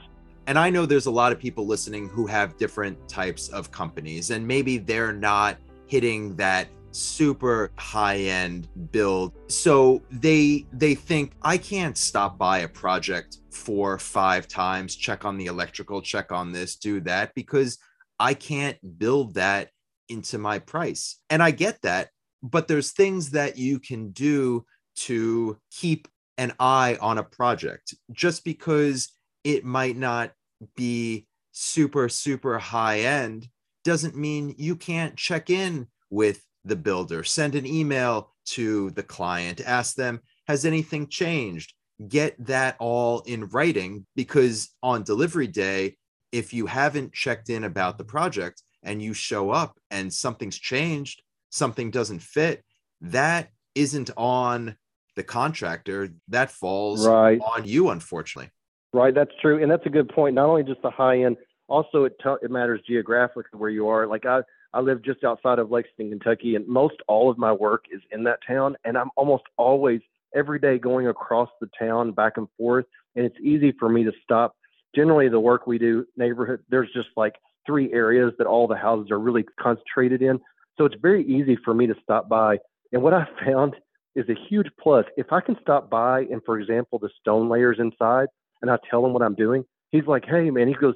And 0.47 0.59
i 0.59 0.69
know 0.69 0.85
there's 0.85 1.07
a 1.07 1.11
lot 1.11 1.31
of 1.31 1.39
people 1.39 1.65
listening 1.65 2.07
who 2.07 2.27
have 2.27 2.55
different 2.57 3.09
types 3.09 3.49
of 3.49 3.71
companies 3.71 4.29
and 4.29 4.47
maybe 4.47 4.77
they're 4.77 5.13
not 5.13 5.57
hitting 5.87 6.35
that 6.35 6.67
super 6.91 7.71
high 7.77 8.17
end 8.17 8.67
build. 8.91 9.33
So 9.47 10.01
they 10.11 10.65
they 10.71 10.95
think 10.95 11.33
i 11.41 11.57
can't 11.57 11.97
stop 11.97 12.37
by 12.37 12.59
a 12.59 12.67
project 12.67 13.39
four 13.51 13.97
five 13.97 14.47
times 14.47 14.95
check 14.95 15.25
on 15.25 15.37
the 15.37 15.47
electrical 15.47 16.01
check 16.01 16.31
on 16.31 16.51
this 16.51 16.75
do 16.75 16.99
that 17.01 17.33
because 17.35 17.77
I 18.19 18.33
can't 18.33 18.77
build 18.97 19.35
that 19.35 19.69
into 20.09 20.37
my 20.37 20.59
price. 20.59 21.19
And 21.29 21.41
I 21.41 21.51
get 21.51 21.81
that, 21.81 22.09
but 22.43 22.67
there's 22.67 22.91
things 22.91 23.31
that 23.31 23.57
you 23.57 23.79
can 23.79 24.11
do 24.11 24.65
to 24.97 25.57
keep 25.71 26.07
an 26.37 26.53
eye 26.59 26.97
on 27.01 27.17
a 27.17 27.23
project 27.23 27.93
just 28.11 28.43
because 28.43 29.11
it 29.43 29.63
might 29.63 29.97
not 29.97 30.31
be 30.75 31.27
super, 31.51 32.09
super 32.09 32.59
high 32.59 32.99
end 32.99 33.47
doesn't 33.83 34.15
mean 34.15 34.55
you 34.57 34.75
can't 34.75 35.15
check 35.15 35.49
in 35.49 35.87
with 36.09 36.41
the 36.65 36.75
builder, 36.75 37.23
send 37.23 37.55
an 37.55 37.65
email 37.65 38.33
to 38.45 38.89
the 38.91 39.03
client, 39.03 39.61
ask 39.65 39.95
them, 39.95 40.19
has 40.47 40.65
anything 40.65 41.07
changed? 41.07 41.73
Get 42.07 42.35
that 42.47 42.75
all 42.79 43.21
in 43.21 43.45
writing 43.47 44.05
because 44.15 44.69
on 44.83 45.03
delivery 45.03 45.47
day, 45.47 45.97
if 46.31 46.53
you 46.53 46.65
haven't 46.65 47.13
checked 47.13 47.49
in 47.49 47.63
about 47.63 47.97
the 47.97 48.03
project 48.03 48.61
and 48.83 49.01
you 49.01 49.13
show 49.13 49.51
up 49.51 49.77
and 49.89 50.13
something's 50.13 50.57
changed, 50.57 51.21
something 51.49 51.91
doesn't 51.91 52.21
fit, 52.21 52.63
that 53.01 53.49
isn't 53.73 54.11
on 54.17 54.75
the 55.15 55.23
contractor. 55.23 56.09
That 56.27 56.51
falls 56.51 57.07
right. 57.07 57.39
on 57.39 57.65
you, 57.65 57.89
unfortunately. 57.89 58.51
Right, 58.93 59.13
that's 59.13 59.31
true, 59.41 59.61
and 59.61 59.69
that's 59.69 59.85
a 59.85 59.89
good 59.89 60.09
point. 60.09 60.35
Not 60.35 60.45
only 60.45 60.63
just 60.63 60.81
the 60.81 60.89
high 60.89 61.23
end, 61.23 61.37
also 61.67 62.05
it 62.05 62.15
t- 62.23 62.29
it 62.41 62.49
matters 62.49 62.81
geographically 62.87 63.59
where 63.59 63.69
you 63.69 63.89
are. 63.89 64.07
Like 64.07 64.25
I 64.25 64.41
I 64.73 64.79
live 64.79 65.01
just 65.01 65.23
outside 65.23 65.59
of 65.59 65.69
Lexington, 65.69 66.09
Kentucky, 66.09 66.55
and 66.55 66.65
most 66.67 66.95
all 67.07 67.29
of 67.29 67.37
my 67.37 67.51
work 67.51 67.85
is 67.91 68.01
in 68.11 68.23
that 68.23 68.39
town, 68.47 68.77
and 68.85 68.97
I'm 68.97 69.09
almost 69.17 69.43
always 69.57 69.99
every 70.33 70.59
day 70.59 70.77
going 70.77 71.07
across 71.07 71.49
the 71.59 71.69
town 71.77 72.11
back 72.11 72.37
and 72.37 72.47
forth, 72.57 72.85
and 73.15 73.25
it's 73.25 73.37
easy 73.41 73.73
for 73.77 73.89
me 73.89 74.03
to 74.05 74.11
stop 74.23 74.55
generally 74.95 75.29
the 75.29 75.39
work 75.39 75.67
we 75.67 75.77
do 75.77 76.05
neighborhood 76.17 76.61
there's 76.69 76.91
just 76.93 77.09
like 77.15 77.35
three 77.65 77.91
areas 77.91 78.31
that 78.37 78.47
all 78.47 78.67
the 78.67 78.75
houses 78.75 79.11
are 79.11 79.19
really 79.19 79.43
concentrated 79.59 80.21
in. 80.21 80.39
So 80.77 80.85
it's 80.85 80.95
very 81.01 81.25
easy 81.25 81.57
for 81.65 81.73
me 81.73 81.87
to 81.87 81.95
stop 82.03 82.29
by. 82.29 82.57
And 82.91 83.01
what 83.01 83.13
i 83.13 83.27
found 83.45 83.75
is 84.15 84.27
a 84.29 84.35
huge 84.49 84.67
plus. 84.81 85.05
If 85.17 85.31
i 85.31 85.41
can 85.41 85.57
stop 85.61 85.89
by 85.89 86.21
and 86.31 86.41
for 86.45 86.59
example 86.59 86.99
the 86.99 87.09
stone 87.19 87.49
layers 87.49 87.77
inside 87.79 88.27
and 88.61 88.71
i 88.71 88.77
tell 88.89 89.05
him 89.05 89.13
what 89.13 89.21
i'm 89.21 89.35
doing 89.35 89.65
he's 89.91 90.05
like 90.07 90.23
hey 90.25 90.49
man 90.49 90.67
he 90.67 90.73
goes 90.73 90.95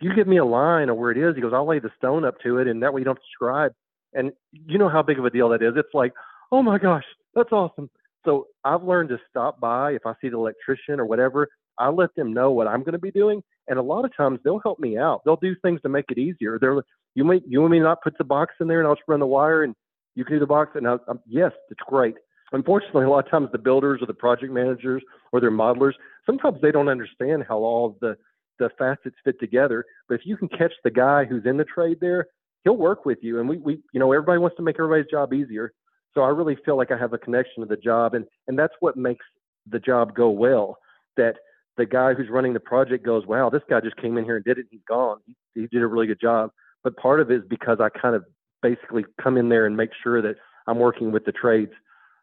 you 0.00 0.14
give 0.14 0.26
me 0.26 0.38
a 0.38 0.44
line 0.44 0.88
of 0.88 0.96
where 0.96 1.10
it 1.10 1.18
is 1.18 1.34
he 1.36 1.40
goes 1.40 1.52
i'll 1.54 1.66
lay 1.66 1.78
the 1.78 1.90
stone 1.96 2.24
up 2.24 2.34
to 2.42 2.58
it 2.58 2.66
and 2.66 2.82
that 2.82 2.92
way 2.92 3.00
you 3.00 3.04
don't 3.04 3.18
describe. 3.20 3.72
And 4.12 4.32
you 4.52 4.78
know 4.78 4.88
how 4.88 5.02
big 5.02 5.18
of 5.18 5.24
a 5.24 5.30
deal 5.30 5.48
that 5.50 5.62
is. 5.62 5.74
It's 5.76 5.94
like 5.94 6.12
oh 6.50 6.62
my 6.62 6.78
gosh 6.78 7.04
that's 7.34 7.52
awesome. 7.52 7.90
So 8.24 8.48
I've 8.64 8.82
learned 8.82 9.10
to 9.10 9.18
stop 9.30 9.60
by 9.60 9.92
if 9.92 10.04
I 10.04 10.14
see 10.20 10.30
the 10.30 10.38
electrician 10.38 10.98
or 10.98 11.06
whatever 11.06 11.48
I 11.78 11.88
let 11.88 12.14
them 12.14 12.32
know 12.32 12.50
what 12.50 12.66
I'm 12.66 12.80
going 12.80 12.92
to 12.92 12.98
be 12.98 13.10
doing, 13.10 13.42
and 13.68 13.78
a 13.78 13.82
lot 13.82 14.04
of 14.04 14.16
times 14.16 14.40
they'll 14.44 14.60
help 14.60 14.78
me 14.78 14.98
out. 14.98 15.22
They'll 15.24 15.36
do 15.36 15.54
things 15.62 15.80
to 15.82 15.88
make 15.88 16.06
it 16.10 16.18
easier. 16.18 16.58
They're 16.60 16.82
you 17.14 17.24
may 17.24 17.40
you 17.46 17.60
want 17.60 17.72
me 17.72 17.80
not 17.80 18.02
put 18.02 18.18
the 18.18 18.24
box 18.24 18.54
in 18.60 18.68
there, 18.68 18.78
and 18.80 18.88
I'll 18.88 18.94
just 18.94 19.08
run 19.08 19.20
the 19.20 19.26
wire, 19.26 19.62
and 19.62 19.74
you 20.14 20.24
can 20.24 20.34
do 20.34 20.40
the 20.40 20.46
box. 20.46 20.72
And 20.74 20.86
I, 20.86 20.96
I'm, 21.08 21.20
yes, 21.26 21.52
it's 21.70 21.80
great. 21.86 22.14
Unfortunately, 22.52 23.04
a 23.04 23.10
lot 23.10 23.24
of 23.24 23.30
times 23.30 23.48
the 23.50 23.58
builders 23.58 24.00
or 24.00 24.06
the 24.06 24.14
project 24.14 24.52
managers 24.52 25.02
or 25.32 25.40
their 25.40 25.50
modelers 25.50 25.94
sometimes 26.26 26.58
they 26.60 26.72
don't 26.72 26.88
understand 26.88 27.44
how 27.48 27.58
all 27.58 27.96
the 28.00 28.16
the 28.58 28.70
facets 28.78 29.16
fit 29.22 29.38
together. 29.38 29.84
But 30.08 30.16
if 30.16 30.22
you 30.24 30.36
can 30.36 30.48
catch 30.48 30.72
the 30.82 30.90
guy 30.90 31.24
who's 31.24 31.44
in 31.44 31.58
the 31.58 31.64
trade 31.64 31.98
there, 32.00 32.26
he'll 32.64 32.76
work 32.76 33.04
with 33.04 33.18
you. 33.22 33.38
And 33.38 33.48
we 33.48 33.58
we 33.58 33.80
you 33.92 34.00
know 34.00 34.12
everybody 34.12 34.38
wants 34.38 34.56
to 34.56 34.62
make 34.62 34.76
everybody's 34.78 35.10
job 35.10 35.32
easier. 35.32 35.72
So 36.14 36.22
I 36.22 36.28
really 36.28 36.56
feel 36.64 36.76
like 36.76 36.90
I 36.90 36.98
have 36.98 37.12
a 37.12 37.18
connection 37.18 37.62
to 37.62 37.66
the 37.66 37.76
job, 37.76 38.14
and 38.14 38.26
and 38.48 38.58
that's 38.58 38.74
what 38.80 38.96
makes 38.96 39.24
the 39.70 39.78
job 39.78 40.14
go 40.14 40.30
well. 40.30 40.78
That 41.16 41.36
the 41.76 41.86
guy 41.86 42.14
who's 42.14 42.28
running 42.30 42.54
the 42.54 42.60
project 42.60 43.04
goes, 43.04 43.26
wow, 43.26 43.50
this 43.50 43.62
guy 43.68 43.80
just 43.80 43.96
came 43.96 44.16
in 44.16 44.24
here 44.24 44.36
and 44.36 44.44
did 44.44 44.58
it. 44.58 44.66
He's 44.70 44.80
gone. 44.88 45.18
He, 45.26 45.34
he 45.60 45.66
did 45.66 45.82
a 45.82 45.86
really 45.86 46.06
good 46.06 46.20
job. 46.20 46.50
But 46.82 46.96
part 46.96 47.20
of 47.20 47.30
it 47.30 47.36
is 47.36 47.42
because 47.48 47.78
I 47.80 47.88
kind 47.88 48.14
of 48.14 48.24
basically 48.62 49.04
come 49.22 49.36
in 49.36 49.48
there 49.48 49.66
and 49.66 49.76
make 49.76 49.90
sure 50.02 50.22
that 50.22 50.36
I'm 50.66 50.78
working 50.78 51.12
with 51.12 51.24
the 51.24 51.32
trades, 51.32 51.72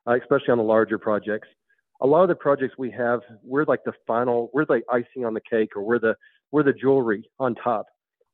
uh, 0.08 0.16
especially 0.16 0.52
on 0.52 0.58
the 0.58 0.64
larger 0.64 0.98
projects. 0.98 1.48
A 2.02 2.08
lot 2.08 2.24
of 2.24 2.30
the 2.30 2.36
projects 2.36 2.76
we 2.78 2.92
have, 2.92 3.22
we're 3.44 3.66
like 3.66 3.84
the 3.86 3.94
final, 4.06 4.50
we're 4.54 4.66
like 4.68 4.84
icing 4.92 5.26
on 5.26 5.34
the 5.34 5.42
cake, 5.50 5.76
or 5.76 5.84
we're 5.84 6.00
the 6.00 6.16
we're 6.52 6.64
the 6.64 6.74
jewelry 6.74 7.30
on 7.40 7.56
top. 7.56 7.86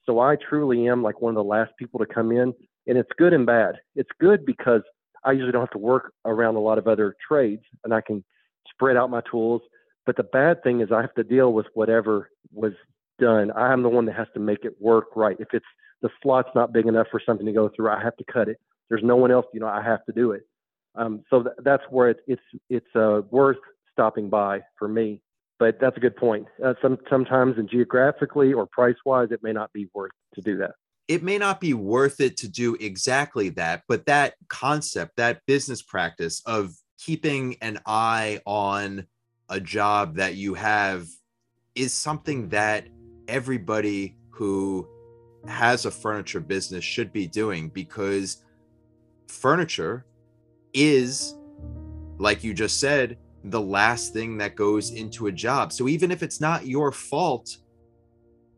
So 0.05 0.19
I 0.19 0.37
truly 0.49 0.87
am 0.87 1.03
like 1.03 1.21
one 1.21 1.31
of 1.31 1.35
the 1.35 1.43
last 1.43 1.71
people 1.77 1.99
to 1.99 2.05
come 2.05 2.31
in, 2.31 2.53
and 2.87 2.97
it's 2.97 3.11
good 3.17 3.33
and 3.33 3.45
bad. 3.45 3.75
It's 3.95 4.09
good 4.19 4.45
because 4.45 4.81
I 5.23 5.33
usually 5.33 5.51
don't 5.51 5.61
have 5.61 5.69
to 5.71 5.77
work 5.77 6.13
around 6.25 6.55
a 6.55 6.59
lot 6.59 6.77
of 6.77 6.87
other 6.87 7.15
trades, 7.27 7.61
and 7.83 7.93
I 7.93 8.01
can 8.01 8.23
spread 8.73 8.97
out 8.97 9.09
my 9.09 9.21
tools 9.29 9.61
but 10.09 10.17
the 10.17 10.23
bad 10.23 10.63
thing 10.63 10.81
is 10.81 10.91
I 10.91 11.01
have 11.01 11.13
to 11.13 11.23
deal 11.23 11.53
with 11.53 11.67
whatever 11.75 12.31
was 12.51 12.73
done. 13.19 13.51
I 13.51 13.71
am 13.71 13.83
the 13.83 13.89
one 13.89 14.05
that 14.05 14.15
has 14.15 14.25
to 14.33 14.39
make 14.39 14.65
it 14.65 14.73
work 14.79 15.09
right. 15.15 15.35
If 15.39 15.49
it's 15.53 15.67
the 16.01 16.09
slot's 16.23 16.49
not 16.55 16.73
big 16.73 16.87
enough 16.87 17.05
for 17.11 17.21
something 17.23 17.45
to 17.45 17.51
go 17.51 17.69
through, 17.75 17.91
I 17.91 18.01
have 18.01 18.17
to 18.17 18.23
cut 18.23 18.49
it. 18.49 18.57
There's 18.89 19.03
no 19.03 19.15
one 19.17 19.29
else, 19.29 19.45
you 19.53 19.59
know, 19.59 19.67
I 19.67 19.83
have 19.83 20.03
to 20.05 20.11
do 20.11 20.31
it. 20.31 20.47
Um, 20.95 21.21
so 21.29 21.43
th- 21.43 21.53
that's 21.63 21.83
where 21.91 22.09
it, 22.09 22.21
it's 22.25 22.41
it's 22.71 22.95
uh, 22.95 23.21
worth 23.29 23.59
stopping 23.91 24.31
by 24.31 24.61
for 24.79 24.87
me. 24.87 25.21
But 25.59 25.77
that's 25.79 25.95
a 25.95 25.99
good 25.99 26.15
point. 26.15 26.47
Uh, 26.65 26.73
some 26.81 26.97
sometimes, 27.07 27.59
and 27.59 27.69
geographically 27.69 28.51
or 28.51 28.65
price 28.65 28.97
wise, 29.05 29.27
it 29.29 29.43
may 29.43 29.53
not 29.53 29.71
be 29.73 29.89
worth 29.93 30.13
to 30.33 30.41
do 30.41 30.57
that. 30.57 30.71
It 31.07 31.21
may 31.21 31.37
not 31.37 31.61
be 31.61 31.75
worth 31.75 32.19
it 32.19 32.35
to 32.37 32.47
do 32.47 32.75
exactly 32.79 33.49
that, 33.49 33.83
but 33.87 34.07
that 34.07 34.33
concept, 34.47 35.17
that 35.17 35.41
business 35.45 35.83
practice 35.83 36.41
of 36.47 36.73
keeping 36.97 37.57
an 37.61 37.77
eye 37.85 38.41
on 38.47 39.05
a 39.49 39.59
job 39.59 40.15
that 40.15 40.35
you 40.35 40.53
have 40.53 41.07
is 41.75 41.93
something 41.93 42.49
that 42.49 42.87
everybody 43.27 44.15
who 44.29 44.87
has 45.47 45.85
a 45.85 45.91
furniture 45.91 46.39
business 46.39 46.83
should 46.83 47.13
be 47.13 47.27
doing 47.27 47.69
because 47.69 48.43
furniture 49.27 50.05
is 50.73 51.35
like 52.17 52.43
you 52.43 52.53
just 52.53 52.79
said 52.79 53.17
the 53.45 53.61
last 53.61 54.11
thing 54.11 54.37
that 54.37 54.55
goes 54.55 54.91
into 54.91 55.27
a 55.27 55.31
job. 55.31 55.71
So 55.71 55.87
even 55.87 56.11
if 56.11 56.21
it's 56.21 56.41
not 56.41 56.65
your 56.65 56.91
fault 56.91 57.57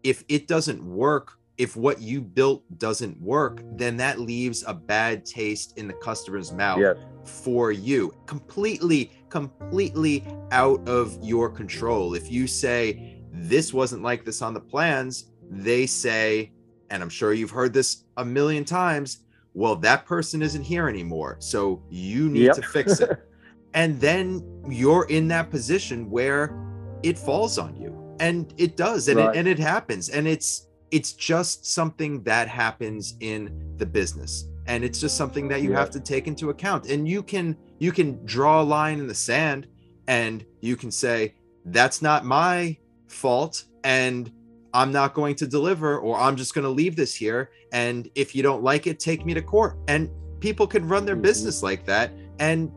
if 0.04 0.24
it 0.28 0.48
doesn't 0.48 0.84
work 0.84 1.38
if 1.62 1.76
what 1.76 2.02
you 2.02 2.22
built 2.22 2.64
doesn't 2.80 3.22
work, 3.22 3.62
then 3.74 3.96
that 3.96 4.20
leaves 4.20 4.64
a 4.66 4.74
bad 4.74 5.24
taste 5.24 5.78
in 5.78 5.88
the 5.88 5.94
customer's 5.94 6.52
mouth 6.52 6.80
yes. 6.80 6.98
for 7.24 7.72
you. 7.72 8.12
Completely, 8.26 9.12
completely 9.30 10.26
out 10.50 10.82
of 10.90 11.16
your 11.22 11.52
control. 11.52 12.16
If 12.16 12.32
you 12.32 12.48
say, 12.48 13.22
this 13.32 13.76
wasn't 13.76 14.02
like 14.02 14.26
this 14.26 14.42
on 14.42 14.56
the 14.56 14.60
plans, 14.60 15.26
they 15.52 15.86
say, 15.86 16.52
and 16.90 17.04
I'm 17.04 17.10
sure 17.10 17.32
you've 17.32 17.52
heard 17.52 17.74
this 17.74 18.06
a 18.18 18.26
million 18.26 18.66
times, 18.66 19.20
well, 19.54 19.76
that 19.76 20.08
person 20.08 20.42
isn't 20.42 20.64
here 20.64 20.90
anymore. 20.90 21.38
So 21.38 21.84
you 21.92 22.28
need 22.28 22.46
yep. 22.46 22.56
to 22.56 22.64
fix 22.64 23.02
it. 23.02 23.30
and 23.76 24.02
then 24.02 24.64
you're 24.68 25.06
in 25.10 25.28
that 25.28 25.52
position 25.52 26.10
where 26.10 26.58
it 27.04 27.20
falls 27.20 27.60
on 27.60 27.80
you. 27.80 27.96
And 28.20 28.52
it 28.58 28.78
does, 28.78 29.08
and 29.08 29.20
right. 29.20 29.36
it 29.36 29.38
and 29.38 29.48
it 29.48 29.60
happens. 29.60 30.10
And 30.10 30.28
it's 30.28 30.68
it's 30.92 31.14
just 31.14 31.66
something 31.66 32.22
that 32.24 32.48
happens 32.48 33.16
in 33.22 33.74
the 33.78 33.86
business 33.86 34.46
and 34.68 34.84
it's 34.84 35.00
just 35.00 35.18
something 35.18 35.48
that 35.48 35.62
you 35.62 35.72
yeah. 35.72 35.80
have 35.80 35.90
to 35.90 36.00
take 36.00 36.28
into 36.28 36.50
account 36.50 36.86
and 36.86 37.08
you 37.08 37.24
can 37.24 37.58
you 37.80 37.92
can 37.92 38.24
draw 38.26 38.62
a 38.62 38.64
line 38.64 39.00
in 39.00 39.08
the 39.08 39.16
sand 39.16 39.68
and 40.08 40.46
you 40.60 40.76
can 40.76 40.92
say 40.92 41.34
that's 41.66 42.02
not 42.02 42.26
my 42.26 42.78
fault 43.08 43.66
and 43.84 44.32
i'm 44.74 44.92
not 44.92 45.14
going 45.14 45.36
to 45.36 45.48
deliver 45.48 45.98
or 46.00 46.18
i'm 46.20 46.36
just 46.36 46.54
going 46.54 46.64
to 46.64 46.70
leave 46.70 46.96
this 46.96 47.16
here 47.16 47.52
and 47.72 48.10
if 48.16 48.36
you 48.36 48.44
don't 48.44 48.64
like 48.64 48.86
it 48.86 49.00
take 49.00 49.26
me 49.26 49.34
to 49.34 49.42
court 49.42 49.78
and 49.88 50.10
people 50.40 50.68
can 50.68 50.88
run 50.88 51.06
their 51.06 51.16
mm-hmm. 51.16 51.24
business 51.24 51.64
like 51.64 51.86
that 51.86 52.12
and 52.40 52.72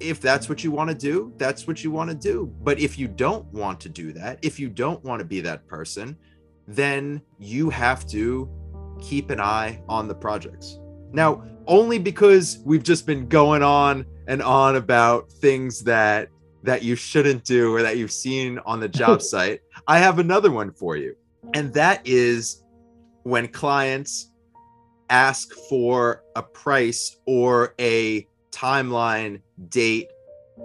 if 0.00 0.20
that's 0.20 0.48
what 0.48 0.62
you 0.62 0.70
want 0.70 0.88
to 0.88 0.94
do, 0.94 1.32
that's 1.36 1.66
what 1.66 1.82
you 1.82 1.90
want 1.90 2.10
to 2.10 2.14
do. 2.14 2.52
But 2.62 2.78
if 2.78 2.98
you 2.98 3.08
don't 3.08 3.44
want 3.52 3.80
to 3.80 3.88
do 3.88 4.12
that, 4.12 4.38
if 4.42 4.58
you 4.58 4.68
don't 4.68 5.02
want 5.04 5.20
to 5.20 5.24
be 5.24 5.40
that 5.40 5.66
person, 5.66 6.16
then 6.68 7.22
you 7.38 7.70
have 7.70 8.06
to 8.06 8.48
keep 9.00 9.30
an 9.30 9.40
eye 9.40 9.82
on 9.88 10.06
the 10.06 10.14
projects. 10.14 10.78
Now, 11.12 11.42
only 11.66 11.98
because 11.98 12.60
we've 12.64 12.82
just 12.82 13.06
been 13.06 13.26
going 13.26 13.62
on 13.62 14.04
and 14.26 14.42
on 14.42 14.76
about 14.76 15.32
things 15.32 15.82
that 15.84 16.28
that 16.64 16.82
you 16.82 16.94
shouldn't 16.94 17.44
do 17.44 17.74
or 17.74 17.82
that 17.82 17.96
you've 17.96 18.12
seen 18.12 18.58
on 18.66 18.80
the 18.80 18.88
job 18.88 19.22
site, 19.32 19.60
I 19.86 19.98
have 19.98 20.18
another 20.18 20.50
one 20.50 20.72
for 20.72 20.96
you. 20.96 21.16
And 21.54 21.72
that 21.74 22.02
is 22.04 22.64
when 23.22 23.48
clients 23.48 24.32
ask 25.08 25.52
for 25.70 26.24
a 26.36 26.42
price 26.42 27.16
or 27.26 27.74
a 27.80 28.26
timeline 28.50 29.40
date 29.68 30.08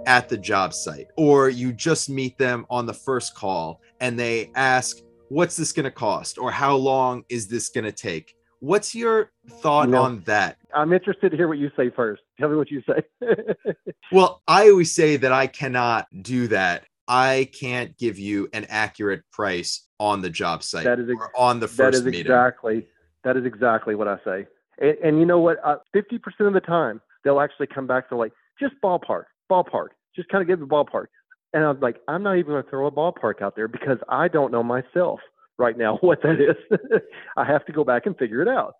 at 0.07 0.27
the 0.27 0.37
job 0.37 0.73
site, 0.73 1.07
or 1.15 1.49
you 1.49 1.71
just 1.71 2.09
meet 2.09 2.37
them 2.37 2.65
on 2.69 2.85
the 2.85 2.93
first 2.93 3.35
call 3.35 3.79
and 4.01 4.19
they 4.19 4.51
ask, 4.55 4.97
What's 5.29 5.55
this 5.55 5.71
going 5.71 5.85
to 5.85 5.91
cost? 5.91 6.37
or 6.37 6.51
How 6.51 6.75
long 6.75 7.23
is 7.29 7.47
this 7.47 7.69
going 7.69 7.85
to 7.85 7.91
take? 7.91 8.35
What's 8.59 8.95
your 8.95 9.31
thought 9.61 9.89
no, 9.89 10.03
on 10.03 10.21
that? 10.21 10.57
I'm 10.73 10.93
interested 10.93 11.31
to 11.31 11.37
hear 11.37 11.47
what 11.47 11.57
you 11.57 11.69
say 11.75 11.89
first. 11.89 12.21
Tell 12.39 12.49
me 12.49 12.55
what 12.55 12.71
you 12.71 12.81
say. 12.87 13.03
well, 14.11 14.41
I 14.47 14.69
always 14.69 14.93
say 14.95 15.17
that 15.17 15.33
I 15.33 15.47
cannot 15.47 16.07
do 16.21 16.47
that. 16.47 16.85
I 17.07 17.49
can't 17.59 17.97
give 17.97 18.17
you 18.17 18.47
an 18.53 18.65
accurate 18.69 19.23
price 19.33 19.85
on 19.99 20.21
the 20.21 20.29
job 20.29 20.63
site 20.63 20.85
that 20.85 20.99
is 20.99 21.09
ex- 21.09 21.21
on 21.37 21.59
the 21.59 21.67
first 21.67 21.77
That 21.77 21.93
is 21.95 22.05
meeting. 22.05 22.21
exactly 22.21 22.87
that 23.23 23.37
is 23.37 23.45
exactly 23.45 23.95
what 23.95 24.07
I 24.07 24.17
say. 24.23 24.47
And, 24.79 24.97
and 25.03 25.19
you 25.19 25.25
know 25.25 25.39
what? 25.39 25.57
Uh, 25.63 25.77
fifty 25.91 26.17
uh, 26.17 26.19
percent 26.19 26.47
of 26.47 26.53
the 26.53 26.61
time, 26.61 27.01
they'll 27.23 27.39
actually 27.39 27.67
come 27.67 27.87
back 27.87 28.09
to 28.09 28.15
like 28.15 28.31
just 28.59 28.75
ballpark, 28.83 29.25
ballpark, 29.51 29.89
just 30.15 30.29
kind 30.29 30.41
of 30.41 30.47
give 30.47 30.59
the 30.59 30.65
ballpark. 30.65 31.07
And 31.53 31.63
I'm 31.63 31.79
like, 31.79 31.97
I'm 32.07 32.23
not 32.23 32.37
even 32.37 32.51
going 32.53 32.63
to 32.63 32.69
throw 32.69 32.87
a 32.87 32.91
ballpark 32.91 33.41
out 33.41 33.55
there 33.55 33.67
because 33.67 33.97
I 34.09 34.27
don't 34.27 34.51
know 34.51 34.63
myself 34.63 35.19
right 35.57 35.77
now 35.77 35.97
what 36.01 36.21
that 36.23 36.39
is. 36.41 36.79
I 37.37 37.45
have 37.45 37.65
to 37.65 37.71
go 37.71 37.83
back 37.83 38.05
and 38.05 38.17
figure 38.17 38.41
it 38.41 38.47
out. 38.47 38.75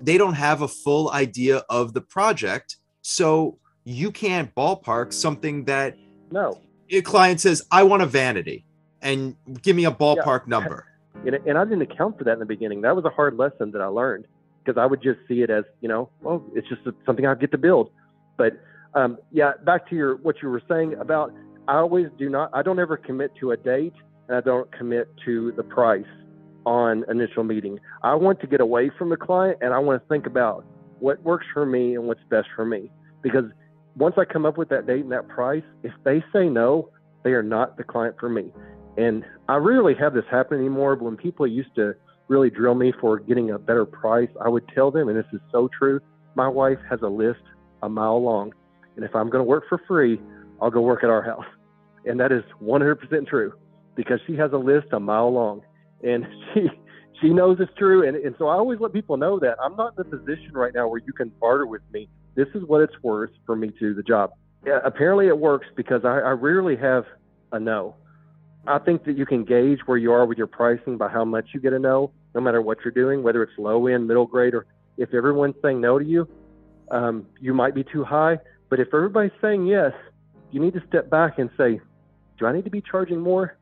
They 0.00 0.18
don't 0.18 0.34
have 0.34 0.62
a 0.62 0.68
full 0.68 1.10
idea 1.10 1.58
of 1.68 1.92
the 1.92 2.00
project, 2.00 2.76
so 3.02 3.58
you 3.84 4.10
can't 4.10 4.54
ballpark 4.54 5.12
something 5.12 5.64
that 5.64 5.96
no 6.30 6.58
a 6.90 7.02
client 7.02 7.40
says, 7.40 7.62
"I 7.70 7.82
want 7.82 8.02
a 8.02 8.06
vanity," 8.06 8.64
and 9.02 9.36
give 9.60 9.76
me 9.76 9.84
a 9.84 9.90
ballpark 9.90 10.42
yeah. 10.46 10.58
number. 10.58 10.86
And, 11.26 11.34
and 11.34 11.58
I 11.58 11.64
didn't 11.64 11.82
account 11.82 12.16
for 12.16 12.24
that 12.24 12.34
in 12.34 12.38
the 12.38 12.46
beginning. 12.46 12.80
That 12.80 12.96
was 12.96 13.04
a 13.04 13.10
hard 13.10 13.36
lesson 13.36 13.72
that 13.72 13.82
I 13.82 13.88
learned 13.88 14.26
because 14.64 14.80
I 14.80 14.86
would 14.86 15.02
just 15.02 15.18
see 15.28 15.42
it 15.42 15.50
as, 15.50 15.64
you 15.82 15.88
know, 15.88 16.08
well, 16.22 16.42
it's 16.54 16.66
just 16.66 16.80
something 17.04 17.26
I 17.26 17.34
get 17.34 17.50
to 17.50 17.58
build. 17.58 17.90
But 18.38 18.58
um, 18.94 19.18
yeah, 19.30 19.52
back 19.64 19.86
to 19.90 19.96
your 19.96 20.16
what 20.16 20.36
you 20.40 20.48
were 20.48 20.62
saying 20.66 20.94
about 20.94 21.34
I 21.70 21.76
always 21.76 22.08
do 22.18 22.28
not 22.28 22.50
I 22.52 22.62
don't 22.62 22.80
ever 22.80 22.96
commit 22.96 23.30
to 23.38 23.52
a 23.52 23.56
date 23.56 23.92
and 24.26 24.36
I 24.36 24.40
don't 24.40 24.70
commit 24.76 25.08
to 25.24 25.52
the 25.52 25.62
price 25.62 26.02
on 26.66 27.04
initial 27.08 27.44
meeting. 27.44 27.78
I 28.02 28.14
want 28.14 28.40
to 28.40 28.48
get 28.48 28.60
away 28.60 28.90
from 28.98 29.08
the 29.08 29.16
client 29.16 29.58
and 29.60 29.72
I 29.72 29.78
want 29.78 30.02
to 30.02 30.08
think 30.08 30.26
about 30.26 30.64
what 30.98 31.22
works 31.22 31.46
for 31.54 31.64
me 31.64 31.94
and 31.94 32.08
what's 32.08 32.24
best 32.28 32.48
for 32.56 32.64
me. 32.64 32.90
Because 33.22 33.44
once 33.96 34.16
I 34.18 34.24
come 34.24 34.44
up 34.44 34.58
with 34.58 34.68
that 34.70 34.88
date 34.88 35.02
and 35.02 35.12
that 35.12 35.28
price, 35.28 35.62
if 35.84 35.92
they 36.04 36.24
say 36.32 36.48
no, 36.48 36.90
they 37.22 37.30
are 37.34 37.42
not 37.42 37.76
the 37.76 37.84
client 37.84 38.16
for 38.18 38.28
me. 38.28 38.52
And 38.96 39.24
I 39.48 39.54
rarely 39.54 39.94
have 39.94 40.12
this 40.12 40.24
happen 40.28 40.58
anymore. 40.58 40.96
But 40.96 41.04
when 41.04 41.16
people 41.16 41.46
used 41.46 41.76
to 41.76 41.94
really 42.26 42.50
drill 42.50 42.74
me 42.74 42.92
for 43.00 43.20
getting 43.20 43.52
a 43.52 43.60
better 43.60 43.86
price, 43.86 44.30
I 44.44 44.48
would 44.48 44.66
tell 44.74 44.90
them, 44.90 45.08
and 45.08 45.16
this 45.16 45.32
is 45.32 45.40
so 45.52 45.68
true, 45.78 46.00
my 46.34 46.48
wife 46.48 46.78
has 46.90 46.98
a 47.02 47.08
list 47.08 47.42
a 47.80 47.88
mile 47.88 48.20
long. 48.20 48.52
And 48.96 49.04
if 49.04 49.14
I'm 49.14 49.30
going 49.30 49.44
to 49.44 49.48
work 49.48 49.66
for 49.68 49.80
free, 49.86 50.20
I'll 50.60 50.72
go 50.72 50.80
work 50.80 51.04
at 51.04 51.10
our 51.10 51.22
house. 51.22 51.46
And 52.04 52.18
that 52.20 52.32
is 52.32 52.42
100% 52.62 53.26
true 53.26 53.52
because 53.94 54.20
she 54.26 54.36
has 54.36 54.52
a 54.52 54.56
list 54.56 54.88
a 54.92 55.00
mile 55.00 55.32
long 55.32 55.62
and 56.02 56.26
she 56.54 56.68
she 57.20 57.28
knows 57.30 57.58
it's 57.60 57.72
true. 57.76 58.06
And, 58.06 58.16
and 58.16 58.34
so 58.38 58.48
I 58.48 58.54
always 58.54 58.80
let 58.80 58.92
people 58.92 59.16
know 59.16 59.38
that 59.40 59.56
I'm 59.62 59.76
not 59.76 59.94
in 59.98 60.04
the 60.08 60.16
position 60.16 60.52
right 60.52 60.72
now 60.74 60.88
where 60.88 61.02
you 61.04 61.12
can 61.12 61.30
barter 61.40 61.66
with 61.66 61.82
me. 61.92 62.08
This 62.34 62.48
is 62.54 62.62
what 62.64 62.80
it's 62.80 62.94
worth 63.02 63.30
for 63.44 63.56
me 63.56 63.68
to 63.68 63.78
do 63.78 63.94
the 63.94 64.02
job. 64.02 64.30
Yeah, 64.64 64.78
apparently 64.84 65.26
it 65.26 65.38
works 65.38 65.66
because 65.76 66.02
I, 66.04 66.18
I 66.18 66.30
rarely 66.30 66.76
have 66.76 67.04
a 67.52 67.60
no. 67.60 67.94
I 68.66 68.78
think 68.78 69.04
that 69.04 69.16
you 69.16 69.24
can 69.24 69.44
gauge 69.44 69.80
where 69.86 69.96
you 69.98 70.12
are 70.12 70.26
with 70.26 70.38
your 70.38 70.46
pricing 70.46 70.98
by 70.98 71.08
how 71.08 71.24
much 71.24 71.48
you 71.54 71.60
get 71.60 71.72
a 71.72 71.78
no, 71.78 72.12
no 72.34 72.40
matter 72.40 72.60
what 72.60 72.78
you're 72.84 72.92
doing, 72.92 73.22
whether 73.22 73.42
it's 73.42 73.52
low 73.58 73.86
end, 73.86 74.06
middle 74.06 74.26
grade, 74.26 74.54
or 74.54 74.66
if 74.98 75.14
everyone's 75.14 75.54
saying 75.62 75.80
no 75.80 75.98
to 75.98 76.04
you, 76.04 76.28
um, 76.90 77.26
you 77.40 77.54
might 77.54 77.74
be 77.74 77.84
too 77.84 78.04
high. 78.04 78.38
But 78.68 78.80
if 78.80 78.88
everybody's 78.92 79.32
saying 79.40 79.66
yes, 79.66 79.92
you 80.50 80.60
need 80.60 80.74
to 80.74 80.82
step 80.88 81.08
back 81.08 81.38
and 81.38 81.48
say, 81.56 81.80
do 82.40 82.46
I 82.46 82.52
need 82.52 82.64
to 82.64 82.70
be 82.70 82.80
charging 82.80 83.20
more? 83.20 83.56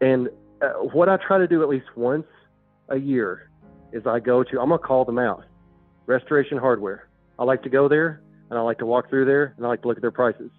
And 0.00 0.28
uh, 0.60 0.70
what 0.92 1.08
I 1.08 1.18
try 1.18 1.38
to 1.38 1.46
do 1.46 1.62
at 1.62 1.68
least 1.68 1.86
once 1.94 2.26
a 2.88 2.96
year 2.96 3.50
is 3.92 4.02
I 4.06 4.18
go 4.18 4.42
to, 4.42 4.60
I'm 4.60 4.68
going 4.68 4.80
to 4.80 4.86
call 4.86 5.04
them 5.04 5.18
out, 5.18 5.44
Restoration 6.06 6.58
Hardware. 6.58 7.08
I 7.38 7.44
like 7.44 7.62
to 7.62 7.68
go 7.68 7.88
there 7.88 8.22
and 8.50 8.58
I 8.58 8.62
like 8.62 8.78
to 8.78 8.86
walk 8.86 9.10
through 9.10 9.26
there 9.26 9.54
and 9.56 9.66
I 9.66 9.68
like 9.68 9.82
to 9.82 9.88
look 9.88 9.98
at 9.98 10.00
their 10.00 10.10
prices. 10.10 10.50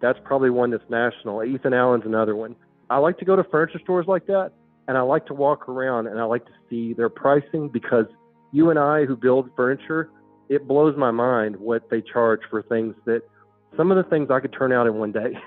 That's 0.00 0.18
probably 0.24 0.50
one 0.50 0.70
that's 0.70 0.88
national. 0.88 1.44
Ethan 1.44 1.74
Allen's 1.74 2.06
another 2.06 2.34
one. 2.34 2.56
I 2.88 2.98
like 2.98 3.18
to 3.18 3.24
go 3.24 3.36
to 3.36 3.44
furniture 3.44 3.80
stores 3.82 4.06
like 4.08 4.26
that 4.26 4.52
and 4.86 4.96
I 4.96 5.02
like 5.02 5.26
to 5.26 5.34
walk 5.34 5.68
around 5.68 6.06
and 6.06 6.18
I 6.18 6.24
like 6.24 6.46
to 6.46 6.52
see 6.70 6.94
their 6.94 7.10
pricing 7.10 7.68
because 7.68 8.06
you 8.52 8.70
and 8.70 8.78
I 8.78 9.04
who 9.04 9.14
build 9.14 9.50
furniture, 9.54 10.10
it 10.48 10.66
blows 10.66 10.96
my 10.96 11.10
mind 11.10 11.56
what 11.56 11.90
they 11.90 12.00
charge 12.00 12.40
for 12.48 12.62
things 12.62 12.94
that 13.04 13.20
some 13.76 13.90
of 13.90 14.02
the 14.02 14.08
things 14.08 14.30
I 14.30 14.40
could 14.40 14.54
turn 14.54 14.72
out 14.72 14.86
in 14.86 14.94
one 14.94 15.12
day. 15.12 15.34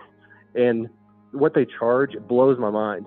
And 0.54 0.90
what 1.32 1.54
they 1.54 1.66
charge 1.80 2.14
it 2.14 2.28
blows 2.28 2.58
my 2.60 2.70
mind. 2.70 3.06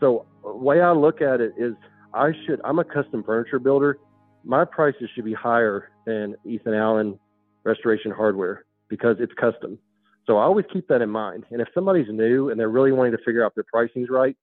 So 0.00 0.26
way 0.42 0.80
I 0.80 0.92
look 0.92 1.20
at 1.20 1.40
it 1.40 1.52
is 1.58 1.74
I 2.14 2.32
should 2.46 2.60
I'm 2.64 2.78
a 2.78 2.84
custom 2.84 3.22
furniture 3.24 3.58
builder. 3.58 3.98
My 4.44 4.64
prices 4.64 5.10
should 5.14 5.24
be 5.24 5.34
higher 5.34 5.90
than 6.06 6.36
Ethan 6.44 6.74
Allen 6.74 7.18
restoration 7.64 8.10
hardware 8.10 8.64
because 8.88 9.16
it's 9.18 9.32
custom. 9.34 9.78
So 10.26 10.38
I 10.38 10.42
always 10.42 10.66
keep 10.72 10.88
that 10.88 11.02
in 11.02 11.10
mind. 11.10 11.44
And 11.50 11.60
if 11.60 11.68
somebody's 11.74 12.08
new 12.08 12.50
and 12.50 12.58
they're 12.58 12.68
really 12.68 12.92
wanting 12.92 13.12
to 13.12 13.24
figure 13.24 13.44
out 13.44 13.54
their 13.54 13.64
pricing's 13.72 14.08
right, 14.08 14.36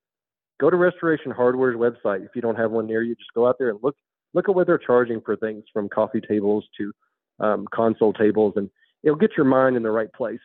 go 0.59 0.69
to 0.69 0.77
Restoration 0.77 1.31
Hardware's 1.31 1.75
website. 1.75 2.23
If 2.23 2.31
you 2.35 2.41
don't 2.41 2.55
have 2.55 2.71
one 2.71 2.87
near 2.87 3.01
you, 3.01 3.15
just 3.15 3.33
go 3.33 3.47
out 3.47 3.57
there 3.57 3.69
and 3.69 3.79
look 3.81 3.95
look 4.33 4.49
at 4.49 4.55
what 4.55 4.65
they're 4.67 4.77
charging 4.77 5.21
for 5.21 5.35
things 5.35 5.63
from 5.71 5.89
coffee 5.89 6.21
tables 6.21 6.65
to 6.77 6.91
um, 7.39 7.67
console 7.73 8.13
tables, 8.13 8.53
and 8.55 8.69
it'll 9.03 9.17
get 9.17 9.31
your 9.37 9.45
mind 9.45 9.75
in 9.75 9.83
the 9.83 9.91
right 9.91 10.11
place. 10.13 10.39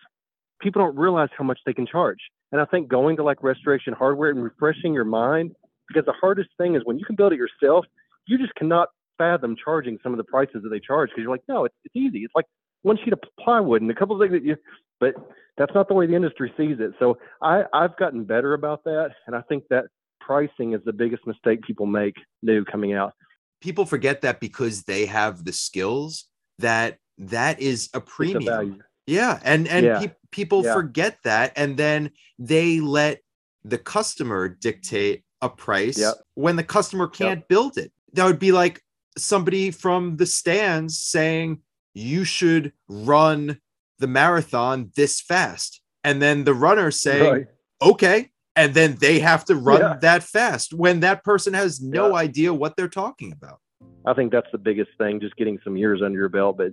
People 0.60 0.82
don't 0.82 0.96
realize 0.96 1.28
how 1.36 1.44
much 1.44 1.58
they 1.64 1.72
can 1.72 1.86
charge. 1.86 2.18
And 2.52 2.60
I 2.60 2.64
think 2.64 2.88
going 2.88 3.16
to 3.16 3.22
like 3.22 3.42
Restoration 3.42 3.92
Hardware 3.92 4.30
and 4.30 4.42
refreshing 4.42 4.94
your 4.94 5.04
mind, 5.04 5.52
because 5.86 6.04
the 6.06 6.14
hardest 6.18 6.50
thing 6.58 6.74
is 6.74 6.82
when 6.84 6.98
you 6.98 7.04
can 7.04 7.16
build 7.16 7.32
it 7.32 7.38
yourself, 7.38 7.84
you 8.26 8.38
just 8.38 8.54
cannot 8.54 8.88
fathom 9.18 9.56
charging 9.62 9.98
some 10.02 10.12
of 10.12 10.18
the 10.18 10.24
prices 10.24 10.62
that 10.62 10.68
they 10.70 10.80
charge 10.80 11.10
because 11.10 11.22
you're 11.22 11.30
like, 11.30 11.42
no, 11.48 11.64
it's, 11.64 11.74
it's 11.84 11.96
easy. 11.96 12.20
It's 12.20 12.34
like 12.34 12.46
one 12.82 12.96
sheet 13.02 13.12
of 13.12 13.20
plywood 13.40 13.82
and 13.82 13.90
a 13.90 13.94
couple 13.94 14.14
of 14.14 14.22
things 14.22 14.40
that 14.40 14.46
you, 14.46 14.56
but 15.00 15.14
that's 15.56 15.74
not 15.74 15.88
the 15.88 15.94
way 15.94 16.06
the 16.06 16.14
industry 16.14 16.52
sees 16.56 16.76
it. 16.78 16.92
So 16.98 17.18
I, 17.42 17.64
I've 17.72 17.96
gotten 17.96 18.24
better 18.24 18.54
about 18.54 18.84
that. 18.84 19.10
And 19.26 19.34
I 19.34 19.42
think 19.42 19.64
that 19.70 19.86
pricing 20.20 20.72
is 20.74 20.80
the 20.84 20.92
biggest 20.92 21.26
mistake 21.26 21.62
people 21.62 21.86
make 21.86 22.14
new 22.42 22.64
coming 22.64 22.94
out. 22.94 23.12
People 23.60 23.84
forget 23.86 24.20
that 24.20 24.40
because 24.40 24.84
they 24.84 25.06
have 25.06 25.44
the 25.44 25.52
skills 25.52 26.26
that 26.58 26.98
that 27.18 27.60
is 27.60 27.88
a 27.92 28.00
premium. 28.00 28.82
Yeah. 29.08 29.40
And, 29.42 29.66
and 29.66 29.86
yeah. 29.86 29.98
Pe- 30.00 30.14
people 30.30 30.64
yeah. 30.64 30.74
forget 30.74 31.18
that. 31.24 31.52
And 31.56 31.76
then 31.76 32.10
they 32.38 32.80
let 32.80 33.20
the 33.64 33.78
customer 33.78 34.48
dictate 34.48 35.24
a 35.40 35.48
price 35.48 35.98
yep. 35.98 36.14
when 36.34 36.56
the 36.56 36.64
customer 36.64 37.08
can't 37.08 37.40
yep. 37.40 37.48
build 37.48 37.78
it. 37.78 37.92
That 38.12 38.26
would 38.26 38.38
be 38.38 38.52
like 38.52 38.82
somebody 39.16 39.70
from 39.70 40.16
the 40.16 40.26
stands 40.26 40.98
saying, 40.98 41.62
you 41.94 42.24
should 42.24 42.72
run 42.88 43.60
the 43.98 44.06
marathon 44.06 44.92
this 44.94 45.20
fast. 45.20 45.80
And 46.04 46.22
then 46.22 46.44
the 46.44 46.54
runner 46.54 46.90
saying, 46.90 47.32
right. 47.32 47.46
okay. 47.82 48.30
And 48.54 48.74
then 48.74 48.96
they 49.00 49.20
have 49.20 49.44
to 49.46 49.54
run 49.54 49.80
yeah. 49.80 49.96
that 50.00 50.22
fast 50.22 50.74
when 50.74 51.00
that 51.00 51.24
person 51.24 51.54
has 51.54 51.80
no 51.80 52.14
idea 52.14 52.52
what 52.52 52.76
they're 52.76 52.88
talking 52.88 53.32
about. 53.32 53.60
I 54.04 54.14
think 54.14 54.32
that's 54.32 54.50
the 54.52 54.58
biggest 54.58 54.90
thing, 54.98 55.20
just 55.20 55.36
getting 55.36 55.58
some 55.64 55.76
years 55.76 56.02
under 56.02 56.18
your 56.18 56.28
belt. 56.28 56.56
But 56.56 56.72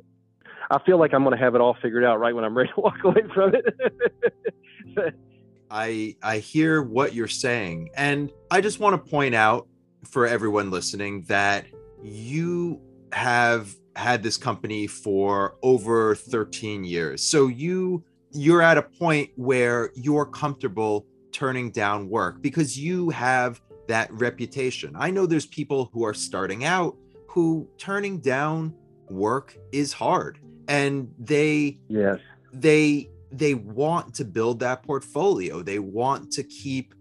I 0.70 0.80
feel 0.86 0.98
like 0.98 1.14
I'm 1.14 1.24
going 1.24 1.38
to 1.38 1.44
have 1.44 1.56
it 1.56 1.62
all 1.62 1.76
figured 1.82 2.04
out 2.04 2.20
right 2.20 2.34
when 2.34 2.44
I'm 2.44 2.58
ready 2.58 2.70
to 2.76 2.82
walk 2.82 3.04
away 3.04 3.24
from 3.34 3.54
it. 3.56 5.16
I 5.72 6.16
I 6.22 6.38
hear 6.38 6.82
what 6.82 7.14
you're 7.14 7.28
saying, 7.28 7.90
and 7.96 8.32
I 8.52 8.62
just 8.62 8.80
want 8.80 9.04
to 9.04 9.12
point 9.12 9.36
out 9.36 9.68
for 10.04 10.28
everyone 10.28 10.70
listening 10.70 11.24
that 11.24 11.66
you 12.04 12.80
have 13.12 13.74
had 13.96 14.22
this 14.22 14.38
company 14.38 14.88
for 14.88 15.56
over 15.64 16.16
13 16.16 16.84
years. 16.84 17.24
So 17.24 17.48
you 17.48 18.04
you're 18.32 18.62
at 18.62 18.78
a 18.78 18.82
point 18.82 19.32
where 19.36 19.92
you're 19.96 20.26
comfortable 20.26 21.06
turning 21.32 21.72
down 21.72 22.10
work 22.10 22.42
because 22.42 22.78
you 22.78 23.10
have 23.10 23.62
that 23.88 24.12
reputation. 24.12 24.94
I 24.98 25.10
know 25.12 25.26
there's 25.26 25.46
people 25.46 25.90
who 25.94 26.04
are 26.04 26.14
starting 26.14 26.66
out 26.66 26.98
who 27.28 27.68
turning 27.78 28.20
down 28.20 28.74
work 29.10 29.58
is 29.72 29.94
hard 29.94 30.40
and 30.68 31.14
they 31.20 31.80
yes 31.88 32.20
they 32.54 33.10
they 33.32 33.54
want 33.54 34.14
to 34.16 34.26
build 34.26 34.60
that 34.60 34.84
portfolio. 34.84 35.62
They 35.62 35.80
want 35.80 36.32
to 36.34 36.44
keep 36.44 36.94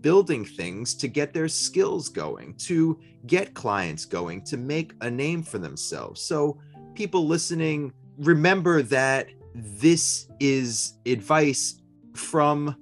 building 0.00 0.44
things 0.44 0.94
to 0.94 1.08
get 1.08 1.32
their 1.32 1.48
skills 1.48 2.08
going, 2.08 2.54
to 2.54 2.98
get 3.26 3.54
clients 3.54 4.04
going, 4.04 4.42
to 4.42 4.56
make 4.56 4.92
a 5.00 5.10
name 5.10 5.42
for 5.42 5.58
themselves. 5.58 6.20
So, 6.20 6.58
people 6.94 7.26
listening, 7.26 7.92
remember 8.18 8.82
that 8.82 9.28
this 9.54 10.28
is 10.40 10.94
advice 11.06 11.80
from 12.14 12.76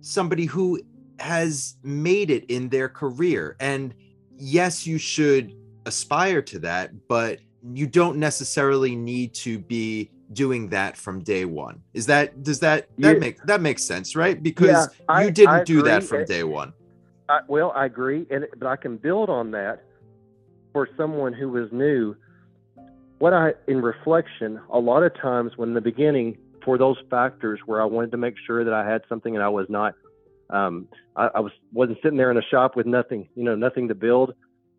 somebody 0.00 0.44
who 0.44 0.80
has 1.18 1.76
made 1.82 2.30
it 2.30 2.44
in 2.46 2.68
their 2.68 2.88
career. 2.88 3.56
And 3.60 3.94
yes, 4.36 4.86
you 4.86 4.98
should 4.98 5.54
aspire 5.86 6.42
to 6.42 6.58
that, 6.60 7.08
but 7.08 7.40
you 7.72 7.86
don't 7.86 8.16
necessarily 8.16 8.96
need 8.96 9.34
to 9.34 9.58
be 9.58 10.10
doing 10.32 10.68
that 10.68 10.96
from 10.96 11.20
day 11.20 11.44
one. 11.44 11.82
Is 11.94 12.06
that 12.06 12.42
does 12.42 12.60
that 12.60 12.88
that 12.98 13.14
yeah. 13.14 13.18
make 13.18 13.42
that 13.44 13.60
makes 13.60 13.84
sense, 13.84 14.14
right? 14.16 14.40
Because 14.42 14.68
yeah, 14.68 15.04
I, 15.08 15.24
you 15.24 15.30
didn't 15.30 15.66
do 15.66 15.82
that 15.82 16.04
from 16.04 16.24
day 16.24 16.44
one. 16.44 16.72
I, 17.28 17.40
well, 17.46 17.72
I 17.74 17.86
agree, 17.86 18.26
and 18.30 18.46
but 18.58 18.66
I 18.66 18.76
can 18.76 18.96
build 18.96 19.30
on 19.30 19.50
that 19.52 19.84
for 20.72 20.88
someone 20.96 21.32
who 21.32 21.48
was 21.48 21.70
new. 21.72 22.16
What 23.18 23.34
I, 23.34 23.52
in 23.68 23.82
reflection, 23.82 24.60
a 24.70 24.78
lot 24.78 25.02
of 25.02 25.14
times 25.20 25.52
when 25.56 25.70
in 25.70 25.74
the 25.74 25.80
beginning, 25.80 26.38
for 26.64 26.78
those 26.78 26.96
factors 27.10 27.60
where 27.66 27.82
I 27.82 27.84
wanted 27.84 28.12
to 28.12 28.16
make 28.16 28.34
sure 28.46 28.64
that 28.64 28.72
I 28.72 28.88
had 28.88 29.02
something 29.08 29.34
and 29.34 29.44
I 29.44 29.48
was 29.48 29.66
not, 29.68 29.94
um, 30.48 30.88
I, 31.16 31.28
I 31.34 31.40
was 31.40 31.52
wasn't 31.72 31.98
sitting 32.02 32.16
there 32.16 32.30
in 32.30 32.38
a 32.38 32.42
shop 32.50 32.76
with 32.76 32.86
nothing, 32.86 33.28
you 33.34 33.44
know, 33.44 33.54
nothing 33.54 33.88
to 33.88 33.94
build. 33.94 34.34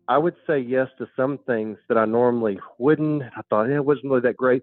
I 0.08 0.18
would 0.18 0.34
say 0.46 0.58
yes 0.58 0.88
to 0.98 1.08
some 1.16 1.38
things 1.46 1.78
that 1.88 1.96
I 1.96 2.04
normally 2.04 2.58
wouldn't. 2.78 3.22
I 3.22 3.40
thought 3.48 3.68
yeah, 3.68 3.76
it 3.76 3.84
wasn't 3.84 4.06
really 4.06 4.20
that 4.22 4.36
great. 4.36 4.62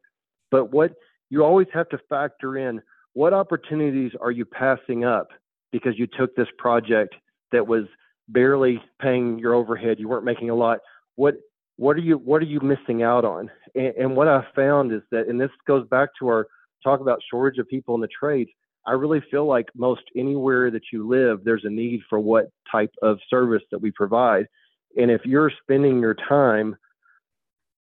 But 0.51 0.71
what 0.71 0.93
you 1.29 1.43
always 1.43 1.67
have 1.73 1.89
to 1.89 1.99
factor 2.09 2.57
in 2.57 2.81
what 3.13 3.33
opportunities 3.33 4.11
are 4.19 4.31
you 4.31 4.45
passing 4.45 5.05
up 5.05 5.29
because 5.71 5.97
you 5.97 6.07
took 6.07 6.35
this 6.35 6.47
project 6.57 7.15
that 7.51 7.67
was 7.67 7.85
barely 8.27 8.81
paying 9.01 9.39
your 9.39 9.53
overhead, 9.53 9.99
you 9.99 10.07
weren't 10.07 10.25
making 10.25 10.49
a 10.49 10.55
lot. 10.55 10.79
What 11.15 11.35
what 11.77 11.95
are 11.95 12.01
you 12.01 12.17
what 12.17 12.41
are 12.41 12.45
you 12.45 12.59
missing 12.59 13.03
out 13.03 13.25
on? 13.25 13.49
And, 13.75 13.93
and 13.95 14.15
what 14.15 14.27
I 14.27 14.45
found 14.55 14.91
is 14.91 15.01
that, 15.11 15.27
and 15.27 15.39
this 15.39 15.51
goes 15.67 15.87
back 15.87 16.09
to 16.19 16.27
our 16.27 16.47
talk 16.83 16.99
about 16.99 17.19
shortage 17.29 17.59
of 17.59 17.67
people 17.67 17.95
in 17.95 18.01
the 18.01 18.07
trades. 18.07 18.49
I 18.85 18.93
really 18.93 19.21
feel 19.29 19.45
like 19.45 19.67
most 19.75 20.01
anywhere 20.15 20.71
that 20.71 20.83
you 20.91 21.07
live, 21.07 21.43
there's 21.43 21.65
a 21.65 21.69
need 21.69 22.01
for 22.09 22.19
what 22.19 22.45
type 22.71 22.91
of 23.01 23.19
service 23.29 23.63
that 23.71 23.79
we 23.79 23.91
provide. 23.91 24.47
And 24.97 25.11
if 25.11 25.21
you're 25.25 25.51
spending 25.63 25.99
your 25.99 26.15
time 26.15 26.75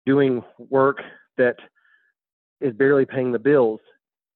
doing 0.04 0.42
work 0.58 0.98
that 1.38 1.56
is 2.60 2.74
barely 2.74 3.04
paying 3.04 3.32
the 3.32 3.38
bills, 3.38 3.80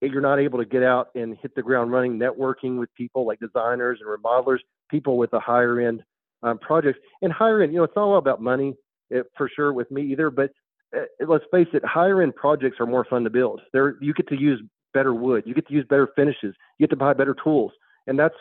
you're 0.01 0.21
not 0.21 0.39
able 0.39 0.59
to 0.59 0.65
get 0.65 0.83
out 0.83 1.09
and 1.15 1.37
hit 1.43 1.55
the 1.55 1.63
ground 1.63 1.93
running, 1.93 2.19
networking 2.19 2.79
with 2.79 2.89
people 2.95 3.27
like 3.27 3.39
designers 3.39 4.01
and 4.01 4.09
remodelers, 4.09 4.59
people 4.91 5.19
with 5.19 5.33
a 5.35 5.41
higher 5.41 5.81
end 5.81 6.03
um, 6.43 6.59
projects. 6.59 6.99
And 7.23 7.33
higher 7.33 7.63
end, 7.63 7.73
you 7.73 7.79
know, 7.79 7.85
it's 7.85 7.97
not 7.97 8.05
all 8.05 8.17
about 8.17 8.41
money 8.41 8.75
it, 9.11 9.27
for 9.37 9.49
sure 9.55 9.73
with 9.73 9.91
me 9.91 10.03
either, 10.03 10.31
but 10.31 10.51
uh, 10.97 11.03
let's 11.27 11.45
face 11.53 11.69
it, 11.73 11.85
higher 11.85 12.23
end 12.23 12.35
projects 12.35 12.79
are 12.81 12.87
more 12.87 13.05
fun 13.05 13.25
to 13.25 13.31
build. 13.31 13.61
There, 13.73 13.97
you 14.01 14.15
get 14.15 14.29
to 14.29 14.41
use 14.41 14.63
better 14.95 15.15
wood, 15.15 15.45
you 15.47 15.55
get 15.55 15.67
to 15.69 15.75
use 15.75 15.85
better 15.89 16.09
finishes, 16.17 16.55
you 16.79 16.87
get 16.87 16.91
to 16.91 16.97
buy 16.97 17.13
better 17.13 17.37
tools, 17.43 17.73
and 18.07 18.19
that's 18.19 18.35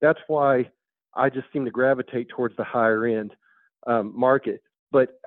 that's 0.00 0.18
why 0.26 0.68
I 1.14 1.30
just 1.30 1.46
seem 1.52 1.64
to 1.64 1.70
gravitate 1.70 2.28
towards 2.28 2.56
the 2.56 2.64
higher 2.64 3.06
end 3.06 3.32
um, 3.86 4.12
market. 4.18 4.62
But 4.90 5.18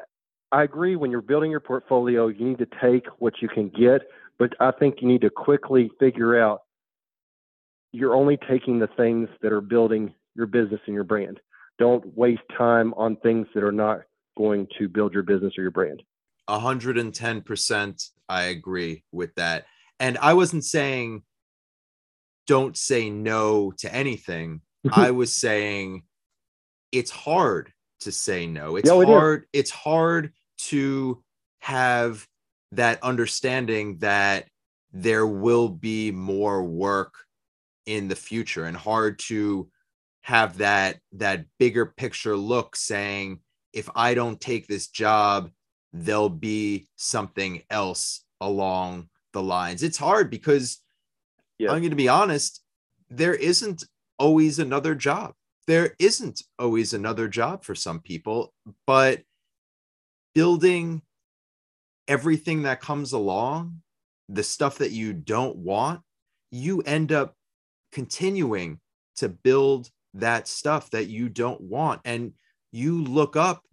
I 0.52 0.64
agree 0.64 0.96
when 0.96 1.12
you're 1.12 1.22
building 1.22 1.52
your 1.52 1.60
portfolio, 1.60 2.28
you 2.28 2.46
need 2.46 2.60
to 2.60 2.68
take 2.82 3.06
what 3.20 3.42
you 3.42 3.50
can 3.50 3.70
get, 3.70 4.02
but 4.40 4.54
I 4.60 4.72
think 4.72 5.02
you 5.02 5.08
need 5.08 5.22
to 5.22 5.30
quickly 5.30 5.92
figure 6.00 6.40
out 6.42 6.62
you're 7.92 8.16
only 8.16 8.38
taking 8.50 8.80
the 8.80 8.88
things 8.88 9.30
that 9.42 9.52
are 9.52 9.62
building 9.62 10.14
your 10.36 10.46
business 10.46 10.80
and 10.86 10.94
your 10.94 11.04
brand. 11.04 11.40
Don't 11.80 12.16
waste 12.18 12.42
time 12.58 12.94
on 12.96 13.18
things 13.18 13.48
that 13.54 13.64
are 13.64 13.72
not 13.72 14.02
going 14.38 14.68
to 14.78 14.88
build 14.88 15.14
your 15.14 15.24
business 15.24 15.54
or 15.58 15.62
your 15.62 15.72
brand. 15.72 16.02
110% 16.50 18.10
I 18.30 18.44
agree 18.44 19.04
with 19.12 19.36
that. 19.36 19.66
And 20.00 20.18
I 20.18 20.34
wasn't 20.34 20.64
saying 20.64 21.24
don't 22.46 22.78
say 22.78 23.10
no 23.10 23.72
to 23.80 23.94
anything. 23.94 24.62
I 24.92 25.12
was 25.12 25.36
saying 25.36 26.04
it's 26.92 27.12
hard 27.12 27.74
to 28.02 28.12
say 28.12 28.48
no. 28.48 28.76
It's 28.76 28.90
hard. 28.90 29.46
It's 29.54 29.72
hard 29.72 30.34
to 30.60 31.24
have 31.60 32.28
that 32.72 33.02
understanding 33.04 33.98
that 34.00 34.48
there 34.92 35.28
will 35.28 35.70
be 35.70 36.12
more 36.12 36.64
work 36.64 37.14
in 37.86 38.08
the 38.08 38.16
future 38.16 38.66
and 38.66 38.76
hard 38.76 39.20
to 39.20 39.70
have 40.22 40.58
that 40.58 41.00
that 41.14 41.46
bigger 41.58 41.86
picture 41.86 42.36
look 42.36 42.76
saying 42.76 43.40
if 43.72 43.90
I 43.96 44.14
don't 44.14 44.42
take 44.42 44.68
this 44.68 44.88
job 44.88 45.50
there'll 45.94 46.30
be 46.30 46.88
something 46.96 47.64
else 47.70 48.24
along 48.42 49.10
the 49.34 49.42
lines. 49.42 49.84
It's 49.84 49.98
hard 49.98 50.30
because 50.30 50.82
yeah. 51.58 51.72
I'm 51.72 51.80
going 51.80 51.92
to 51.92 51.96
be 51.96 52.10
honest, 52.10 52.62
there 53.10 53.34
isn't 53.34 53.84
always 54.20 54.60
another 54.60 54.96
job 54.96 55.34
there 55.68 55.96
isn't 56.00 56.42
always 56.58 56.94
another 56.94 57.28
job 57.28 57.64
for 57.64 57.76
some 57.76 58.00
people, 58.00 58.54
but 58.86 59.22
building 60.34 61.02
everything 62.08 62.64
that 62.64 62.80
comes 62.80 63.12
along, 63.12 63.82
the 64.30 64.44
stuff 64.44 64.78
that 64.78 64.92
you 64.92 65.14
don't 65.14 65.58
want, 65.58 66.02
you 66.52 66.82
end 66.82 67.12
up 67.12 67.36
continuing 67.92 68.80
to 69.18 69.28
build 69.28 69.90
that 70.14 70.48
stuff 70.48 70.90
that 70.92 71.08
you 71.08 71.28
don't 71.28 71.60
want. 71.62 72.02
And 72.06 72.34
you 72.72 73.04
look 73.04 73.36
up 73.36 73.64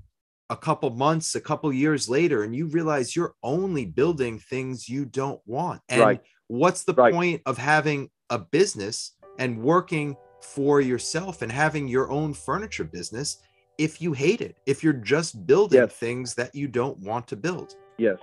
a 0.50 0.56
couple 0.56 0.90
months, 0.90 1.34
a 1.34 1.40
couple 1.40 1.72
years 1.72 2.08
later, 2.08 2.42
and 2.42 2.54
you 2.54 2.66
realize 2.66 3.14
you're 3.14 3.34
only 3.42 3.86
building 3.86 4.38
things 4.38 4.88
you 4.88 5.04
don't 5.04 5.40
want. 5.46 5.80
And 5.88 6.00
right. 6.00 6.20
what's 6.48 6.84
the 6.84 6.94
right. 6.94 7.12
point 7.12 7.42
of 7.46 7.56
having 7.56 8.10
a 8.30 8.38
business 8.38 9.12
and 9.38 9.62
working 9.62 10.16
for 10.44 10.80
yourself 10.80 11.42
and 11.42 11.50
having 11.50 11.88
your 11.88 12.10
own 12.10 12.34
furniture 12.34 12.84
business 12.84 13.38
if 13.78 14.00
you 14.00 14.12
hate 14.12 14.40
it, 14.40 14.56
if 14.66 14.84
you're 14.84 14.92
just 14.92 15.46
building 15.46 15.80
yes. 15.80 15.92
things 15.92 16.34
that 16.34 16.54
you 16.54 16.68
don't 16.68 16.98
want 16.98 17.26
to 17.28 17.36
build. 17.36 17.74
Yes. 17.98 18.18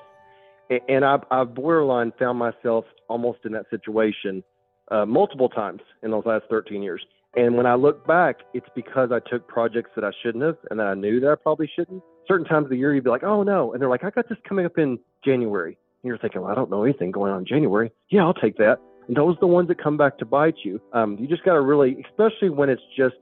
And 0.88 1.04
I've, 1.04 1.24
I've 1.30 1.54
borderline 1.54 2.14
found 2.18 2.40
myself 2.40 2.86
almost 3.10 3.40
in 3.44 3.52
that 3.54 3.66
situation 3.70 4.44
uh, 4.90 5.06
multiple 5.06 5.50
times 5.50 5.82
in 6.04 6.12
those 6.12 6.26
last 6.26 6.46
13 6.50 6.82
years. 6.82 7.04
And 7.36 7.56
when 7.56 7.66
I 7.66 7.76
look 7.76 8.06
back, 8.08 8.38
it's 8.54 8.68
because 8.76 9.10
I 9.12 9.20
took 9.30 9.48
projects 9.48 9.92
that 9.96 10.04
I 10.04 10.12
shouldn't 10.22 10.44
have 10.44 10.58
and 10.70 10.80
that 10.80 10.88
I 10.88 10.94
knew 10.94 11.20
that 11.22 11.30
I 11.30 11.36
probably 11.36 11.70
shouldn't. 11.76 12.02
Certain 12.28 12.46
times 12.46 12.66
of 12.66 12.70
the 12.70 12.78
year, 12.78 12.94
you'd 12.94 13.04
be 13.04 13.10
like, 13.10 13.24
oh 13.24 13.44
no. 13.44 13.74
And 13.74 13.82
they're 13.82 13.90
like, 13.90 14.04
I 14.04 14.10
got 14.10 14.30
this 14.30 14.38
coming 14.48 14.66
up 14.66 14.78
in 14.78 15.00
January. 15.26 15.78
And 16.04 16.08
you're 16.08 16.18
thinking, 16.18 16.42
well, 16.42 16.52
I 16.52 16.56
don't 16.56 16.70
know 16.70 16.84
anything 16.84 17.12
going 17.12 17.32
on 17.32 17.40
in 17.40 17.46
January. 17.46 17.92
Yeah, 18.10 18.24
I'll 18.24 18.34
take 18.34 18.58
that. 18.58 18.80
And 19.08 19.18
those 19.18 19.36
are 19.36 19.40
the 19.42 19.48
ones 19.48 19.68
that 19.68 19.82
come 19.82 19.98
back 19.98 20.18
to 20.20 20.26
bite 20.26 20.56
you. 20.64 20.80
Um, 20.94 21.18
you 21.20 21.28
just 21.28 21.44
got 21.44 21.54
to 21.54 21.62
really, 21.62 22.04
especially 22.10 22.50
when 22.50 22.70
it's 22.70 22.82
just 22.96 23.16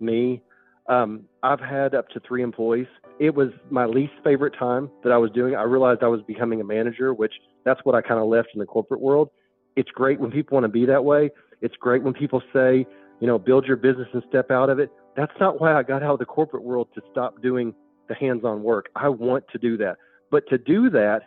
me. 0.00 0.42
Um, 0.88 1.24
I've 1.42 1.60
had 1.60 1.94
up 1.94 2.08
to 2.10 2.20
three 2.20 2.42
employees. 2.42 2.86
It 3.18 3.34
was 3.34 3.48
my 3.70 3.86
least 3.86 4.12
favorite 4.22 4.54
time 4.58 4.90
that 5.02 5.12
I 5.12 5.16
was 5.16 5.30
doing. 5.32 5.54
I 5.54 5.62
realized 5.62 6.02
I 6.02 6.08
was 6.08 6.20
becoming 6.26 6.60
a 6.60 6.64
manager, 6.64 7.12
which 7.12 7.32
that's 7.64 7.80
what 7.84 7.94
I 7.94 8.02
kind 8.02 8.20
of 8.20 8.26
left 8.28 8.48
in 8.54 8.60
the 8.60 8.66
corporate 8.66 9.00
world. 9.00 9.30
It's 9.74 9.90
great 9.90 10.20
when 10.20 10.30
people 10.30 10.54
want 10.54 10.64
to 10.64 10.68
be 10.68 10.86
that 10.86 11.04
way. 11.04 11.30
It's 11.60 11.74
great 11.76 12.02
when 12.02 12.14
people 12.14 12.42
say, 12.52 12.86
you 13.20 13.26
know, 13.26 13.38
build 13.38 13.66
your 13.66 13.76
business 13.76 14.08
and 14.12 14.22
step 14.28 14.50
out 14.50 14.70
of 14.70 14.78
it. 14.78 14.90
That's 15.16 15.32
not 15.40 15.60
why 15.60 15.74
I 15.74 15.82
got 15.82 16.02
out 16.02 16.12
of 16.12 16.18
the 16.18 16.26
corporate 16.26 16.62
world 16.62 16.88
to 16.94 17.02
stop 17.10 17.42
doing 17.42 17.74
the 18.08 18.14
hands 18.14 18.44
on 18.44 18.62
work. 18.62 18.86
I 18.94 19.08
want 19.08 19.44
to 19.52 19.58
do 19.58 19.76
that. 19.78 19.96
But 20.30 20.48
to 20.48 20.58
do 20.58 20.90
that, 20.90 21.22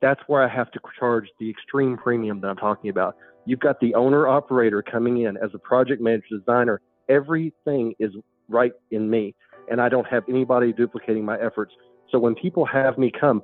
that's 0.00 0.20
where 0.26 0.42
I 0.42 0.48
have 0.48 0.70
to 0.72 0.80
charge 0.98 1.28
the 1.38 1.50
extreme 1.50 1.96
premium 1.96 2.40
that 2.40 2.48
I'm 2.48 2.56
talking 2.56 2.90
about. 2.90 3.16
You've 3.46 3.60
got 3.60 3.80
the 3.80 3.94
owner 3.94 4.28
operator 4.28 4.82
coming 4.82 5.22
in 5.22 5.36
as 5.36 5.50
a 5.54 5.58
project 5.58 6.00
manager 6.00 6.38
designer. 6.38 6.80
Everything 7.08 7.94
is 7.98 8.12
right 8.48 8.72
in 8.90 9.10
me, 9.10 9.34
and 9.70 9.80
I 9.80 9.88
don't 9.88 10.06
have 10.06 10.24
anybody 10.28 10.72
duplicating 10.72 11.24
my 11.24 11.38
efforts. 11.38 11.72
So 12.10 12.18
when 12.18 12.34
people 12.34 12.64
have 12.66 12.98
me 12.98 13.10
come, 13.18 13.42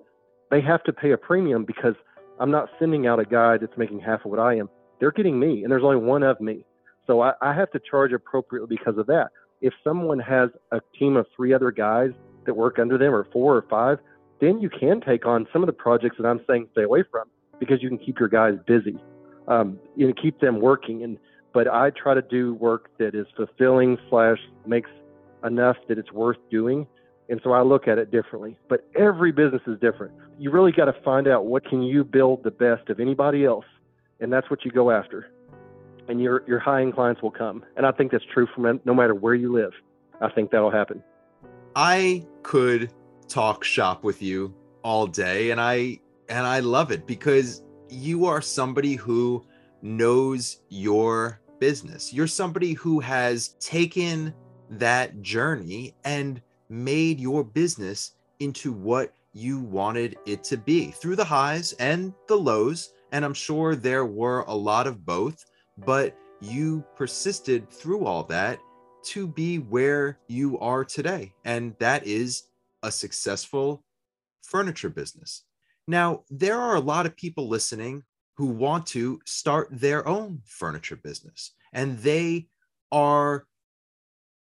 they 0.50 0.60
have 0.60 0.82
to 0.84 0.92
pay 0.92 1.12
a 1.12 1.16
premium 1.16 1.64
because 1.64 1.94
I'm 2.38 2.50
not 2.50 2.68
sending 2.78 3.06
out 3.06 3.18
a 3.18 3.24
guy 3.24 3.56
that's 3.58 3.76
making 3.76 4.00
half 4.00 4.24
of 4.24 4.30
what 4.30 4.40
I 4.40 4.54
am. 4.54 4.68
They're 5.00 5.12
getting 5.12 5.38
me, 5.38 5.62
and 5.62 5.70
there's 5.70 5.84
only 5.84 5.96
one 5.96 6.22
of 6.22 6.40
me. 6.40 6.64
So 7.06 7.20
I, 7.20 7.32
I 7.40 7.52
have 7.52 7.70
to 7.72 7.80
charge 7.90 8.12
appropriately 8.12 8.76
because 8.76 8.98
of 8.98 9.06
that. 9.06 9.28
If 9.60 9.72
someone 9.82 10.18
has 10.18 10.50
a 10.72 10.80
team 10.98 11.16
of 11.16 11.26
three 11.34 11.54
other 11.54 11.70
guys 11.70 12.10
that 12.44 12.54
work 12.54 12.78
under 12.78 12.98
them, 12.98 13.14
or 13.14 13.26
four 13.32 13.56
or 13.56 13.64
five, 13.68 13.98
then 14.40 14.60
you 14.60 14.70
can 14.70 15.00
take 15.00 15.26
on 15.26 15.46
some 15.52 15.62
of 15.62 15.66
the 15.66 15.72
projects 15.72 16.16
that 16.18 16.26
I'm 16.26 16.40
saying 16.46 16.68
stay 16.72 16.82
away 16.82 17.04
from 17.10 17.28
because 17.58 17.82
you 17.82 17.88
can 17.88 17.98
keep 17.98 18.18
your 18.18 18.28
guys 18.28 18.54
busy 18.66 18.98
um, 19.48 19.78
you 19.96 20.06
know, 20.06 20.14
keep 20.20 20.40
them 20.40 20.60
working. 20.60 21.02
And 21.02 21.18
but 21.52 21.68
I 21.68 21.90
try 21.90 22.14
to 22.14 22.22
do 22.22 22.54
work 22.54 22.90
that 22.98 23.14
is 23.14 23.26
fulfilling 23.36 23.96
slash 24.10 24.38
makes 24.66 24.90
enough 25.44 25.76
that 25.88 25.98
it's 25.98 26.12
worth 26.12 26.36
doing. 26.50 26.86
And 27.28 27.40
so 27.42 27.52
I 27.52 27.62
look 27.62 27.88
at 27.88 27.98
it 27.98 28.10
differently. 28.10 28.56
But 28.68 28.86
every 28.94 29.32
business 29.32 29.62
is 29.66 29.78
different. 29.80 30.12
You 30.38 30.50
really 30.50 30.70
got 30.70 30.84
to 30.84 30.92
find 31.02 31.26
out 31.26 31.46
what 31.46 31.64
can 31.64 31.82
you 31.82 32.04
build 32.04 32.44
the 32.44 32.50
best 32.50 32.88
of 32.88 33.00
anybody 33.00 33.44
else, 33.44 33.64
and 34.20 34.32
that's 34.32 34.48
what 34.50 34.64
you 34.64 34.70
go 34.70 34.90
after. 34.90 35.30
and 36.08 36.20
your 36.20 36.44
your 36.46 36.58
high 36.58 36.82
end 36.82 36.94
clients 36.94 37.22
will 37.22 37.32
come. 37.32 37.64
And 37.76 37.86
I 37.86 37.92
think 37.92 38.12
that's 38.12 38.24
true 38.32 38.46
from 38.54 38.80
no 38.84 38.94
matter 38.94 39.14
where 39.14 39.34
you 39.34 39.52
live. 39.52 39.72
I 40.20 40.30
think 40.30 40.50
that'll 40.50 40.70
happen. 40.70 41.02
I 41.74 42.24
could 42.42 42.90
talk 43.28 43.64
shop 43.64 44.04
with 44.04 44.22
you 44.22 44.54
all 44.82 45.06
day 45.06 45.50
and 45.50 45.60
I 45.60 46.00
and 46.28 46.46
I 46.46 46.60
love 46.60 46.90
it 46.90 47.06
because 47.06 47.62
you 47.88 48.26
are 48.26 48.40
somebody 48.40 48.94
who 48.94 49.44
knows 49.82 50.62
your 50.68 51.40
business. 51.58 52.12
You're 52.12 52.26
somebody 52.26 52.72
who 52.72 53.00
has 53.00 53.50
taken 53.60 54.34
that 54.70 55.22
journey 55.22 55.94
and 56.04 56.40
made 56.68 57.20
your 57.20 57.44
business 57.44 58.12
into 58.40 58.72
what 58.72 59.14
you 59.32 59.60
wanted 59.60 60.16
it 60.26 60.42
to 60.44 60.56
be 60.56 60.90
through 60.90 61.16
the 61.16 61.24
highs 61.24 61.72
and 61.74 62.12
the 62.26 62.36
lows. 62.36 62.92
And 63.12 63.24
I'm 63.24 63.34
sure 63.34 63.76
there 63.76 64.06
were 64.06 64.40
a 64.48 64.54
lot 64.54 64.86
of 64.86 65.04
both, 65.04 65.44
but 65.78 66.16
you 66.40 66.84
persisted 66.96 67.70
through 67.70 68.04
all 68.04 68.24
that 68.24 68.58
to 69.04 69.28
be 69.28 69.58
where 69.58 70.18
you 70.26 70.58
are 70.58 70.84
today. 70.84 71.32
And 71.44 71.76
that 71.78 72.06
is 72.06 72.44
a 72.82 72.90
successful 72.90 73.84
furniture 74.42 74.90
business. 74.90 75.42
Now, 75.88 76.24
there 76.30 76.60
are 76.60 76.76
a 76.76 76.80
lot 76.80 77.06
of 77.06 77.16
people 77.16 77.48
listening 77.48 78.02
who 78.36 78.46
want 78.46 78.86
to 78.86 79.20
start 79.24 79.68
their 79.70 80.06
own 80.06 80.40
furniture 80.44 80.96
business, 80.96 81.52
and 81.72 81.98
they 81.98 82.48
are 82.92 83.46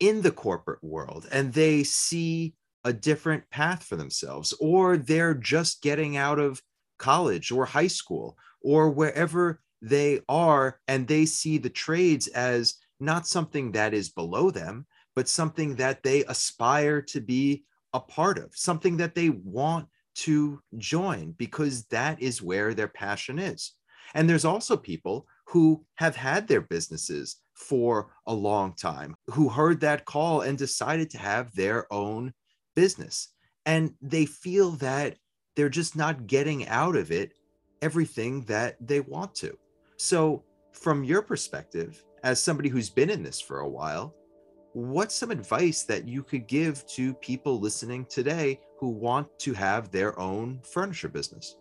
in 0.00 0.22
the 0.22 0.32
corporate 0.32 0.82
world 0.82 1.28
and 1.30 1.52
they 1.52 1.84
see 1.84 2.54
a 2.84 2.92
different 2.92 3.48
path 3.50 3.84
for 3.84 3.94
themselves, 3.94 4.52
or 4.58 4.96
they're 4.96 5.34
just 5.34 5.82
getting 5.82 6.16
out 6.16 6.40
of 6.40 6.60
college 6.98 7.52
or 7.52 7.64
high 7.64 7.86
school 7.86 8.36
or 8.60 8.90
wherever 8.90 9.60
they 9.80 10.20
are, 10.28 10.80
and 10.88 11.06
they 11.06 11.24
see 11.24 11.58
the 11.58 11.70
trades 11.70 12.26
as 12.28 12.74
not 12.98 13.26
something 13.26 13.72
that 13.72 13.94
is 13.94 14.08
below 14.08 14.50
them, 14.50 14.86
but 15.14 15.28
something 15.28 15.76
that 15.76 16.02
they 16.02 16.24
aspire 16.24 17.02
to 17.02 17.20
be 17.20 17.64
a 17.94 18.00
part 18.00 18.38
of, 18.38 18.50
something 18.54 18.96
that 18.98 19.14
they 19.14 19.30
want 19.30 19.88
to 20.14 20.60
join 20.78 21.32
because 21.38 21.84
that 21.86 22.20
is 22.20 22.42
where 22.42 22.74
their 22.74 22.88
passion 22.88 23.38
is. 23.38 23.72
And 24.14 24.28
there's 24.28 24.44
also 24.44 24.76
people 24.76 25.26
who 25.46 25.84
have 25.96 26.16
had 26.16 26.48
their 26.48 26.60
businesses 26.60 27.36
for 27.54 28.14
a 28.26 28.34
long 28.34 28.74
time, 28.74 29.14
who 29.28 29.48
heard 29.48 29.80
that 29.80 30.04
call 30.04 30.42
and 30.42 30.58
decided 30.58 31.10
to 31.10 31.18
have 31.18 31.54
their 31.54 31.92
own 31.92 32.32
business. 32.74 33.28
And 33.66 33.94
they 34.00 34.26
feel 34.26 34.72
that 34.72 35.16
they're 35.54 35.68
just 35.68 35.96
not 35.96 36.26
getting 36.26 36.66
out 36.68 36.96
of 36.96 37.10
it 37.10 37.32
everything 37.80 38.42
that 38.42 38.76
they 38.80 39.00
want 39.00 39.34
to. 39.34 39.56
So, 39.96 40.44
from 40.72 41.04
your 41.04 41.20
perspective, 41.20 42.02
as 42.22 42.42
somebody 42.42 42.68
who's 42.68 42.88
been 42.88 43.10
in 43.10 43.22
this 43.22 43.40
for 43.40 43.60
a 43.60 43.68
while, 43.68 44.14
what's 44.72 45.14
some 45.14 45.30
advice 45.30 45.82
that 45.82 46.08
you 46.08 46.22
could 46.22 46.46
give 46.46 46.86
to 46.86 47.14
people 47.14 47.60
listening 47.60 48.06
today 48.06 48.60
who 48.78 48.88
want 48.88 49.28
to 49.40 49.52
have 49.52 49.90
their 49.90 50.18
own 50.18 50.60
furniture 50.62 51.08
business? 51.08 51.56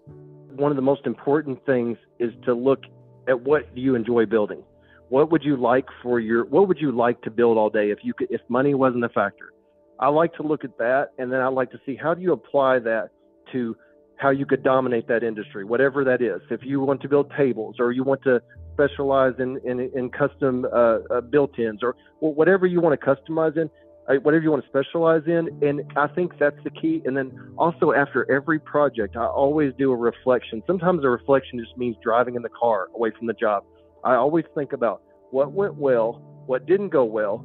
One 0.56 0.72
of 0.72 0.76
the 0.76 0.82
most 0.82 1.06
important 1.06 1.64
things 1.66 1.98
is 2.20 2.32
to 2.46 2.54
look 2.54 2.84
at 3.28 3.40
what 3.40 3.66
you 3.78 3.96
enjoy 3.96 4.26
building. 4.26 4.64
What 5.10 5.30
would 5.32 5.44
you 5.44 5.58
like 5.58 5.88
for 6.02 6.20
your 6.20 6.46
what 6.46 6.68
would 6.70 6.80
you 6.80 6.92
like 6.92 7.22
to 7.24 7.32
build 7.32 7.58
all 7.58 7.70
day 7.70 7.92
if 7.92 8.00
you 8.02 8.14
could 8.14 8.28
if 8.32 8.42
money 8.48 8.74
wasn't 8.74 9.04
a 9.04 9.10
factor? 9.10 9.54
I 10.00 10.08
like 10.08 10.34
to 10.36 10.44
look 10.44 10.64
at 10.64 10.78
that 10.78 11.10
and 11.18 11.32
then 11.32 11.42
I 11.42 11.48
like 11.48 11.70
to 11.72 11.80
see 11.86 11.96
how 11.96 12.14
do 12.14 12.22
you 12.22 12.32
apply 12.32 12.80
that 12.80 13.10
to 13.52 13.76
how 14.22 14.30
you 14.30 14.46
could 14.46 14.64
dominate 14.64 15.08
that 15.08 15.24
industry, 15.24 15.66
whatever 15.66 16.04
that 16.04 16.22
is. 16.22 16.42
If 16.52 16.62
you 16.64 16.80
want 16.80 17.02
to 17.02 17.10
build 17.10 17.32
tables 17.36 17.78
or 17.80 17.92
you 17.92 18.04
want 18.04 18.22
to 18.24 18.42
specialize 18.74 19.34
in 19.40 19.60
in, 19.66 19.92
in 19.96 20.10
custom 20.12 20.66
uh, 20.66 21.00
uh, 21.10 21.22
built-ins 21.22 21.82
or 21.82 21.96
whatever 22.20 22.68
you 22.68 22.80
want 22.80 23.00
to 23.00 23.06
customize 23.06 23.58
in, 23.58 23.68
uh, 24.08 24.16
whatever 24.22 24.44
you 24.44 24.52
want 24.52 24.64
to 24.64 24.70
specialize 24.70 25.24
in. 25.26 25.50
And 25.68 25.82
I 25.98 26.08
think 26.08 26.38
that's 26.40 26.64
the 26.64 26.70
key. 26.70 27.02
And 27.06 27.18
then 27.18 27.32
also 27.58 27.94
after 27.94 28.32
every 28.32 28.60
project, 28.60 29.18
I 29.18 29.26
always 29.26 29.74
do 29.80 29.92
a 29.92 29.96
reflection. 29.96 30.62
Sometimes 30.68 31.04
a 31.04 31.10
reflection 31.10 31.60
just 31.60 31.76
means 31.76 31.98
driving 32.04 32.36
in 32.36 32.44
the 32.44 32.50
car 32.50 32.90
away 32.96 33.12
from 33.18 33.26
the 33.26 33.34
job. 33.34 33.64
I 34.04 34.14
always 34.16 34.46
think 34.54 34.72
about 34.72 35.02
what 35.32 35.52
went 35.52 35.76
well, 35.76 36.22
what 36.46 36.68
didn't 36.68 36.90
go 36.90 37.04
well, 37.06 37.38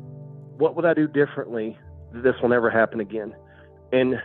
what 0.58 0.76
would 0.76 0.84
I 0.84 0.92
do 0.92 1.08
differently. 1.08 1.78
This 2.12 2.34
will 2.42 2.50
never 2.50 2.70
happen 2.70 3.00
again. 3.00 3.34
And 3.92 4.16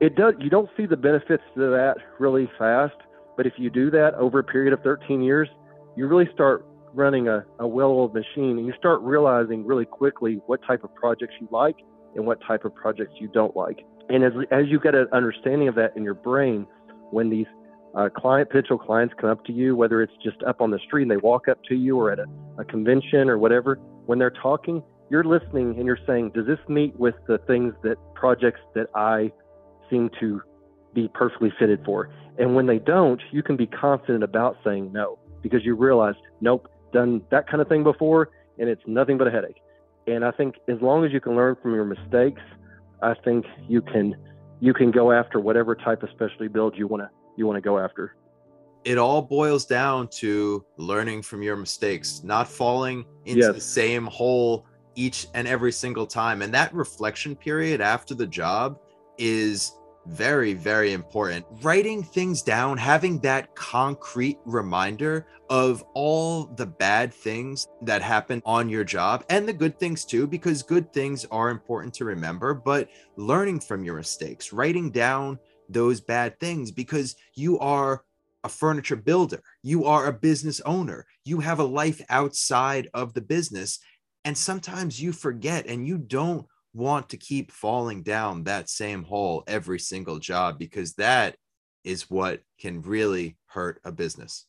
it 0.00 0.16
does. 0.16 0.34
You 0.38 0.50
don't 0.50 0.70
see 0.76 0.86
the 0.86 0.96
benefits 0.96 1.42
to 1.54 1.70
that 1.70 1.96
really 2.18 2.50
fast, 2.58 2.96
but 3.36 3.46
if 3.46 3.54
you 3.56 3.70
do 3.70 3.90
that 3.90 4.14
over 4.14 4.38
a 4.38 4.44
period 4.44 4.72
of 4.72 4.80
13 4.82 5.22
years, 5.22 5.48
you 5.96 6.06
really 6.06 6.28
start 6.32 6.66
running 6.94 7.28
a, 7.28 7.44
a 7.58 7.66
well-oiled 7.66 8.14
machine 8.14 8.58
and 8.58 8.66
you 8.66 8.72
start 8.78 9.00
realizing 9.02 9.64
really 9.66 9.84
quickly 9.84 10.40
what 10.46 10.60
type 10.66 10.84
of 10.84 10.94
projects 10.94 11.34
you 11.40 11.48
like 11.50 11.76
and 12.14 12.26
what 12.26 12.40
type 12.46 12.64
of 12.64 12.74
projects 12.74 13.12
you 13.20 13.28
don't 13.28 13.56
like. 13.56 13.84
And 14.08 14.24
as, 14.24 14.32
as 14.50 14.66
you 14.68 14.80
get 14.80 14.94
an 14.94 15.08
understanding 15.12 15.68
of 15.68 15.74
that 15.74 15.96
in 15.96 16.02
your 16.02 16.14
brain, 16.14 16.66
when 17.10 17.30
these 17.30 17.46
uh, 17.94 18.08
client 18.08 18.48
potential 18.48 18.78
clients 18.78 19.14
come 19.20 19.30
up 19.30 19.44
to 19.46 19.52
you, 19.52 19.76
whether 19.76 20.02
it's 20.02 20.12
just 20.22 20.42
up 20.44 20.60
on 20.60 20.70
the 20.70 20.78
street 20.86 21.02
and 21.02 21.10
they 21.10 21.16
walk 21.16 21.48
up 21.48 21.62
to 21.64 21.74
you 21.74 21.98
or 21.98 22.10
at 22.10 22.18
a, 22.18 22.26
a 22.58 22.64
convention 22.64 23.28
or 23.28 23.38
whatever, 23.38 23.76
when 24.06 24.18
they're 24.18 24.30
talking, 24.30 24.82
you're 25.10 25.24
listening 25.24 25.74
and 25.76 25.86
you're 25.86 25.98
saying, 26.06 26.30
does 26.34 26.46
this 26.46 26.58
meet 26.68 26.98
with 26.98 27.14
the 27.26 27.38
things 27.46 27.74
that 27.82 27.96
projects 28.14 28.60
that 28.74 28.88
I 28.94 29.32
seem 29.90 30.10
to 30.20 30.42
be 30.94 31.08
perfectly 31.14 31.52
fitted 31.58 31.84
for? 31.84 32.10
And 32.38 32.54
when 32.54 32.66
they 32.66 32.78
don't, 32.78 33.20
you 33.32 33.42
can 33.42 33.56
be 33.56 33.66
confident 33.66 34.22
about 34.22 34.56
saying 34.64 34.92
no 34.92 35.18
because 35.42 35.64
you 35.64 35.74
realize, 35.74 36.14
nope, 36.40 36.68
done 36.92 37.22
that 37.30 37.48
kind 37.48 37.60
of 37.60 37.68
thing 37.68 37.82
before, 37.82 38.30
and 38.58 38.68
it's 38.68 38.82
nothing 38.86 39.18
but 39.18 39.26
a 39.26 39.30
headache. 39.30 39.60
And 40.06 40.24
I 40.24 40.30
think 40.30 40.56
as 40.68 40.80
long 40.80 41.04
as 41.04 41.12
you 41.12 41.20
can 41.20 41.36
learn 41.36 41.56
from 41.60 41.74
your 41.74 41.84
mistakes, 41.84 42.40
I 43.02 43.14
think 43.24 43.44
you 43.68 43.82
can 43.82 44.16
you 44.60 44.74
can 44.74 44.90
go 44.90 45.12
after 45.12 45.38
whatever 45.38 45.74
type 45.74 46.02
of 46.02 46.10
specialty 46.10 46.48
build 46.48 46.76
you 46.76 46.86
want 46.86 47.02
to 47.02 47.10
you 47.36 47.46
want 47.46 47.56
to 47.56 47.60
go 47.60 47.78
after. 47.78 48.16
It 48.84 48.96
all 48.96 49.20
boils 49.22 49.66
down 49.66 50.08
to 50.08 50.64
learning 50.76 51.22
from 51.22 51.42
your 51.42 51.56
mistakes, 51.56 52.22
not 52.24 52.48
falling 52.48 53.04
into 53.24 53.40
yes. 53.40 53.54
the 53.54 53.60
same 53.60 54.06
hole 54.06 54.64
each 54.94 55.26
and 55.34 55.46
every 55.46 55.72
single 55.72 56.06
time. 56.06 56.42
And 56.42 56.54
that 56.54 56.72
reflection 56.72 57.36
period 57.36 57.80
after 57.80 58.14
the 58.14 58.26
job 58.26 58.78
is 59.18 59.72
very, 60.06 60.54
very 60.54 60.92
important. 60.92 61.44
Writing 61.62 62.02
things 62.02 62.42
down, 62.42 62.78
having 62.78 63.18
that 63.20 63.54
concrete 63.54 64.38
reminder 64.44 65.26
of 65.50 65.84
all 65.94 66.44
the 66.44 66.66
bad 66.66 67.12
things 67.12 67.68
that 67.82 68.02
happen 68.02 68.42
on 68.44 68.68
your 68.68 68.84
job 68.84 69.24
and 69.28 69.46
the 69.46 69.52
good 69.52 69.78
things 69.78 70.04
too, 70.04 70.26
because 70.26 70.62
good 70.62 70.92
things 70.92 71.26
are 71.30 71.50
important 71.50 71.92
to 71.94 72.04
remember, 72.04 72.54
but 72.54 72.88
learning 73.16 73.60
from 73.60 73.84
your 73.84 73.96
mistakes, 73.96 74.52
writing 74.52 74.90
down 74.90 75.38
those 75.68 76.00
bad 76.00 76.38
things 76.40 76.70
because 76.70 77.16
you 77.34 77.58
are 77.58 78.04
a 78.44 78.48
furniture 78.48 78.96
builder, 78.96 79.42
you 79.62 79.84
are 79.84 80.06
a 80.06 80.12
business 80.12 80.60
owner, 80.62 81.06
you 81.24 81.40
have 81.40 81.58
a 81.58 81.64
life 81.64 82.00
outside 82.08 82.88
of 82.94 83.12
the 83.12 83.20
business. 83.20 83.80
And 84.24 84.36
sometimes 84.36 85.00
you 85.00 85.12
forget 85.12 85.66
and 85.66 85.86
you 85.86 85.98
don't 85.98 86.46
want 86.74 87.08
to 87.10 87.16
keep 87.16 87.50
falling 87.50 88.02
down 88.02 88.44
that 88.44 88.68
same 88.68 89.04
hole 89.04 89.42
every 89.46 89.78
single 89.78 90.18
job 90.18 90.58
because 90.58 90.94
that 90.94 91.36
is 91.84 92.10
what 92.10 92.40
can 92.60 92.82
really 92.82 93.36
hurt 93.46 93.80
a 93.84 93.92
business. 93.92 94.46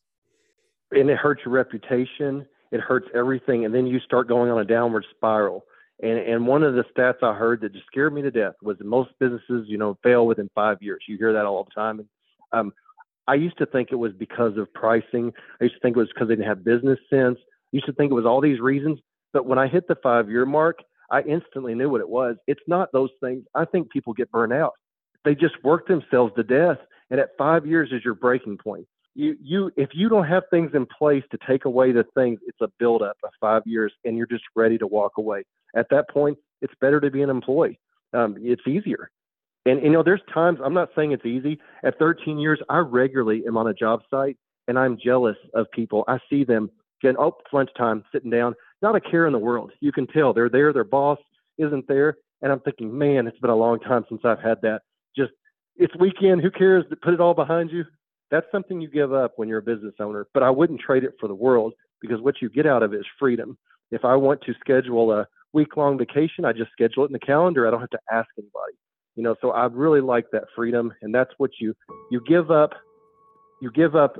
And 0.91 1.09
it 1.09 1.17
hurts 1.17 1.41
your 1.45 1.53
reputation, 1.53 2.45
it 2.71 2.81
hurts 2.81 3.07
everything. 3.15 3.65
And 3.65 3.73
then 3.73 3.87
you 3.87 3.99
start 3.99 4.27
going 4.27 4.51
on 4.51 4.59
a 4.59 4.65
downward 4.65 5.05
spiral. 5.15 5.65
And, 6.01 6.17
and 6.17 6.47
one 6.47 6.63
of 6.63 6.75
the 6.75 6.85
stats 6.95 7.21
I 7.23 7.33
heard 7.33 7.61
that 7.61 7.73
just 7.73 7.85
scared 7.87 8.13
me 8.13 8.21
to 8.21 8.31
death 8.31 8.53
was 8.61 8.77
that 8.77 8.87
most 8.87 9.11
businesses, 9.19 9.65
you 9.67 9.77
know, 9.77 9.97
fail 10.01 10.25
within 10.25 10.49
five 10.55 10.77
years. 10.81 11.03
You 11.07 11.17
hear 11.17 11.33
that 11.33 11.45
all 11.45 11.63
the 11.63 11.71
time. 11.71 11.99
And, 11.99 12.09
um, 12.51 12.73
I 13.27 13.35
used 13.35 13.59
to 13.59 13.67
think 13.67 13.89
it 13.91 13.95
was 13.95 14.11
because 14.13 14.57
of 14.57 14.73
pricing. 14.73 15.31
I 15.61 15.65
used 15.65 15.75
to 15.75 15.81
think 15.81 15.95
it 15.95 15.99
was 15.99 16.09
because 16.09 16.29
they 16.29 16.35
didn't 16.35 16.47
have 16.47 16.63
business 16.63 16.97
sense. 17.11 17.37
I 17.37 17.69
used 17.73 17.85
to 17.85 17.93
think 17.93 18.11
it 18.11 18.15
was 18.15 18.25
all 18.25 18.41
these 18.41 18.59
reasons. 18.59 18.99
But 19.33 19.45
when 19.45 19.59
I 19.59 19.67
hit 19.67 19.87
the 19.87 19.97
five 20.01 20.29
year 20.29 20.47
mark, 20.47 20.79
I 21.11 21.21
instantly 21.21 21.75
knew 21.75 21.89
what 21.89 22.01
it 22.01 22.09
was. 22.09 22.35
It's 22.47 22.61
not 22.67 22.91
those 22.91 23.09
things. 23.21 23.43
I 23.55 23.65
think 23.65 23.91
people 23.91 24.13
get 24.13 24.31
burned 24.31 24.53
out. 24.53 24.73
They 25.25 25.35
just 25.35 25.55
work 25.63 25.87
themselves 25.87 26.33
to 26.35 26.43
death. 26.43 26.77
And 27.09 27.19
at 27.19 27.29
five 27.37 27.65
years 27.65 27.89
is 27.91 28.03
your 28.05 28.13
breaking 28.13 28.57
point. 28.57 28.85
You, 29.15 29.35
you, 29.41 29.71
if 29.75 29.89
you 29.93 30.07
don't 30.07 30.27
have 30.27 30.43
things 30.51 30.71
in 30.73 30.85
place 30.85 31.23
to 31.31 31.37
take 31.47 31.65
away 31.65 31.91
the 31.91 32.05
things, 32.15 32.39
it's 32.47 32.61
a 32.61 32.69
buildup 32.79 33.17
of 33.23 33.31
five 33.41 33.63
years, 33.65 33.91
and 34.05 34.15
you're 34.15 34.27
just 34.27 34.43
ready 34.55 34.77
to 34.77 34.87
walk 34.87 35.13
away. 35.17 35.43
At 35.75 35.87
that 35.89 36.09
point, 36.09 36.37
it's 36.61 36.73
better 36.79 37.01
to 37.01 37.09
be 37.09 37.21
an 37.21 37.29
employee. 37.29 37.79
Um, 38.13 38.35
it's 38.39 38.65
easier. 38.67 39.09
And 39.65 39.83
you 39.83 39.89
know, 39.89 40.03
there's 40.03 40.21
times 40.33 40.59
I'm 40.63 40.73
not 40.73 40.89
saying 40.95 41.11
it's 41.11 41.25
easy. 41.25 41.59
At 41.83 41.99
13 41.99 42.37
years, 42.39 42.59
I 42.69 42.77
regularly 42.77 43.43
am 43.47 43.57
on 43.57 43.67
a 43.67 43.73
job 43.73 44.01
site, 44.09 44.37
and 44.67 44.79
I'm 44.79 44.97
jealous 45.03 45.37
of 45.53 45.69
people. 45.71 46.05
I 46.07 46.19
see 46.29 46.43
them 46.43 46.69
getting 47.01 47.17
oh, 47.17 47.35
it's 47.39 47.53
lunchtime, 47.53 48.03
sitting 48.11 48.29
down 48.31 48.55
not 48.81 48.95
a 48.95 49.01
care 49.01 49.27
in 49.27 49.33
the 49.33 49.39
world. 49.39 49.71
You 49.79 49.91
can 49.91 50.07
tell 50.07 50.33
they're 50.33 50.49
there, 50.49 50.73
their 50.73 50.83
boss 50.83 51.19
isn't 51.57 51.87
there. 51.87 52.17
And 52.41 52.51
I'm 52.51 52.61
thinking, 52.61 52.97
man, 52.97 53.27
it's 53.27 53.39
been 53.39 53.49
a 53.49 53.55
long 53.55 53.79
time 53.79 54.05
since 54.07 54.21
I've 54.23 54.41
had 54.41 54.61
that. 54.61 54.81
Just, 55.15 55.31
it's 55.75 55.93
weekend. 55.97 56.41
Who 56.41 56.51
cares? 56.51 56.85
Put 57.01 57.13
it 57.13 57.19
all 57.19 57.33
behind 57.33 57.71
you. 57.71 57.83
That's 58.31 58.45
something 58.51 58.79
you 58.79 58.89
give 58.89 59.11
up 59.11 59.33
when 59.35 59.49
you're 59.49 59.59
a 59.59 59.63
business 59.63 59.95
owner. 59.99 60.27
But 60.33 60.43
I 60.43 60.49
wouldn't 60.49 60.79
trade 60.79 61.03
it 61.03 61.15
for 61.19 61.27
the 61.27 61.35
world 61.35 61.73
because 62.01 62.21
what 62.21 62.35
you 62.41 62.49
get 62.49 62.65
out 62.65 62.83
of 62.83 62.93
it 62.93 62.97
is 62.97 63.05
freedom. 63.17 63.57
If 63.91 64.05
I 64.05 64.15
want 64.15 64.41
to 64.43 64.53
schedule 64.59 65.11
a 65.11 65.27
week 65.51 65.75
long 65.75 65.97
vacation, 65.97 66.45
I 66.45 66.53
just 66.53 66.71
schedule 66.71 67.03
it 67.03 67.07
in 67.07 67.13
the 67.13 67.19
calendar. 67.19 67.67
I 67.67 67.71
don't 67.71 67.81
have 67.81 67.89
to 67.89 67.99
ask 68.11 68.29
anybody. 68.37 68.77
You 69.15 69.23
know, 69.23 69.35
so 69.41 69.51
I 69.51 69.65
really 69.65 69.99
like 69.99 70.25
that 70.31 70.43
freedom, 70.55 70.93
and 71.01 71.13
that's 71.13 71.31
what 71.37 71.51
you 71.59 71.73
you 72.09 72.21
give 72.25 72.51
up. 72.51 72.71
You 73.61 73.69
give 73.71 73.95
up 73.95 74.15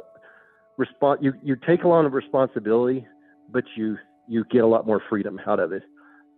respond. 0.77 1.19
You 1.21 1.33
you 1.43 1.55
take 1.55 1.83
a 1.83 1.87
lot 1.87 2.05
of 2.05 2.13
responsibility, 2.13 3.05
but 3.49 3.63
you 3.77 3.97
you 4.29 4.45
get 4.51 4.63
a 4.63 4.67
lot 4.67 4.85
more 4.85 5.01
freedom 5.09 5.39
out 5.45 5.59
of 5.59 5.73
it, 5.73 5.83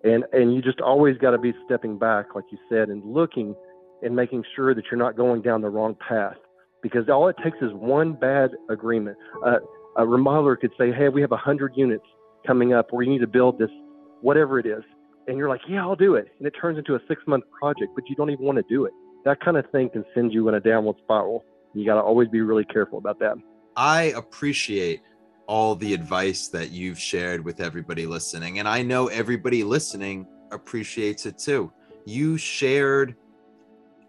and 0.03 0.23
and 0.31 0.55
you 0.55 0.61
just 0.61 0.81
always 0.81 1.17
got 1.17 1.31
to 1.31 1.37
be 1.37 1.53
stepping 1.65 1.99
back, 1.99 2.33
like 2.33 2.45
you 2.51 2.57
said, 2.69 2.89
and 2.89 3.03
looking 3.03 3.53
and 4.01 4.15
making 4.15 4.43
sure 4.55 4.73
that 4.73 4.85
you're 4.89 4.97
not 4.97 5.15
going 5.15 5.41
down 5.41 5.61
the 5.61 5.69
wrong 5.69 5.95
path, 6.07 6.37
because 6.81 7.07
all 7.09 7.27
it 7.27 7.35
takes 7.43 7.57
is 7.61 7.71
one 7.73 8.13
bad 8.13 8.51
agreement. 8.69 9.17
Uh, 9.45 9.57
a 9.97 10.03
remodeler 10.03 10.59
could 10.59 10.71
say, 10.77 10.91
"Hey, 10.91 11.09
we 11.09 11.21
have 11.21 11.33
a 11.33 11.37
hundred 11.37 11.73
units 11.75 12.05
coming 12.47 12.73
up, 12.73 12.87
where 12.91 13.03
you 13.03 13.11
need 13.11 13.19
to 13.19 13.27
build 13.27 13.59
this, 13.59 13.69
whatever 14.21 14.57
it 14.57 14.65
is," 14.65 14.83
and 15.27 15.37
you're 15.37 15.49
like, 15.49 15.61
"Yeah, 15.67 15.81
I'll 15.81 15.95
do 15.95 16.15
it," 16.15 16.29
and 16.39 16.47
it 16.47 16.51
turns 16.59 16.77
into 16.77 16.95
a 16.95 16.99
six-month 17.07 17.43
project, 17.59 17.91
but 17.93 18.09
you 18.09 18.15
don't 18.15 18.29
even 18.29 18.45
want 18.45 18.57
to 18.57 18.65
do 18.69 18.85
it. 18.85 18.93
That 19.25 19.39
kind 19.41 19.57
of 19.57 19.69
thing 19.69 19.89
can 19.89 20.05
send 20.15 20.33
you 20.33 20.47
in 20.47 20.55
a 20.55 20.59
downward 20.59 20.95
spiral. 21.03 21.43
You 21.73 21.85
got 21.85 21.95
to 21.95 22.01
always 22.01 22.27
be 22.29 22.41
really 22.41 22.65
careful 22.65 22.97
about 22.97 23.19
that. 23.19 23.35
I 23.75 24.13
appreciate 24.17 25.01
all 25.51 25.75
the 25.75 25.93
advice 25.93 26.47
that 26.47 26.71
you've 26.71 26.97
shared 26.97 27.43
with 27.43 27.59
everybody 27.59 28.05
listening, 28.05 28.59
and 28.59 28.69
I 28.69 28.81
know 28.81 29.07
everybody 29.07 29.65
listening 29.65 30.25
appreciates 30.49 31.25
it 31.25 31.37
too. 31.37 31.69
You 32.05 32.37
shared 32.37 33.17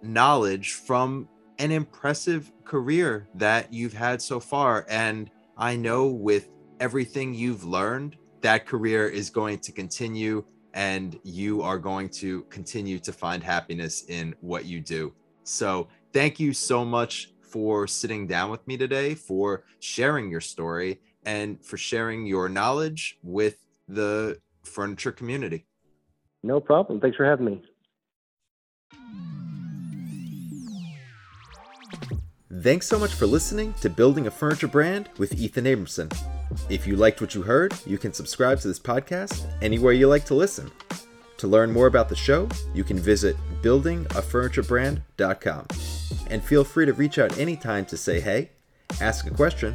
knowledge 0.04 0.74
from 0.74 1.28
an 1.58 1.72
impressive 1.72 2.52
career 2.64 3.26
that 3.34 3.72
you've 3.72 3.92
had 3.92 4.22
so 4.22 4.38
far. 4.38 4.86
And 4.88 5.32
I 5.58 5.74
know 5.74 6.06
with 6.06 6.48
everything 6.78 7.34
you've 7.34 7.64
learned, 7.64 8.16
that 8.42 8.64
career 8.64 9.08
is 9.08 9.28
going 9.28 9.58
to 9.58 9.72
continue 9.72 10.44
and 10.74 11.18
you 11.24 11.60
are 11.60 11.78
going 11.78 12.08
to 12.10 12.42
continue 12.50 13.00
to 13.00 13.12
find 13.12 13.42
happiness 13.42 14.04
in 14.06 14.32
what 14.42 14.64
you 14.64 14.80
do. 14.80 15.12
So, 15.42 15.88
thank 16.12 16.38
you 16.38 16.52
so 16.52 16.84
much 16.84 17.32
for 17.40 17.88
sitting 17.88 18.28
down 18.28 18.48
with 18.48 18.64
me 18.68 18.76
today, 18.76 19.16
for 19.16 19.64
sharing 19.80 20.30
your 20.30 20.40
story, 20.40 21.00
and 21.24 21.64
for 21.64 21.76
sharing 21.76 22.26
your 22.26 22.48
knowledge 22.48 23.18
with 23.22 23.58
the 23.88 24.40
furniture 24.62 25.12
community. 25.12 25.66
No 26.42 26.60
problem. 26.60 27.00
Thanks 27.00 27.16
for 27.16 27.24
having 27.24 27.46
me. 27.46 27.62
Thanks 32.60 32.86
so 32.86 32.98
much 32.98 33.14
for 33.14 33.26
listening 33.26 33.72
to 33.80 33.88
Building 33.88 34.26
a 34.26 34.30
Furniture 34.30 34.68
Brand 34.68 35.08
with 35.18 35.34
Ethan 35.34 35.64
Abramson. 35.64 36.14
If 36.68 36.86
you 36.86 36.96
liked 36.96 37.20
what 37.20 37.34
you 37.34 37.42
heard, 37.42 37.74
you 37.86 37.98
can 37.98 38.12
subscribe 38.12 38.60
to 38.60 38.68
this 38.68 38.78
podcast 38.78 39.44
anywhere 39.62 39.94
you 39.94 40.06
like 40.06 40.26
to 40.26 40.34
listen. 40.34 40.70
To 41.38 41.48
learn 41.48 41.72
more 41.72 41.88
about 41.88 42.08
the 42.08 42.14
show, 42.14 42.48
you 42.72 42.84
can 42.84 42.98
visit 42.98 43.36
buildingafurniturebrand.com. 43.62 45.66
And 46.30 46.44
feel 46.44 46.62
free 46.62 46.86
to 46.86 46.92
reach 46.92 47.18
out 47.18 47.36
anytime 47.38 47.84
to 47.86 47.96
say 47.96 48.20
hey, 48.20 48.50
ask 49.00 49.26
a 49.26 49.30
question, 49.30 49.74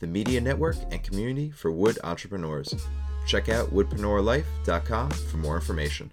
the 0.00 0.06
media 0.06 0.40
network 0.40 0.76
and 0.90 1.02
community 1.02 1.50
for 1.50 1.70
wood 1.70 1.98
entrepreneurs. 2.04 2.74
Check 3.26 3.48
out 3.48 3.72
woodpreneurlife.com 3.72 5.10
for 5.10 5.36
more 5.36 5.56
information. 5.56 6.12